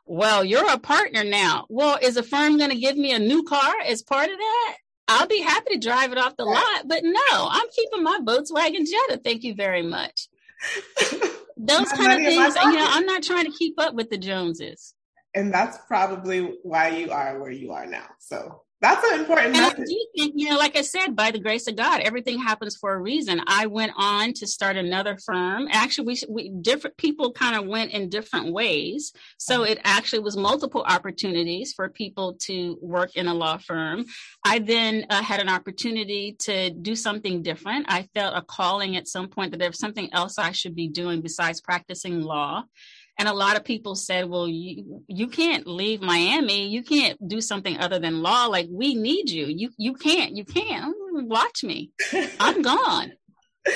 Well, 0.08 0.44
you're 0.44 0.70
a 0.70 0.78
partner 0.78 1.24
now. 1.24 1.66
Well, 1.70 1.98
is 2.02 2.16
the 2.16 2.24
firm 2.24 2.58
going 2.58 2.70
to 2.70 2.78
give 2.78 2.96
me 2.96 3.12
a 3.12 3.20
new 3.20 3.44
car 3.44 3.74
as 3.88 4.04
part 4.04 4.30
of 4.30 4.38
that? 4.38 4.78
I'll 5.08 5.28
be 5.28 5.40
happy 5.40 5.76
to 5.76 5.80
drive 5.80 6.12
it 6.12 6.18
off 6.18 6.36
the 6.36 6.46
lot, 6.46 6.88
but 6.88 7.04
no, 7.04 7.22
I'm 7.32 7.68
keeping 7.76 8.04
my 8.04 8.20
Volkswagen 8.24 8.86
Jetta. 8.86 9.22
Thank 9.24 9.44
you 9.44 9.54
very 9.54 9.84
much. 9.84 10.28
Those 11.58 11.92
kind 11.92 12.12
of 12.12 12.20
things, 12.20 12.56
you 12.56 12.74
know, 12.74 12.86
I'm 12.88 13.06
not 13.06 13.24
trying 13.24 13.46
to 13.46 13.58
keep 13.58 13.80
up 13.80 13.94
with 13.94 14.10
the 14.10 14.18
Joneses 14.18 14.95
and 15.36 15.54
that's 15.54 15.78
probably 15.88 16.56
why 16.64 16.90
you 16.90 17.12
are 17.12 17.40
where 17.40 17.52
you 17.52 17.72
are 17.74 17.86
now. 17.86 18.08
So 18.20 18.62
That's 18.82 19.04
an 19.12 19.20
important 19.22 19.48
and 19.48 19.58
message. 19.58 19.80
I 19.80 19.84
do 19.84 20.08
think, 20.16 20.34
you 20.36 20.50
know, 20.50 20.58
like 20.58 20.78
I 20.78 20.82
said, 20.82 21.16
by 21.16 21.32
the 21.32 21.40
grace 21.40 21.68
of 21.68 21.76
God, 21.76 22.02
everything 22.02 22.40
happens 22.40 22.76
for 22.76 22.94
a 22.94 23.02
reason. 23.02 23.42
I 23.48 23.66
went 23.68 23.94
on 23.98 24.34
to 24.34 24.46
start 24.46 24.76
another 24.76 25.18
firm. 25.18 25.68
Actually, 25.72 26.08
we, 26.08 26.22
we 26.30 26.50
different 26.62 26.96
people 26.98 27.32
kind 27.32 27.56
of 27.56 27.66
went 27.66 27.92
in 27.92 28.10
different 28.10 28.54
ways. 28.54 29.12
So 29.38 29.64
it 29.64 29.80
actually 29.84 30.20
was 30.20 30.38
multiple 30.38 30.84
opportunities 30.88 31.74
for 31.74 31.90
people 31.90 32.36
to 32.42 32.78
work 32.82 33.16
in 33.16 33.28
a 33.28 33.34
law 33.34 33.58
firm. 33.58 34.06
I 34.46 34.60
then 34.60 35.06
uh, 35.10 35.24
had 35.24 35.40
an 35.40 35.50
opportunity 35.50 36.36
to 36.40 36.70
do 36.70 36.96
something 36.96 37.42
different. 37.42 37.88
I 37.90 38.08
felt 38.14 38.38
a 38.38 38.42
calling 38.42 38.98
at 38.98 39.08
some 39.08 39.30
point 39.30 39.52
that 39.52 39.58
there 39.58 39.70
was 39.70 39.80
something 39.80 40.14
else 40.14 40.38
I 40.38 40.52
should 40.52 40.76
be 40.76 40.90
doing 40.90 41.22
besides 41.22 41.60
practicing 41.60 42.22
law 42.22 42.66
and 43.18 43.28
a 43.28 43.34
lot 43.34 43.56
of 43.56 43.64
people 43.64 43.96
said 43.96 44.30
well 44.30 44.48
you 44.48 45.04
you 45.08 45.28
can't 45.28 45.68
leave 45.68 46.02
miami. 46.02 46.68
You 46.68 46.84
can't 46.84 47.18
do 47.28 47.42
something 47.42 47.78
other 47.78 48.00
than 48.00 48.22
law. 48.22 48.48
Like 48.48 48.68
we 48.70 48.96
need 48.96 49.30
you. 49.30 49.46
You 49.48 49.70
you 49.78 49.94
can't 49.94 50.36
you 50.36 50.46
can't. 50.46 50.96
Watch 51.14 51.64
me. 51.64 51.92
I'm 52.40 52.62
gone. 52.62 53.14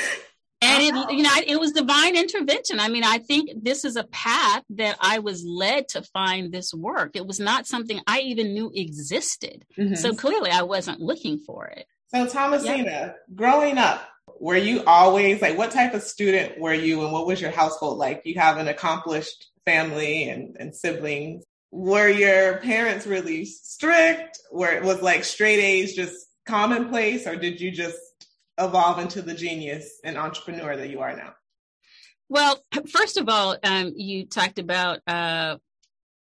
And 0.62 0.84
it 0.84 1.12
you 1.12 1.24
know 1.24 1.30
it 1.48 1.58
was 1.58 1.72
divine 1.72 2.18
intervention. 2.18 2.82
I 2.82 2.90
mean 2.90 3.04
i 3.06 3.20
think 3.20 3.64
this 3.64 3.86
is 3.86 3.96
a 3.96 4.04
path 4.04 4.64
that 4.72 4.98
i 5.00 5.20
was 5.20 5.46
led 5.46 5.88
to 5.90 6.02
find 6.02 6.52
this 6.52 6.74
work. 6.74 7.12
It 7.16 7.26
was 7.26 7.40
not 7.40 7.66
something 7.66 8.02
i 8.08 8.20
even 8.20 8.54
knew 8.54 8.70
existed. 8.76 9.66
Mm-hmm. 9.78 9.96
so 9.96 10.14
clearly 10.14 10.52
i 10.52 10.64
wasn't 10.64 11.00
looking 11.00 11.40
for 11.40 11.68
it. 11.68 11.86
So 12.14 12.28
thomasina 12.28 12.84
yeah. 12.84 13.12
growing 13.34 13.78
up 13.78 14.06
were 14.40 14.58
you 14.58 14.84
always 14.86 15.42
like 15.42 15.58
what 15.58 15.72
type 15.72 15.94
of 15.94 16.04
student 16.04 16.60
were 16.60 16.74
you 16.74 17.04
and 17.04 17.12
what 17.12 17.28
was 17.28 17.42
your 17.42 17.52
household 17.52 17.98
like? 17.98 18.22
You 18.26 18.36
have 18.36 18.58
an 18.58 18.68
accomplished 18.68 19.50
family 19.66 20.30
and, 20.30 20.56
and 20.60 20.76
siblings. 20.76 21.44
Were 21.72 22.10
your 22.10 22.58
parents 22.58 23.06
really 23.06 23.46
strict? 23.46 24.40
Where 24.52 24.76
it 24.76 24.84
was 24.84 25.02
like 25.02 25.24
straight 25.24 25.60
a's 25.60 25.96
just 25.96 26.28
commonplace 26.46 27.28
or 27.28 27.36
did 27.36 27.62
you 27.62 27.72
just 27.72 28.00
evolve 28.58 29.00
into 29.00 29.22
the 29.22 29.34
genius 29.34 30.00
and 30.04 30.18
entrepreneur 30.18 30.76
that 30.76 30.90
you 30.90 31.02
are 31.02 31.16
now? 31.16 31.34
Well 32.28 32.64
first 32.88 33.18
of 33.18 33.30
all 33.30 33.58
um, 33.64 33.94
you 33.96 34.26
talked 34.26 34.60
about 34.60 35.00
uh, 35.08 35.58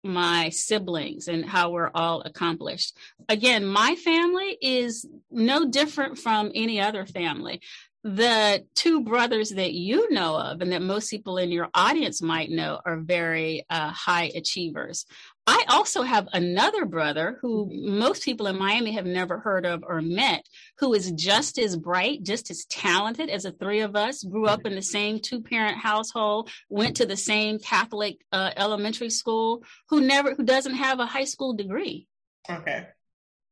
my 0.04 0.48
siblings 0.50 1.28
and 1.28 1.44
how 1.44 1.70
we're 1.70 1.90
all 1.94 2.22
accomplished. 2.22 2.96
Again, 3.28 3.66
my 3.66 3.94
family 3.96 4.56
is 4.60 5.06
no 5.30 5.68
different 5.68 6.18
from 6.18 6.52
any 6.54 6.80
other 6.80 7.04
family 7.04 7.60
the 8.04 8.64
two 8.74 9.02
brothers 9.02 9.50
that 9.50 9.72
you 9.72 10.10
know 10.12 10.36
of 10.36 10.60
and 10.60 10.72
that 10.72 10.82
most 10.82 11.10
people 11.10 11.36
in 11.36 11.50
your 11.50 11.68
audience 11.74 12.22
might 12.22 12.50
know 12.50 12.80
are 12.84 12.98
very 12.98 13.64
uh, 13.68 13.90
high 13.90 14.30
achievers. 14.34 15.04
I 15.46 15.64
also 15.68 16.02
have 16.02 16.28
another 16.32 16.84
brother 16.84 17.38
who 17.40 17.70
most 17.72 18.22
people 18.22 18.46
in 18.46 18.58
Miami 18.58 18.92
have 18.92 19.06
never 19.06 19.38
heard 19.40 19.66
of 19.66 19.82
or 19.86 20.00
met, 20.00 20.46
who 20.78 20.94
is 20.94 21.10
just 21.12 21.58
as 21.58 21.76
bright, 21.76 22.22
just 22.22 22.50
as 22.50 22.66
talented 22.66 23.30
as 23.30 23.44
the 23.44 23.52
three 23.52 23.80
of 23.80 23.96
us, 23.96 24.22
grew 24.22 24.46
up 24.46 24.66
in 24.66 24.74
the 24.74 24.82
same 24.82 25.18
two 25.18 25.40
parent 25.40 25.78
household, 25.78 26.50
went 26.68 26.96
to 26.96 27.06
the 27.06 27.16
same 27.16 27.58
Catholic 27.58 28.18
uh, 28.30 28.50
elementary 28.56 29.10
school, 29.10 29.64
who 29.88 30.02
never, 30.02 30.34
who 30.34 30.44
doesn't 30.44 30.74
have 30.74 31.00
a 31.00 31.06
high 31.06 31.24
school 31.24 31.54
degree. 31.54 32.06
Okay 32.48 32.86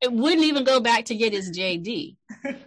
it 0.00 0.12
wouldn't 0.12 0.44
even 0.44 0.64
go 0.64 0.80
back 0.80 1.06
to 1.06 1.14
get 1.14 1.32
his 1.32 1.50
GED. 1.50 2.16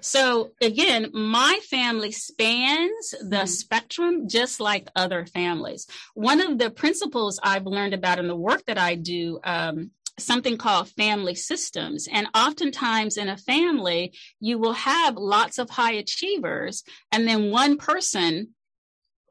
so 0.01 0.51
again, 0.61 1.09
my 1.13 1.59
family 1.69 2.11
spans 2.11 3.11
the 3.11 3.37
mm-hmm. 3.37 3.45
spectrum 3.45 4.27
just 4.27 4.59
like 4.59 4.89
other 4.95 5.25
families. 5.25 5.85
One 6.15 6.41
of 6.41 6.57
the 6.57 6.71
principles 6.71 7.39
I've 7.43 7.65
learned 7.65 7.93
about 7.93 8.19
in 8.19 8.27
the 8.27 8.35
work 8.35 8.65
that 8.65 8.77
I 8.77 8.95
do, 8.95 9.39
um, 9.43 9.91
something 10.17 10.57
called 10.57 10.89
family 10.89 11.35
systems. 11.35 12.07
And 12.11 12.27
oftentimes 12.35 13.17
in 13.17 13.29
a 13.29 13.37
family, 13.37 14.13
you 14.39 14.57
will 14.57 14.73
have 14.73 15.15
lots 15.15 15.57
of 15.57 15.69
high 15.69 15.93
achievers 15.93 16.83
and 17.11 17.27
then 17.27 17.51
one 17.51 17.77
person 17.77 18.49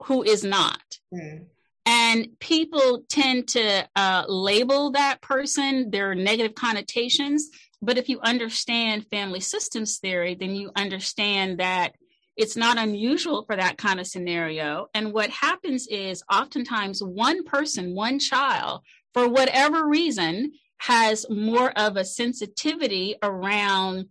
who 0.04 0.22
is 0.22 0.44
not. 0.44 0.80
Mm. 1.12 1.46
And 1.84 2.38
people 2.38 3.02
tend 3.08 3.48
to 3.48 3.88
uh, 3.96 4.24
label 4.28 4.90
that 4.92 5.22
person, 5.22 5.90
their 5.90 6.14
negative 6.14 6.54
connotations. 6.54 7.48
But 7.80 7.98
if 7.98 8.08
you 8.08 8.20
understand 8.20 9.06
family 9.06 9.40
systems 9.40 9.98
theory, 9.98 10.34
then 10.34 10.54
you 10.54 10.70
understand 10.74 11.60
that 11.60 11.94
it's 12.36 12.56
not 12.56 12.78
unusual 12.78 13.44
for 13.44 13.56
that 13.56 13.78
kind 13.78 13.98
of 14.00 14.06
scenario. 14.06 14.86
And 14.94 15.12
what 15.12 15.30
happens 15.30 15.86
is 15.88 16.22
oftentimes 16.32 17.02
one 17.02 17.44
person, 17.44 17.94
one 17.94 18.18
child, 18.18 18.82
for 19.12 19.28
whatever 19.28 19.86
reason, 19.86 20.52
has 20.78 21.26
more 21.28 21.70
of 21.72 21.96
a 21.96 22.04
sensitivity 22.04 23.16
around 23.22 24.06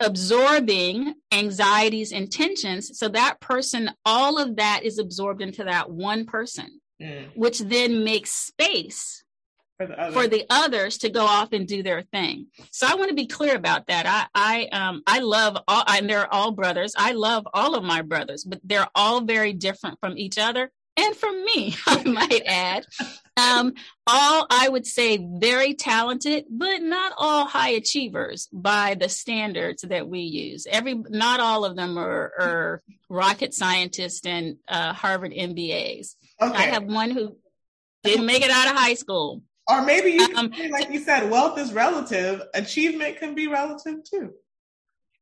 absorbing 0.00 1.14
anxieties 1.32 2.12
and 2.12 2.30
tensions. 2.30 2.98
So 2.98 3.08
that 3.08 3.40
person, 3.40 3.90
all 4.04 4.38
of 4.38 4.56
that 4.56 4.80
is 4.82 4.98
absorbed 4.98 5.40
into 5.40 5.64
that 5.64 5.90
one 5.90 6.26
person, 6.26 6.80
mm. 7.00 7.28
which 7.34 7.60
then 7.60 8.04
makes 8.04 8.32
space 8.32 9.23
for 9.76 9.86
the, 9.86 10.10
for 10.12 10.28
the, 10.28 10.44
others 10.50 10.98
to 10.98 11.10
go 11.10 11.24
off 11.24 11.52
and 11.52 11.66
do 11.66 11.82
their 11.82 12.02
thing. 12.02 12.46
So 12.70 12.86
I 12.86 12.94
want 12.94 13.08
to 13.08 13.14
be 13.14 13.26
clear 13.26 13.56
about 13.56 13.88
that. 13.88 14.06
I 14.06 14.26
I 14.34 14.76
um 14.76 15.02
I 15.06 15.20
love 15.20 15.58
all 15.66 15.84
and 15.88 16.08
they're 16.08 16.32
all 16.32 16.52
brothers. 16.52 16.94
I 16.96 17.12
love 17.12 17.46
all 17.52 17.74
of 17.74 17.84
my 17.84 18.02
brothers, 18.02 18.44
but 18.44 18.60
they're 18.64 18.88
all 18.94 19.22
very 19.22 19.52
different 19.52 19.98
from 20.00 20.16
each 20.16 20.38
other 20.38 20.70
and 20.96 21.16
from 21.16 21.44
me, 21.44 21.74
I 21.86 22.04
might 22.04 22.42
add. 22.46 22.86
Um, 23.36 23.74
all 24.06 24.46
I 24.48 24.68
would 24.68 24.86
say 24.86 25.18
very 25.18 25.74
talented, 25.74 26.44
but 26.48 26.82
not 26.82 27.12
all 27.16 27.46
high 27.46 27.70
achievers 27.70 28.48
by 28.52 28.94
the 28.94 29.08
standards 29.08 29.82
that 29.82 30.08
we 30.08 30.20
use. 30.20 30.66
Every 30.70 30.94
not 30.94 31.40
all 31.40 31.64
of 31.64 31.76
them 31.76 31.98
are, 31.98 32.32
are 32.38 32.82
rocket 33.08 33.54
scientists 33.54 34.24
and 34.24 34.56
uh, 34.68 34.92
Harvard 34.92 35.32
MBAs. 35.32 36.14
Okay. 36.40 36.56
I 36.56 36.62
have 36.62 36.84
one 36.84 37.10
who 37.10 37.36
didn't 38.04 38.26
make 38.26 38.44
it 38.44 38.50
out 38.50 38.70
of 38.70 38.76
high 38.76 38.94
school. 38.94 39.42
Or 39.68 39.82
maybe 39.82 40.10
you 40.10 40.28
um, 40.36 40.52
like 40.70 40.90
you 40.90 41.00
said, 41.00 41.30
wealth 41.30 41.58
is 41.58 41.72
relative. 41.72 42.42
Achievement 42.52 43.18
can 43.18 43.34
be 43.34 43.46
relative 43.46 44.04
too. 44.04 44.34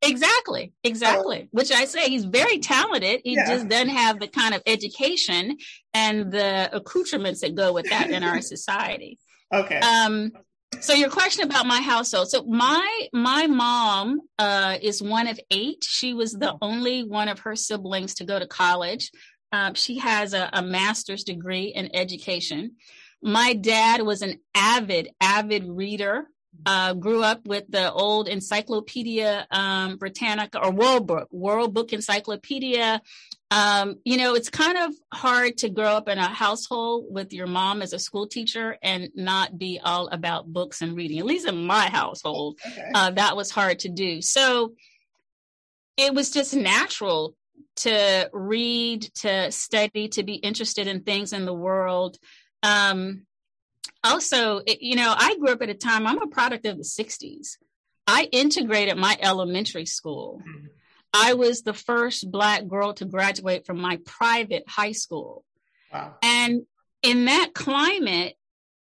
Exactly, 0.04 0.72
exactly. 0.82 1.48
Which 1.52 1.70
I 1.70 1.84
say 1.84 2.08
he's 2.08 2.24
very 2.24 2.58
talented. 2.58 3.20
He 3.24 3.34
yeah. 3.34 3.46
just 3.46 3.68
doesn't 3.68 3.90
have 3.90 4.18
the 4.18 4.26
kind 4.26 4.52
of 4.52 4.62
education 4.66 5.58
and 5.94 6.32
the 6.32 6.74
accoutrements 6.74 7.42
that 7.42 7.54
go 7.54 7.72
with 7.72 7.88
that 7.88 8.10
in 8.10 8.24
our 8.24 8.40
society. 8.40 9.18
Okay. 9.54 9.78
Um, 9.78 10.32
so 10.80 10.94
your 10.94 11.10
question 11.10 11.44
about 11.44 11.66
my 11.66 11.80
household. 11.80 12.30
So 12.30 12.42
my 12.44 13.08
my 13.12 13.46
mom 13.46 14.22
uh, 14.38 14.78
is 14.82 15.00
one 15.00 15.28
of 15.28 15.38
eight. 15.50 15.84
She 15.84 16.14
was 16.14 16.32
the 16.32 16.56
only 16.60 17.04
one 17.04 17.28
of 17.28 17.40
her 17.40 17.54
siblings 17.54 18.14
to 18.14 18.24
go 18.24 18.38
to 18.38 18.46
college. 18.46 19.12
Um, 19.52 19.74
she 19.74 19.98
has 19.98 20.32
a, 20.32 20.48
a 20.52 20.62
master's 20.62 21.24
degree 21.24 21.66
in 21.66 21.94
education. 21.94 22.72
My 23.22 23.54
dad 23.54 24.02
was 24.02 24.22
an 24.22 24.40
avid, 24.54 25.10
avid 25.20 25.64
reader. 25.66 26.26
Uh, 26.66 26.92
grew 26.94 27.24
up 27.24 27.44
with 27.46 27.64
the 27.70 27.90
old 27.90 28.28
Encyclopedia 28.28 29.46
um, 29.50 29.96
Britannica 29.96 30.62
or 30.62 30.70
World 30.70 31.08
Book, 31.08 31.28
World 31.32 31.74
Book 31.74 31.92
Encyclopedia. 31.92 33.00
Um, 33.50 33.96
you 34.04 34.16
know, 34.16 34.34
it's 34.34 34.50
kind 34.50 34.76
of 34.78 34.92
hard 35.12 35.56
to 35.58 35.70
grow 35.70 35.88
up 35.88 36.08
in 36.08 36.18
a 36.18 36.28
household 36.28 37.06
with 37.08 37.32
your 37.32 37.46
mom 37.46 37.82
as 37.82 37.92
a 37.92 37.98
school 37.98 38.28
teacher 38.28 38.76
and 38.82 39.08
not 39.14 39.58
be 39.58 39.80
all 39.82 40.08
about 40.08 40.52
books 40.52 40.82
and 40.82 40.94
reading. 40.94 41.18
At 41.18 41.24
least 41.24 41.48
in 41.48 41.66
my 41.66 41.88
household, 41.88 42.60
okay. 42.64 42.90
uh, 42.94 43.10
that 43.12 43.34
was 43.34 43.50
hard 43.50 43.80
to 43.80 43.88
do. 43.88 44.22
So 44.22 44.74
it 45.96 46.14
was 46.14 46.30
just 46.30 46.54
natural 46.54 47.34
to 47.76 48.30
read, 48.32 49.02
to 49.16 49.50
study, 49.50 50.08
to 50.08 50.22
be 50.22 50.34
interested 50.34 50.86
in 50.86 51.02
things 51.02 51.32
in 51.32 51.44
the 51.44 51.54
world. 51.54 52.18
Um, 52.62 53.26
also, 54.04 54.62
you 54.66 54.96
know, 54.96 55.14
I 55.16 55.36
grew 55.38 55.50
up 55.50 55.62
at 55.62 55.68
a 55.68 55.74
time, 55.74 56.06
I'm 56.06 56.22
a 56.22 56.26
product 56.26 56.66
of 56.66 56.76
the 56.76 56.84
60s. 56.84 57.56
I 58.06 58.28
integrated 58.32 58.96
my 58.96 59.16
elementary 59.20 59.86
school. 59.86 60.42
I 61.14 61.34
was 61.34 61.62
the 61.62 61.74
first 61.74 62.30
Black 62.30 62.66
girl 62.66 62.94
to 62.94 63.04
graduate 63.04 63.66
from 63.66 63.80
my 63.80 63.98
private 64.04 64.64
high 64.66 64.92
school. 64.92 65.44
Wow. 65.92 66.14
And 66.22 66.62
in 67.02 67.26
that 67.26 67.50
climate, 67.54 68.34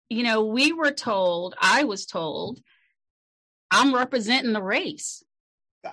you 0.10 0.24
know, 0.24 0.46
we 0.46 0.74
were 0.74 0.92
told, 0.92 1.56
I 1.62 1.84
was 1.84 2.06
told, 2.06 2.60
I'm 3.70 3.94
representing 3.94 4.54
the 4.54 4.64
race 4.64 5.24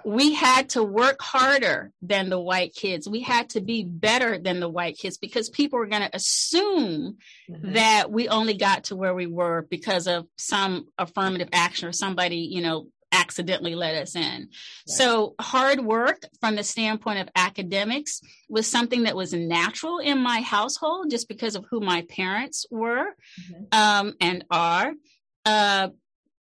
we 0.05 0.35
had 0.35 0.71
to 0.71 0.83
work 0.83 1.21
harder 1.21 1.93
than 2.03 2.29
the 2.29 2.41
white 2.41 2.75
kids. 2.75 3.09
We 3.09 3.21
had 3.21 3.51
to 3.51 3.61
be 3.61 3.85
better 3.85 4.39
than 4.39 4.61
the 4.61 4.69
white 4.69 4.99
kids 4.99 5.19
because 5.19 5.49
people 5.51 5.79
were 5.79 5.87
going 5.87 6.03
to 6.03 6.17
assume 6.17 7.17
mm-hmm. 7.51 7.73
that 7.73 8.11
we 8.11 8.29
only 8.29 8.55
got 8.55 8.85
to 8.85 8.97
where 8.97 9.15
we 9.15 9.27
were 9.27 9.67
because 9.69 10.07
of 10.07 10.27
some 10.37 10.87
affirmative 10.99 11.49
action 11.53 11.89
or 11.89 11.93
somebody, 11.93 12.37
you 12.37 12.63
know, 12.63 12.89
accidentally 13.15 13.75
let 13.75 13.95
us 13.95 14.17
in. 14.17 14.23
Right. 14.23 14.49
So 14.87 15.35
hard 15.41 15.81
work 15.81 16.23
from 16.41 16.57
the 16.57 16.65
standpoint 16.65 17.21
of 17.21 17.29
academics 17.37 18.21
was 18.49 18.67
something 18.67 19.05
that 19.05 19.17
was 19.17 19.33
natural 19.33 19.99
in 19.99 20.19
my 20.19 20.41
household 20.41 21.11
just 21.11 21.29
because 21.29 21.55
of 21.55 21.65
who 21.71 21.81
my 21.81 22.03
parents 22.09 22.67
were 22.71 23.07
mm-hmm. 23.41 23.65
um, 23.73 24.15
and 24.21 24.45
are. 24.51 24.93
Uh, 25.47 25.89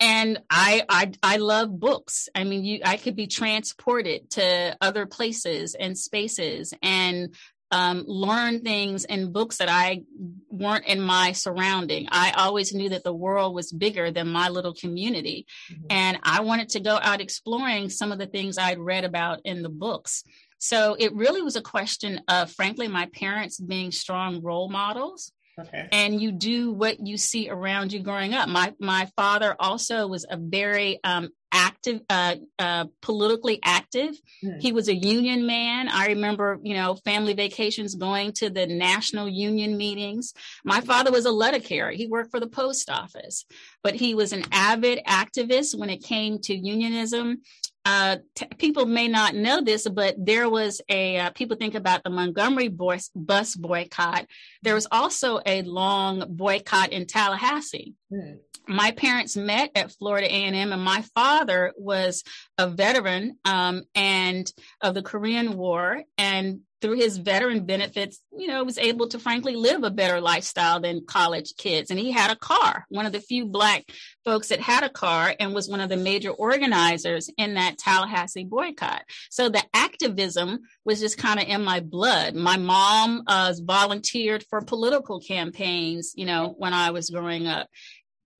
and 0.02 0.42
I, 0.50 0.82
I 0.88 1.12
I 1.22 1.36
love 1.36 1.78
books. 1.78 2.28
I 2.34 2.42
mean, 2.42 2.64
you 2.64 2.80
I 2.84 2.96
could 2.96 3.14
be 3.14 3.28
transported 3.28 4.30
to 4.30 4.76
other 4.80 5.06
places 5.06 5.76
and 5.76 5.96
spaces 5.96 6.74
and 6.82 7.34
um, 7.70 8.04
learn 8.06 8.60
things 8.60 9.04
in 9.04 9.32
books 9.32 9.58
that 9.58 9.68
I 9.70 10.02
weren't 10.50 10.86
in 10.86 11.00
my 11.00 11.32
surrounding. 11.32 12.08
I 12.10 12.32
always 12.32 12.74
knew 12.74 12.90
that 12.90 13.04
the 13.04 13.14
world 13.14 13.54
was 13.54 13.72
bigger 13.72 14.10
than 14.10 14.28
my 14.28 14.50
little 14.50 14.74
community. 14.74 15.46
Mm-hmm. 15.72 15.86
And 15.88 16.18
I 16.22 16.42
wanted 16.42 16.70
to 16.70 16.80
go 16.80 16.98
out 17.00 17.22
exploring 17.22 17.88
some 17.88 18.12
of 18.12 18.18
the 18.18 18.26
things 18.26 18.58
I'd 18.58 18.78
read 18.78 19.04
about 19.04 19.40
in 19.44 19.62
the 19.62 19.70
books. 19.70 20.24
So 20.58 20.96
it 20.98 21.14
really 21.14 21.42
was 21.42 21.56
a 21.56 21.62
question 21.62 22.20
of, 22.28 22.50
frankly, 22.50 22.88
my 22.88 23.06
parents 23.14 23.58
being 23.58 23.90
strong 23.90 24.42
role 24.42 24.68
models. 24.68 25.32
Okay. 25.58 25.88
And 25.92 26.20
you 26.20 26.32
do 26.32 26.72
what 26.72 27.06
you 27.06 27.16
see 27.18 27.50
around 27.50 27.92
you 27.92 28.00
growing 28.00 28.32
up. 28.32 28.48
My 28.48 28.72
my 28.80 29.10
father 29.16 29.54
also 29.58 30.06
was 30.06 30.24
a 30.28 30.36
very 30.36 30.98
um, 31.04 31.28
active, 31.52 32.00
uh, 32.08 32.36
uh, 32.58 32.86
politically 33.02 33.60
active. 33.62 34.14
Mm. 34.42 34.60
He 34.60 34.72
was 34.72 34.88
a 34.88 34.94
union 34.94 35.46
man. 35.46 35.88
I 35.88 36.06
remember, 36.06 36.58
you 36.62 36.74
know, 36.74 36.96
family 37.04 37.34
vacations 37.34 37.94
going 37.94 38.32
to 38.34 38.48
the 38.48 38.66
national 38.66 39.28
union 39.28 39.76
meetings. 39.76 40.32
My 40.64 40.80
father 40.80 41.12
was 41.12 41.26
a 41.26 41.30
letter 41.30 41.60
carrier. 41.60 41.94
He 41.94 42.06
worked 42.06 42.30
for 42.30 42.40
the 42.40 42.46
post 42.46 42.88
office, 42.88 43.44
but 43.82 43.94
he 43.94 44.14
was 44.14 44.32
an 44.32 44.44
avid 44.50 45.00
activist 45.06 45.78
when 45.78 45.90
it 45.90 46.02
came 46.02 46.38
to 46.40 46.56
unionism. 46.56 47.42
Uh, 47.84 48.18
t- 48.34 48.46
people 48.58 48.86
may 48.86 49.08
not 49.08 49.34
know 49.34 49.60
this, 49.60 49.88
but 49.88 50.14
there 50.18 50.48
was 50.48 50.80
a, 50.88 51.18
uh, 51.18 51.30
people 51.30 51.56
think 51.56 51.74
about 51.74 52.04
the 52.04 52.10
Montgomery 52.10 52.68
bus, 52.68 53.10
bus 53.14 53.56
boycott. 53.56 54.26
There 54.62 54.74
was 54.74 54.86
also 54.92 55.40
a 55.44 55.62
long 55.62 56.24
boycott 56.28 56.92
in 56.92 57.06
Tallahassee. 57.06 57.94
Mm 58.12 58.38
my 58.66 58.92
parents 58.92 59.36
met 59.36 59.70
at 59.74 59.92
Florida 59.92 60.26
A&M, 60.28 60.72
and 60.72 60.82
my 60.82 61.02
father 61.14 61.72
was 61.76 62.22
a 62.58 62.68
veteran 62.68 63.38
um, 63.44 63.82
and 63.94 64.50
of 64.80 64.94
the 64.94 65.02
Korean 65.02 65.56
War, 65.56 66.02
and 66.18 66.60
through 66.82 66.96
his 66.96 67.16
veteran 67.16 67.64
benefits, 67.64 68.20
you 68.36 68.48
know, 68.48 68.62
was 68.64 68.76
able 68.76 69.08
to 69.08 69.18
frankly 69.18 69.56
live 69.56 69.84
a 69.84 69.90
better 69.90 70.20
lifestyle 70.20 70.80
than 70.80 71.06
college 71.06 71.54
kids. 71.56 71.90
And 71.90 71.98
he 71.98 72.10
had 72.10 72.30
a 72.30 72.36
car, 72.36 72.84
one 72.90 73.06
of 73.06 73.12
the 73.12 73.20
few 73.20 73.46
black 73.46 73.84
folks 74.24 74.48
that 74.48 74.60
had 74.60 74.82
a 74.82 74.90
car 74.90 75.34
and 75.40 75.54
was 75.54 75.68
one 75.68 75.80
of 75.80 75.88
the 75.88 75.96
major 75.96 76.30
organizers 76.30 77.30
in 77.38 77.54
that 77.54 77.78
Tallahassee 77.78 78.44
boycott. 78.44 79.04
So 79.30 79.48
the 79.48 79.64
activism 79.72 80.60
was 80.84 81.00
just 81.00 81.16
kind 81.16 81.40
of 81.40 81.48
in 81.48 81.64
my 81.64 81.80
blood. 81.80 82.34
My 82.34 82.58
mom 82.58 83.22
uh, 83.26 83.54
volunteered 83.60 84.44
for 84.50 84.60
political 84.60 85.20
campaigns, 85.20 86.12
you 86.16 86.26
know, 86.26 86.54
when 86.58 86.74
I 86.74 86.90
was 86.90 87.08
growing 87.08 87.46
up 87.46 87.68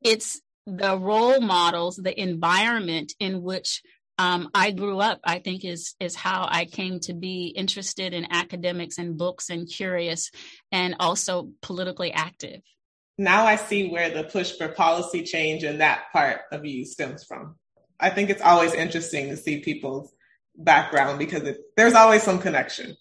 it's 0.02 0.40
the 0.66 0.96
role 0.96 1.40
models, 1.40 1.96
the 1.96 2.18
environment 2.20 3.14
in 3.18 3.42
which 3.42 3.82
um, 4.18 4.50
I 4.54 4.70
grew 4.70 4.98
up, 4.98 5.20
I 5.24 5.38
think 5.38 5.64
is 5.64 5.94
is 5.98 6.14
how 6.14 6.46
I 6.48 6.66
came 6.66 7.00
to 7.00 7.14
be 7.14 7.46
interested 7.46 8.12
in 8.12 8.26
academics 8.30 8.98
and 8.98 9.16
books 9.16 9.50
and 9.50 9.68
curious 9.68 10.30
and 10.70 10.96
also 11.00 11.50
politically 11.62 12.12
active. 12.12 12.60
Now 13.18 13.44
I 13.44 13.56
see 13.56 13.90
where 13.90 14.10
the 14.10 14.24
push 14.24 14.52
for 14.52 14.68
policy 14.68 15.22
change 15.22 15.64
and 15.64 15.80
that 15.80 16.04
part 16.12 16.42
of 16.50 16.64
you 16.64 16.84
stems 16.84 17.24
from. 17.24 17.56
I 18.00 18.10
think 18.10 18.30
it's 18.30 18.42
always 18.42 18.74
interesting 18.74 19.28
to 19.28 19.36
see 19.36 19.60
people's 19.60 20.12
background 20.56 21.18
because 21.18 21.42
it, 21.44 21.58
there's 21.76 21.94
always 21.94 22.22
some 22.22 22.38
connection. 22.38 22.96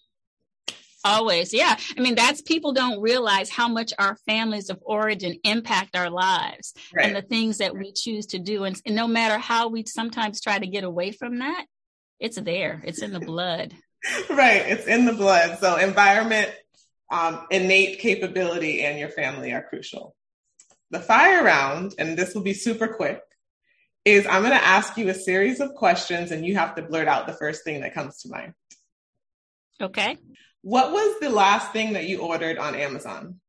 Always. 1.04 1.52
Yeah. 1.52 1.76
I 1.96 2.00
mean, 2.00 2.14
that's 2.14 2.42
people 2.42 2.72
don't 2.72 3.00
realize 3.00 3.50
how 3.50 3.68
much 3.68 3.92
our 3.98 4.16
families 4.26 4.70
of 4.70 4.78
origin 4.82 5.38
impact 5.44 5.96
our 5.96 6.10
lives 6.10 6.74
right. 6.94 7.06
and 7.06 7.16
the 7.16 7.22
things 7.22 7.58
that 7.58 7.76
we 7.76 7.92
choose 7.92 8.26
to 8.26 8.38
do. 8.38 8.64
And, 8.64 8.80
and 8.86 8.94
no 8.94 9.08
matter 9.08 9.38
how 9.38 9.68
we 9.68 9.84
sometimes 9.84 10.40
try 10.40 10.58
to 10.58 10.66
get 10.66 10.84
away 10.84 11.10
from 11.12 11.40
that, 11.40 11.66
it's 12.20 12.40
there, 12.40 12.82
it's 12.84 13.02
in 13.02 13.12
the 13.12 13.20
blood. 13.20 13.74
right. 14.30 14.62
It's 14.66 14.86
in 14.86 15.04
the 15.04 15.12
blood. 15.12 15.58
So, 15.60 15.76
environment, 15.76 16.52
um, 17.10 17.46
innate 17.50 17.98
capability, 17.98 18.82
and 18.82 18.98
your 18.98 19.08
family 19.08 19.52
are 19.52 19.62
crucial. 19.62 20.14
The 20.90 21.00
fire 21.00 21.42
round, 21.42 21.94
and 21.98 22.16
this 22.16 22.34
will 22.34 22.42
be 22.42 22.54
super 22.54 22.88
quick, 22.88 23.20
is 24.04 24.26
I'm 24.26 24.42
going 24.42 24.54
to 24.54 24.64
ask 24.64 24.96
you 24.96 25.08
a 25.08 25.14
series 25.14 25.60
of 25.60 25.74
questions 25.74 26.32
and 26.32 26.44
you 26.44 26.56
have 26.56 26.74
to 26.74 26.82
blurt 26.82 27.08
out 27.08 27.26
the 27.26 27.32
first 27.32 27.64
thing 27.64 27.80
that 27.82 27.94
comes 27.94 28.18
to 28.22 28.28
mind. 28.30 28.54
Okay. 29.80 30.16
What 30.62 30.92
was 30.92 31.20
the 31.20 31.28
last 31.28 31.72
thing 31.72 31.94
that 31.94 32.04
you 32.04 32.20
ordered 32.20 32.58
on 32.58 32.74
Amazon? 32.74 33.40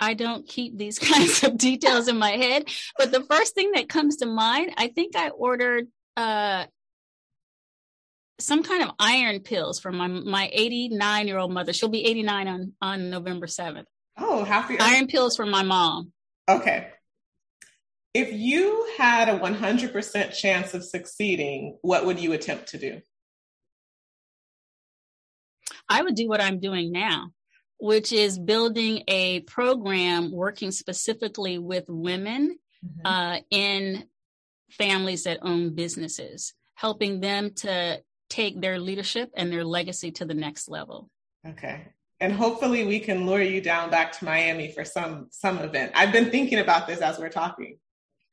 I 0.00 0.14
don't 0.14 0.46
keep 0.46 0.76
these 0.76 0.98
kinds 1.12 1.44
of 1.44 1.56
details 1.56 2.08
in 2.08 2.18
my 2.18 2.30
head, 2.30 2.64
but 2.98 3.12
the 3.12 3.22
first 3.22 3.54
thing 3.54 3.72
that 3.72 3.88
comes 3.88 4.16
to 4.16 4.26
mind, 4.26 4.72
I 4.76 4.88
think 4.88 5.16
I 5.16 5.28
ordered 5.30 5.86
uh, 6.16 6.64
some 8.38 8.62
kind 8.62 8.82
of 8.82 8.90
iron 8.98 9.40
pills 9.40 9.80
for 9.80 9.92
my 9.92 10.08
my 10.08 10.50
89 10.52 11.28
year 11.28 11.38
old 11.38 11.52
mother. 11.52 11.72
She'll 11.72 11.88
be 11.88 12.04
89 12.04 12.48
on 12.48 12.72
on 12.82 13.10
November 13.10 13.46
7th. 13.46 13.86
Oh, 14.18 14.44
happy 14.44 14.78
iron 14.78 15.06
pills 15.06 15.36
for 15.36 15.46
my 15.46 15.62
mom. 15.62 16.12
Okay. 16.48 16.88
If 18.16 18.32
you 18.32 18.88
had 18.96 19.28
a 19.28 19.38
100% 19.38 20.34
chance 20.34 20.72
of 20.72 20.82
succeeding, 20.82 21.76
what 21.82 22.06
would 22.06 22.18
you 22.18 22.32
attempt 22.32 22.68
to 22.68 22.78
do? 22.78 23.02
I 25.86 26.02
would 26.02 26.14
do 26.14 26.26
what 26.26 26.40
I'm 26.40 26.58
doing 26.58 26.92
now, 26.92 27.32
which 27.78 28.14
is 28.14 28.38
building 28.38 29.02
a 29.06 29.40
program 29.40 30.32
working 30.32 30.70
specifically 30.70 31.58
with 31.58 31.84
women 31.88 32.58
mm-hmm. 32.82 33.06
uh, 33.06 33.40
in 33.50 34.06
families 34.70 35.24
that 35.24 35.40
own 35.42 35.74
businesses, 35.74 36.54
helping 36.74 37.20
them 37.20 37.52
to 37.56 38.02
take 38.30 38.62
their 38.62 38.78
leadership 38.78 39.30
and 39.36 39.52
their 39.52 39.62
legacy 39.62 40.10
to 40.12 40.24
the 40.24 40.32
next 40.32 40.70
level. 40.70 41.10
Okay. 41.46 41.88
And 42.18 42.32
hopefully 42.32 42.86
we 42.86 42.98
can 42.98 43.26
lure 43.26 43.42
you 43.42 43.60
down 43.60 43.90
back 43.90 44.12
to 44.12 44.24
Miami 44.24 44.72
for 44.72 44.86
some 44.86 45.28
some 45.32 45.58
event. 45.58 45.92
I've 45.94 46.12
been 46.12 46.30
thinking 46.30 46.60
about 46.60 46.86
this 46.86 47.02
as 47.02 47.18
we're 47.18 47.28
talking. 47.28 47.76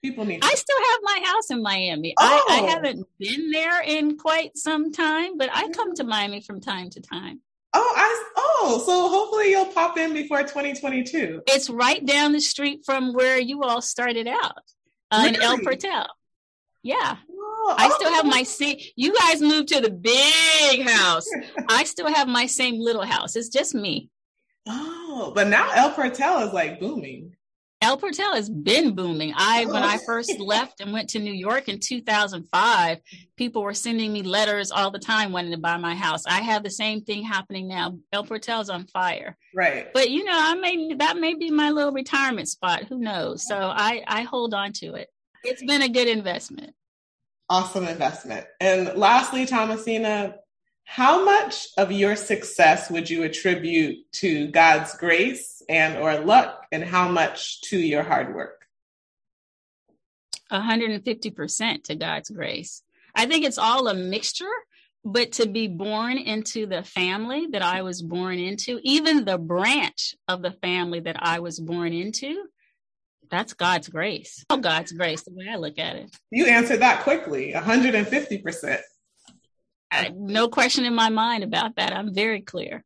People 0.04 0.26
need. 0.26 0.41
To- 0.41 0.47
I 0.47 0.54
still 0.56 0.78
have 0.91 0.99
my 1.01 1.22
house 1.26 1.49
in 1.49 1.62
Miami. 1.64 2.14
Oh. 2.20 2.45
I, 2.49 2.56
I, 2.56 2.60
oh. 2.62 2.68
haven't 2.68 3.08
been 3.18 3.51
there 3.51 3.82
in 3.82 4.18
quite 4.18 4.58
some 4.58 4.91
time, 4.91 5.38
but 5.38 5.49
I 5.54 5.70
come 5.70 5.95
to 5.95 6.04
Miami 6.04 6.41
from 6.41 6.60
time 6.60 6.89
to 6.91 7.01
time. 7.01 7.39
Oh, 7.76 7.93
I 7.95 8.32
oh, 8.38 8.84
so 8.86 9.10
hopefully 9.10 9.49
you'll 9.49 9.66
pop 9.66 9.97
in 9.97 10.14
before 10.14 10.41
2022. 10.41 11.43
It's 11.47 11.70
right 11.70 12.06
down 12.06 12.34
the 12.34 12.41
street 12.41 12.82
from 12.86 13.14
where 13.14 13.39
you 13.39 13.64
all 13.64 13.82
started 13.82 14.28
out 14.28 14.62
uh, 15.10 15.22
really? 15.24 15.36
in 15.36 15.41
El 15.41 15.58
Portal. 15.60 16.08
Yeah. 16.84 17.16
Oh, 17.32 17.76
I 17.78 17.89
still 17.91 18.14
have 18.14 18.26
my 18.26 18.43
same. 18.43 18.78
You 18.97 19.16
guys 19.18 19.41
moved 19.41 19.70
to 19.70 19.80
the 19.80 19.89
big 19.89 20.86
house. 20.86 21.28
I 21.70 21.86
still 21.86 22.14
have 22.14 22.28
my 22.28 22.45
same 22.45 22.78
little 22.78 23.06
house. 23.06 23.38
It's 23.38 23.49
just 23.49 23.74
me. 23.74 24.10
Oh, 24.68 25.32
but 25.34 25.47
now 25.47 25.72
El 25.72 25.91
Portal 25.91 26.39
is 26.39 26.54
like 26.54 26.82
booming. 26.82 27.36
El 27.84 27.97
Portal 27.97 28.34
has 28.34 28.49
been 28.49 28.95
booming. 28.95 29.34
I 29.36 29.65
when 29.65 29.84
I 29.84 29.97
oh. 29.97 30.05
first 30.05 30.39
left 30.39 30.79
and 30.79 30.93
went 30.93 31.09
to 31.09 31.19
New 31.19 31.34
York 31.34 31.67
in 31.67 31.81
2005, 31.81 32.97
people 33.36 33.61
were 33.61 33.73
sending 33.73 34.13
me 34.13 34.23
letters 34.23 34.71
all 34.71 34.89
the 34.89 34.99
time 34.99 35.34
wanting 35.34 35.51
to 35.51 35.57
buy 35.57 35.75
my 35.75 35.93
house. 35.93 36.25
I 36.25 36.39
have 36.39 36.63
the 36.63 36.69
same 36.69 37.01
thing 37.01 37.23
happening 37.23 37.67
now. 37.67 37.97
El 38.13 38.23
Portal's 38.23 38.69
on 38.69 38.88
fire. 38.88 39.38
Right. 39.53 39.91
But 39.93 40.11
you 40.11 40.23
know, 40.23 40.31
I 40.34 40.55
may 40.55 40.93
that 40.93 41.17
may 41.17 41.34
be 41.34 41.51
my 41.51 41.71
little 41.71 41.91
retirement 41.91 42.47
spot. 42.47 42.86
Who 42.86 42.99
knows? 42.99 43.45
So 43.45 43.57
I 43.57 44.01
I 44.07 44.21
hold 44.21 44.53
on 44.53 44.71
to 44.75 44.93
it. 44.93 45.09
It's 45.43 45.63
been 45.63 45.81
a 45.81 45.89
good 45.89 46.07
investment. 46.07 46.73
Awesome 47.49 47.86
investment. 47.86 48.47
And 48.61 48.97
lastly, 48.97 49.45
Thomasina, 49.45 50.36
how 50.86 51.23
much 51.25 51.67
of 51.77 51.91
your 51.91 52.15
success 52.15 52.89
would 52.89 53.09
you 53.09 53.23
attribute 53.23 54.11
to 54.13 54.47
God's 54.47 54.95
grace 54.95 55.61
and 55.67 55.97
or 55.97 56.19
luck 56.19 56.67
and 56.71 56.84
how 56.84 57.07
much 57.07 57.61
to 57.61 57.77
your 57.77 58.03
hard 58.03 58.36
work? 58.36 58.65
150% 60.51 61.84
to 61.86 61.95
God's 61.95 62.29
grace. 62.29 62.84
I 63.15 63.25
think 63.25 63.45
it's 63.45 63.57
all 63.57 63.88
a 63.88 63.93
mixture, 63.93 64.45
but 65.03 65.34
to 65.34 65.47
be 65.47 65.67
born 65.67 66.17
into 66.17 66.65
the 66.65 66.84
family 66.84 67.47
that 67.51 67.61
I 67.61 67.81
was 67.81 68.01
born 68.01 68.38
into, 68.38 68.79
even 68.84 69.25
the 69.25 69.38
branch 69.38 70.15
of 70.27 70.41
the 70.41 70.51
family 70.51 70.99
that 71.01 71.17
I 71.19 71.39
was 71.39 71.59
born 71.59 71.93
into, 71.93 72.43
that's 73.29 73.53
God's 73.53 73.89
grace. 73.89 74.45
Oh, 74.49 74.57
God's 74.57 74.91
grace, 74.91 75.23
the 75.23 75.34
way 75.34 75.47
I 75.51 75.55
look 75.55 75.79
at 75.79 75.95
it. 75.95 76.15
You 76.29 76.45
answered 76.45 76.81
that 76.81 77.03
quickly, 77.03 77.53
150% 77.53 78.81
no 80.16 80.48
question 80.48 80.86
in 80.86 80.96
my 80.96 81.10
mind 81.10 81.44
about 81.44 81.76
that. 81.76 81.94
I'm 81.94 82.14
very 82.14 82.41
clear. 82.41 82.84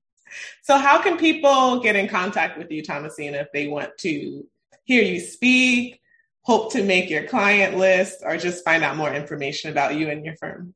So, 0.63 0.77
how 0.77 1.01
can 1.01 1.17
people 1.17 1.79
get 1.79 1.95
in 1.95 2.07
contact 2.07 2.57
with 2.57 2.71
you, 2.71 2.83
Thomasina, 2.83 3.37
if 3.37 3.51
they 3.53 3.67
want 3.67 3.97
to 3.99 4.45
hear 4.83 5.03
you 5.03 5.19
speak, 5.19 6.01
hope 6.41 6.71
to 6.73 6.83
make 6.83 7.09
your 7.09 7.23
client 7.23 7.77
list, 7.77 8.21
or 8.23 8.37
just 8.37 8.63
find 8.63 8.83
out 8.83 8.97
more 8.97 9.13
information 9.13 9.71
about 9.71 9.95
you 9.95 10.09
and 10.09 10.25
your 10.25 10.35
firm? 10.35 10.73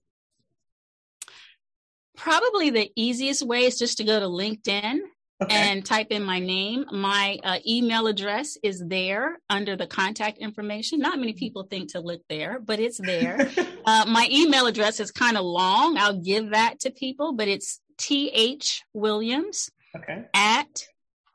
Probably 2.16 2.70
the 2.70 2.92
easiest 2.96 3.44
way 3.44 3.66
is 3.66 3.80
just 3.80 3.98
to 3.98 4.04
go 4.04 4.20
to 4.20 4.28
LinkedIn 4.28 5.00
okay. 5.42 5.56
and 5.56 5.86
type 5.86 6.08
in 6.12 6.24
my 6.24 6.40
name. 6.40 6.86
My 6.92 7.40
uh, 7.44 7.60
email 7.68 8.08
address 8.08 8.58
is 8.64 8.84
there 8.86 9.40
under 9.50 9.76
the 9.76 9.88
contact 9.88 10.38
information. 10.38 11.00
Not 11.00 11.20
many 11.20 11.34
people 11.34 11.64
think 11.64 11.92
to 11.92 12.00
look 12.00 12.22
there, 12.30 12.60
but 12.60 12.80
it's 12.80 13.00
there. 13.00 13.50
uh, 13.86 14.06
my 14.08 14.28
email 14.32 14.68
address 14.68 15.00
is 15.00 15.12
kind 15.12 15.38
of 15.38 15.44
long. 15.44 15.98
I'll 15.98 16.22
give 16.22 16.52
that 16.52 16.80
to 16.82 16.92
people, 16.92 17.34
but 17.34 17.48
it's 17.48 17.80
th 17.98 18.84
williams 18.94 19.70
okay. 19.96 20.26
at 20.34 20.88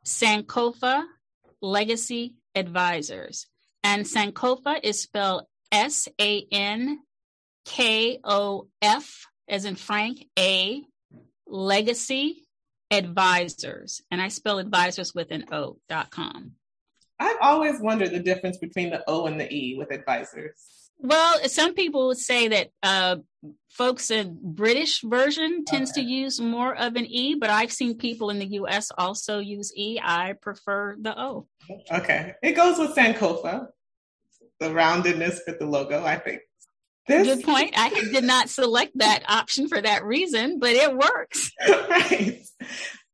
Sankofa 0.04 1.04
Legacy 1.60 2.34
Advisors. 2.54 3.46
And 3.82 4.04
Sankofa 4.04 4.80
is 4.82 5.02
spelled 5.02 5.44
S 5.70 6.08
A 6.20 6.46
N 6.50 7.00
K 7.64 8.18
O 8.24 8.68
F, 8.80 9.26
as 9.48 9.64
in 9.64 9.76
Frank, 9.76 10.24
A, 10.38 10.82
Legacy 11.46 12.45
Advisors. 12.90 14.02
And 14.10 14.20
I 14.22 14.28
spell 14.28 14.58
advisors 14.58 15.14
with 15.14 15.30
an 15.30 15.46
O 15.52 15.78
dot 15.88 16.10
com. 16.10 16.52
I've 17.18 17.38
always 17.40 17.80
wondered 17.80 18.10
the 18.10 18.20
difference 18.20 18.58
between 18.58 18.90
the 18.90 19.02
O 19.08 19.26
and 19.26 19.40
the 19.40 19.52
E 19.52 19.76
with 19.76 19.90
advisors. 19.90 20.90
Well, 20.98 21.46
some 21.48 21.74
people 21.74 22.08
would 22.08 22.18
say 22.18 22.48
that 22.48 22.70
uh, 22.82 23.16
folks 23.68 24.10
in 24.10 24.38
British 24.42 25.02
version 25.02 25.64
tends 25.66 25.90
okay. 25.90 26.02
to 26.02 26.06
use 26.06 26.40
more 26.40 26.74
of 26.74 26.96
an 26.96 27.04
E, 27.06 27.34
but 27.34 27.50
I've 27.50 27.72
seen 27.72 27.98
people 27.98 28.30
in 28.30 28.38
the 28.38 28.46
U.S. 28.46 28.90
also 28.96 29.38
use 29.38 29.72
E. 29.76 29.98
I 30.02 30.34
prefer 30.40 30.96
the 30.98 31.18
O. 31.20 31.46
Okay, 31.92 32.34
it 32.42 32.52
goes 32.52 32.78
with 32.78 32.94
Sankofa, 32.94 33.66
the 34.58 34.68
roundedness 34.68 35.40
with 35.46 35.58
the 35.58 35.66
logo. 35.66 36.02
I 36.02 36.16
think. 36.16 36.40
This... 37.06 37.26
Good 37.26 37.44
point. 37.44 37.74
I 37.76 37.90
did 37.90 38.24
not 38.24 38.48
select 38.48 38.98
that 38.98 39.22
option 39.28 39.68
for 39.68 39.80
that 39.80 40.04
reason, 40.04 40.58
but 40.58 40.70
it 40.70 40.96
works. 40.96 41.52
right. 41.68 42.42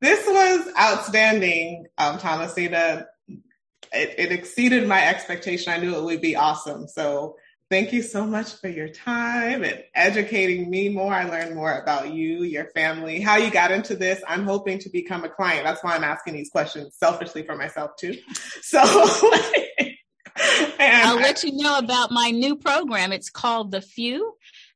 This 0.01 0.27
was 0.27 0.67
outstanding, 0.79 1.85
um, 1.97 2.17
Thomasina. 2.17 3.05
It, 3.27 4.15
it 4.17 4.31
exceeded 4.31 4.87
my 4.87 5.05
expectation. 5.07 5.71
I 5.71 5.77
knew 5.77 5.95
it 5.95 6.03
would 6.03 6.21
be 6.21 6.35
awesome. 6.35 6.87
So 6.87 7.35
Thank 7.73 7.91
you 7.91 8.03
so 8.03 8.23
much 8.27 8.53
for 8.53 8.67
your 8.67 8.87
time 8.87 9.63
and 9.63 9.83
educating 9.95 10.69
me 10.69 10.89
more. 10.89 11.11
I 11.11 11.23
learned 11.23 11.55
more 11.55 11.75
about 11.75 12.13
you, 12.13 12.43
your 12.43 12.65
family, 12.65 13.19
how 13.19 13.37
you 13.37 13.49
got 13.49 13.71
into 13.71 13.95
this. 13.95 14.21
I'm 14.27 14.43
hoping 14.43 14.77
to 14.77 14.89
become 14.89 15.23
a 15.23 15.29
client. 15.29 15.63
That's 15.63 15.83
why 15.83 15.95
I'm 15.95 16.03
asking 16.03 16.35
these 16.35 16.51
questions 16.51 16.95
selfishly 16.95 17.41
for 17.41 17.55
myself 17.55 17.95
too. 17.95 18.15
So 18.61 18.79
I'll 20.79 21.17
let 21.17 21.43
you 21.43 21.53
know 21.53 21.77
about 21.77 22.11
my 22.11 22.31
new 22.31 22.55
program. 22.55 23.11
It's 23.11 23.29
called 23.29 23.71
The 23.71 23.81
Few. 23.81 24.33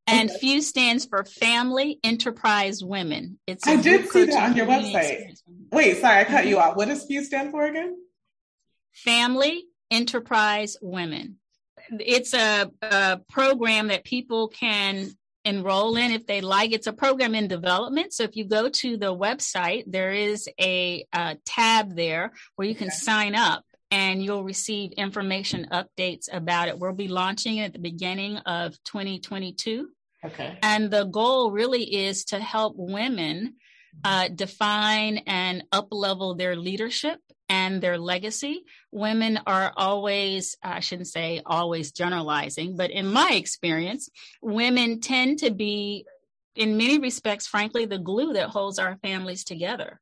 And 0.10 0.30
okay. 0.30 0.40
FEW 0.40 0.62
stands 0.62 1.06
for 1.06 1.26
Family 1.26 2.00
Enterprise 2.02 2.82
Women. 2.82 3.40
It's 3.46 3.68
I 3.68 3.76
did 3.76 4.08
see 4.08 4.26
that 4.26 4.52
on 4.52 4.56
your 4.56 4.66
website. 4.66 5.38
Wait, 5.74 5.98
sorry, 5.98 6.22
I 6.22 6.24
cut 6.24 6.42
mm-hmm. 6.42 6.48
you 6.48 6.60
off. 6.60 6.78
What 6.78 6.88
does 6.88 7.06
FEW 7.06 7.24
stand 7.26 7.52
for 7.52 7.66
again? 7.66 7.98
Family 8.94 9.66
Enterprise 9.92 10.78
Women 10.82 11.40
it's 12.00 12.34
a, 12.34 12.72
a 12.82 13.20
program 13.30 13.88
that 13.88 14.04
people 14.04 14.48
can 14.48 15.10
enroll 15.46 15.96
in 15.96 16.12
if 16.12 16.26
they 16.28 16.42
like. 16.42 16.72
It's 16.72 16.88
a 16.88 16.94
program 16.94 17.36
in 17.36 17.48
development. 17.48 18.14
So 18.14 18.24
if 18.24 18.36
you 18.36 18.46
go 18.46 18.70
to 18.70 18.98
the 18.98 19.16
website, 19.16 19.84
there 19.88 20.12
is 20.12 20.50
a, 20.60 21.06
a 21.14 21.38
tab 21.46 21.96
there 21.96 22.34
where 22.56 22.68
you 22.68 22.76
can 22.76 22.88
okay. 22.88 22.98
sign 22.98 23.36
up 23.36 23.64
and 23.92 24.24
you'll 24.24 24.44
receive 24.44 24.92
information 24.94 25.68
updates 25.72 26.28
about 26.32 26.68
it. 26.68 26.78
We'll 26.78 26.94
be 26.94 27.08
launching 27.08 27.58
it 27.58 27.66
at 27.66 27.74
the 27.74 27.80
beginning 27.80 28.38
of 28.38 28.82
2022. 28.84 29.90
Okay. 30.26 30.58
And 30.62 30.92
the 30.92 31.06
goal 31.06 31.52
really 31.52 31.84
is 31.84 32.26
to 32.26 32.40
help 32.40 32.74
women 32.78 33.56
uh, 34.04 34.28
define 34.30 35.20
and 35.26 35.64
up 35.72 35.88
level 35.92 36.36
their 36.36 36.56
leadership 36.56 37.20
and 37.50 37.82
their 37.82 37.98
legacy. 37.98 38.64
Women 38.92 39.40
are 39.48 39.72
always, 39.76 40.58
I 40.62 40.82
shouldn't 40.82 41.08
say 41.08 41.42
always 41.46 41.92
generalizing, 41.92 42.76
but 42.76 42.92
in 42.92 43.08
my 43.08 43.32
experience, 43.34 44.10
women 44.42 45.00
tend 45.00 45.40
to 45.40 45.52
be, 45.52 46.06
in 46.56 46.78
many 46.78 47.00
respects, 47.00 47.48
frankly, 47.48 47.86
the 47.86 48.00
glue 48.00 48.34
that 48.34 48.50
holds 48.50 48.80
our 48.80 48.98
families 49.02 49.44
together. 49.44 50.00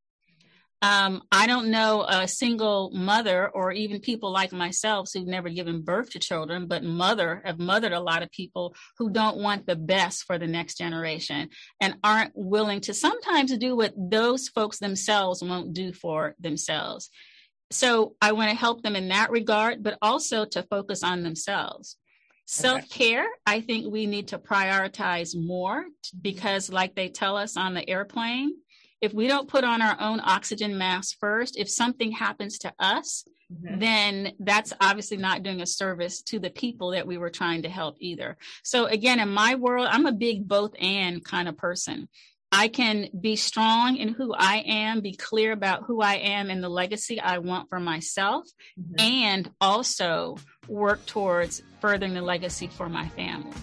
Um, 0.86 1.24
I 1.32 1.48
don't 1.48 1.72
know 1.72 2.06
a 2.08 2.28
single 2.28 2.92
mother 2.94 3.50
or 3.50 3.72
even 3.72 4.02
people 4.02 4.32
like 4.32 4.52
myself 4.52 5.10
who've 5.12 5.26
never 5.26 5.50
given 5.50 5.82
birth 5.82 6.12
to 6.12 6.20
children, 6.20 6.68
but 6.68 6.84
mother 6.84 7.42
have 7.44 7.58
mothered 7.58 7.92
a 7.92 8.00
lot 8.00 8.22
of 8.22 8.30
people 8.30 8.76
who 9.00 9.10
don't 9.10 9.38
want 9.38 9.66
the 9.66 9.76
best 9.76 10.26
for 10.26 10.38
the 10.38 10.46
next 10.46 10.78
generation 10.78 11.50
and 11.82 11.96
aren't 12.04 12.34
willing 12.36 12.82
to 12.82 12.94
sometimes 12.94 13.58
do 13.58 13.76
what 13.76 13.96
those 13.98 14.48
folks 14.50 14.78
themselves 14.78 15.42
won't 15.42 15.74
do 15.74 15.92
for 15.92 16.36
themselves. 16.40 17.10
So 17.72 18.14
I 18.22 18.34
want 18.34 18.52
to 18.52 18.56
help 18.56 18.84
them 18.84 18.96
in 18.96 19.08
that 19.08 19.32
regard, 19.32 19.82
but 19.82 19.98
also 20.04 20.46
to 20.46 20.62
focus 20.62 21.02
on 21.02 21.24
themselves. 21.24 21.98
Self 22.48 22.88
care, 22.90 23.26
I 23.48 23.62
think 23.62 23.92
we 23.92 24.06
need 24.06 24.28
to 24.28 24.38
prioritize 24.38 25.36
more 25.36 25.84
because, 26.22 26.72
like 26.72 26.94
they 26.94 27.10
tell 27.10 27.38
us 27.38 27.58
on 27.58 27.74
the 27.74 27.90
airplane, 27.90 28.52
if 29.06 29.14
we 29.14 29.28
don't 29.28 29.48
put 29.48 29.64
on 29.64 29.82
our 29.82 29.96
own 30.00 30.20
oxygen 30.24 30.78
mask 30.78 31.18
first, 31.20 31.58
if 31.58 31.70
something 31.70 32.12
happens 32.12 32.58
to 32.60 32.74
us, 32.80 33.24
mm-hmm. 33.54 33.80
then 33.80 34.34
that's 34.40 34.74
obviously 34.82 35.18
not 35.18 35.44
doing 35.44 35.62
a 35.62 35.66
service 35.66 36.24
to 36.24 36.40
the 36.40 36.50
people 36.50 36.92
that 36.92 37.06
we 37.06 37.18
were 37.18 37.30
trying 37.30 37.62
to 37.62 37.70
help 37.70 37.96
either. 38.00 38.36
So, 38.64 38.86
again, 38.88 39.20
in 39.20 39.30
my 39.30 39.56
world, 39.56 39.88
I'm 39.90 40.08
a 40.08 40.12
big 40.12 40.48
both 40.48 40.74
and 40.80 41.24
kind 41.24 41.48
of 41.48 41.56
person. 41.56 42.10
I 42.52 42.68
can 42.68 43.10
be 43.20 43.36
strong 43.36 43.98
in 43.98 44.10
who 44.10 44.34
I 44.34 44.64
am, 44.66 45.02
be 45.02 45.16
clear 45.16 45.52
about 45.52 45.84
who 45.84 46.02
I 46.02 46.16
am 46.16 46.50
and 46.50 46.64
the 46.64 46.70
legacy 46.70 47.20
I 47.20 47.38
want 47.40 47.70
for 47.70 47.80
myself, 47.80 48.48
mm-hmm. 48.80 49.00
and 49.00 49.52
also 49.62 50.38
work 50.68 51.06
towards 51.06 51.62
furthering 51.80 52.14
the 52.16 52.22
legacy 52.22 52.68
for 52.68 52.90
my 52.90 53.08
family. 53.10 53.54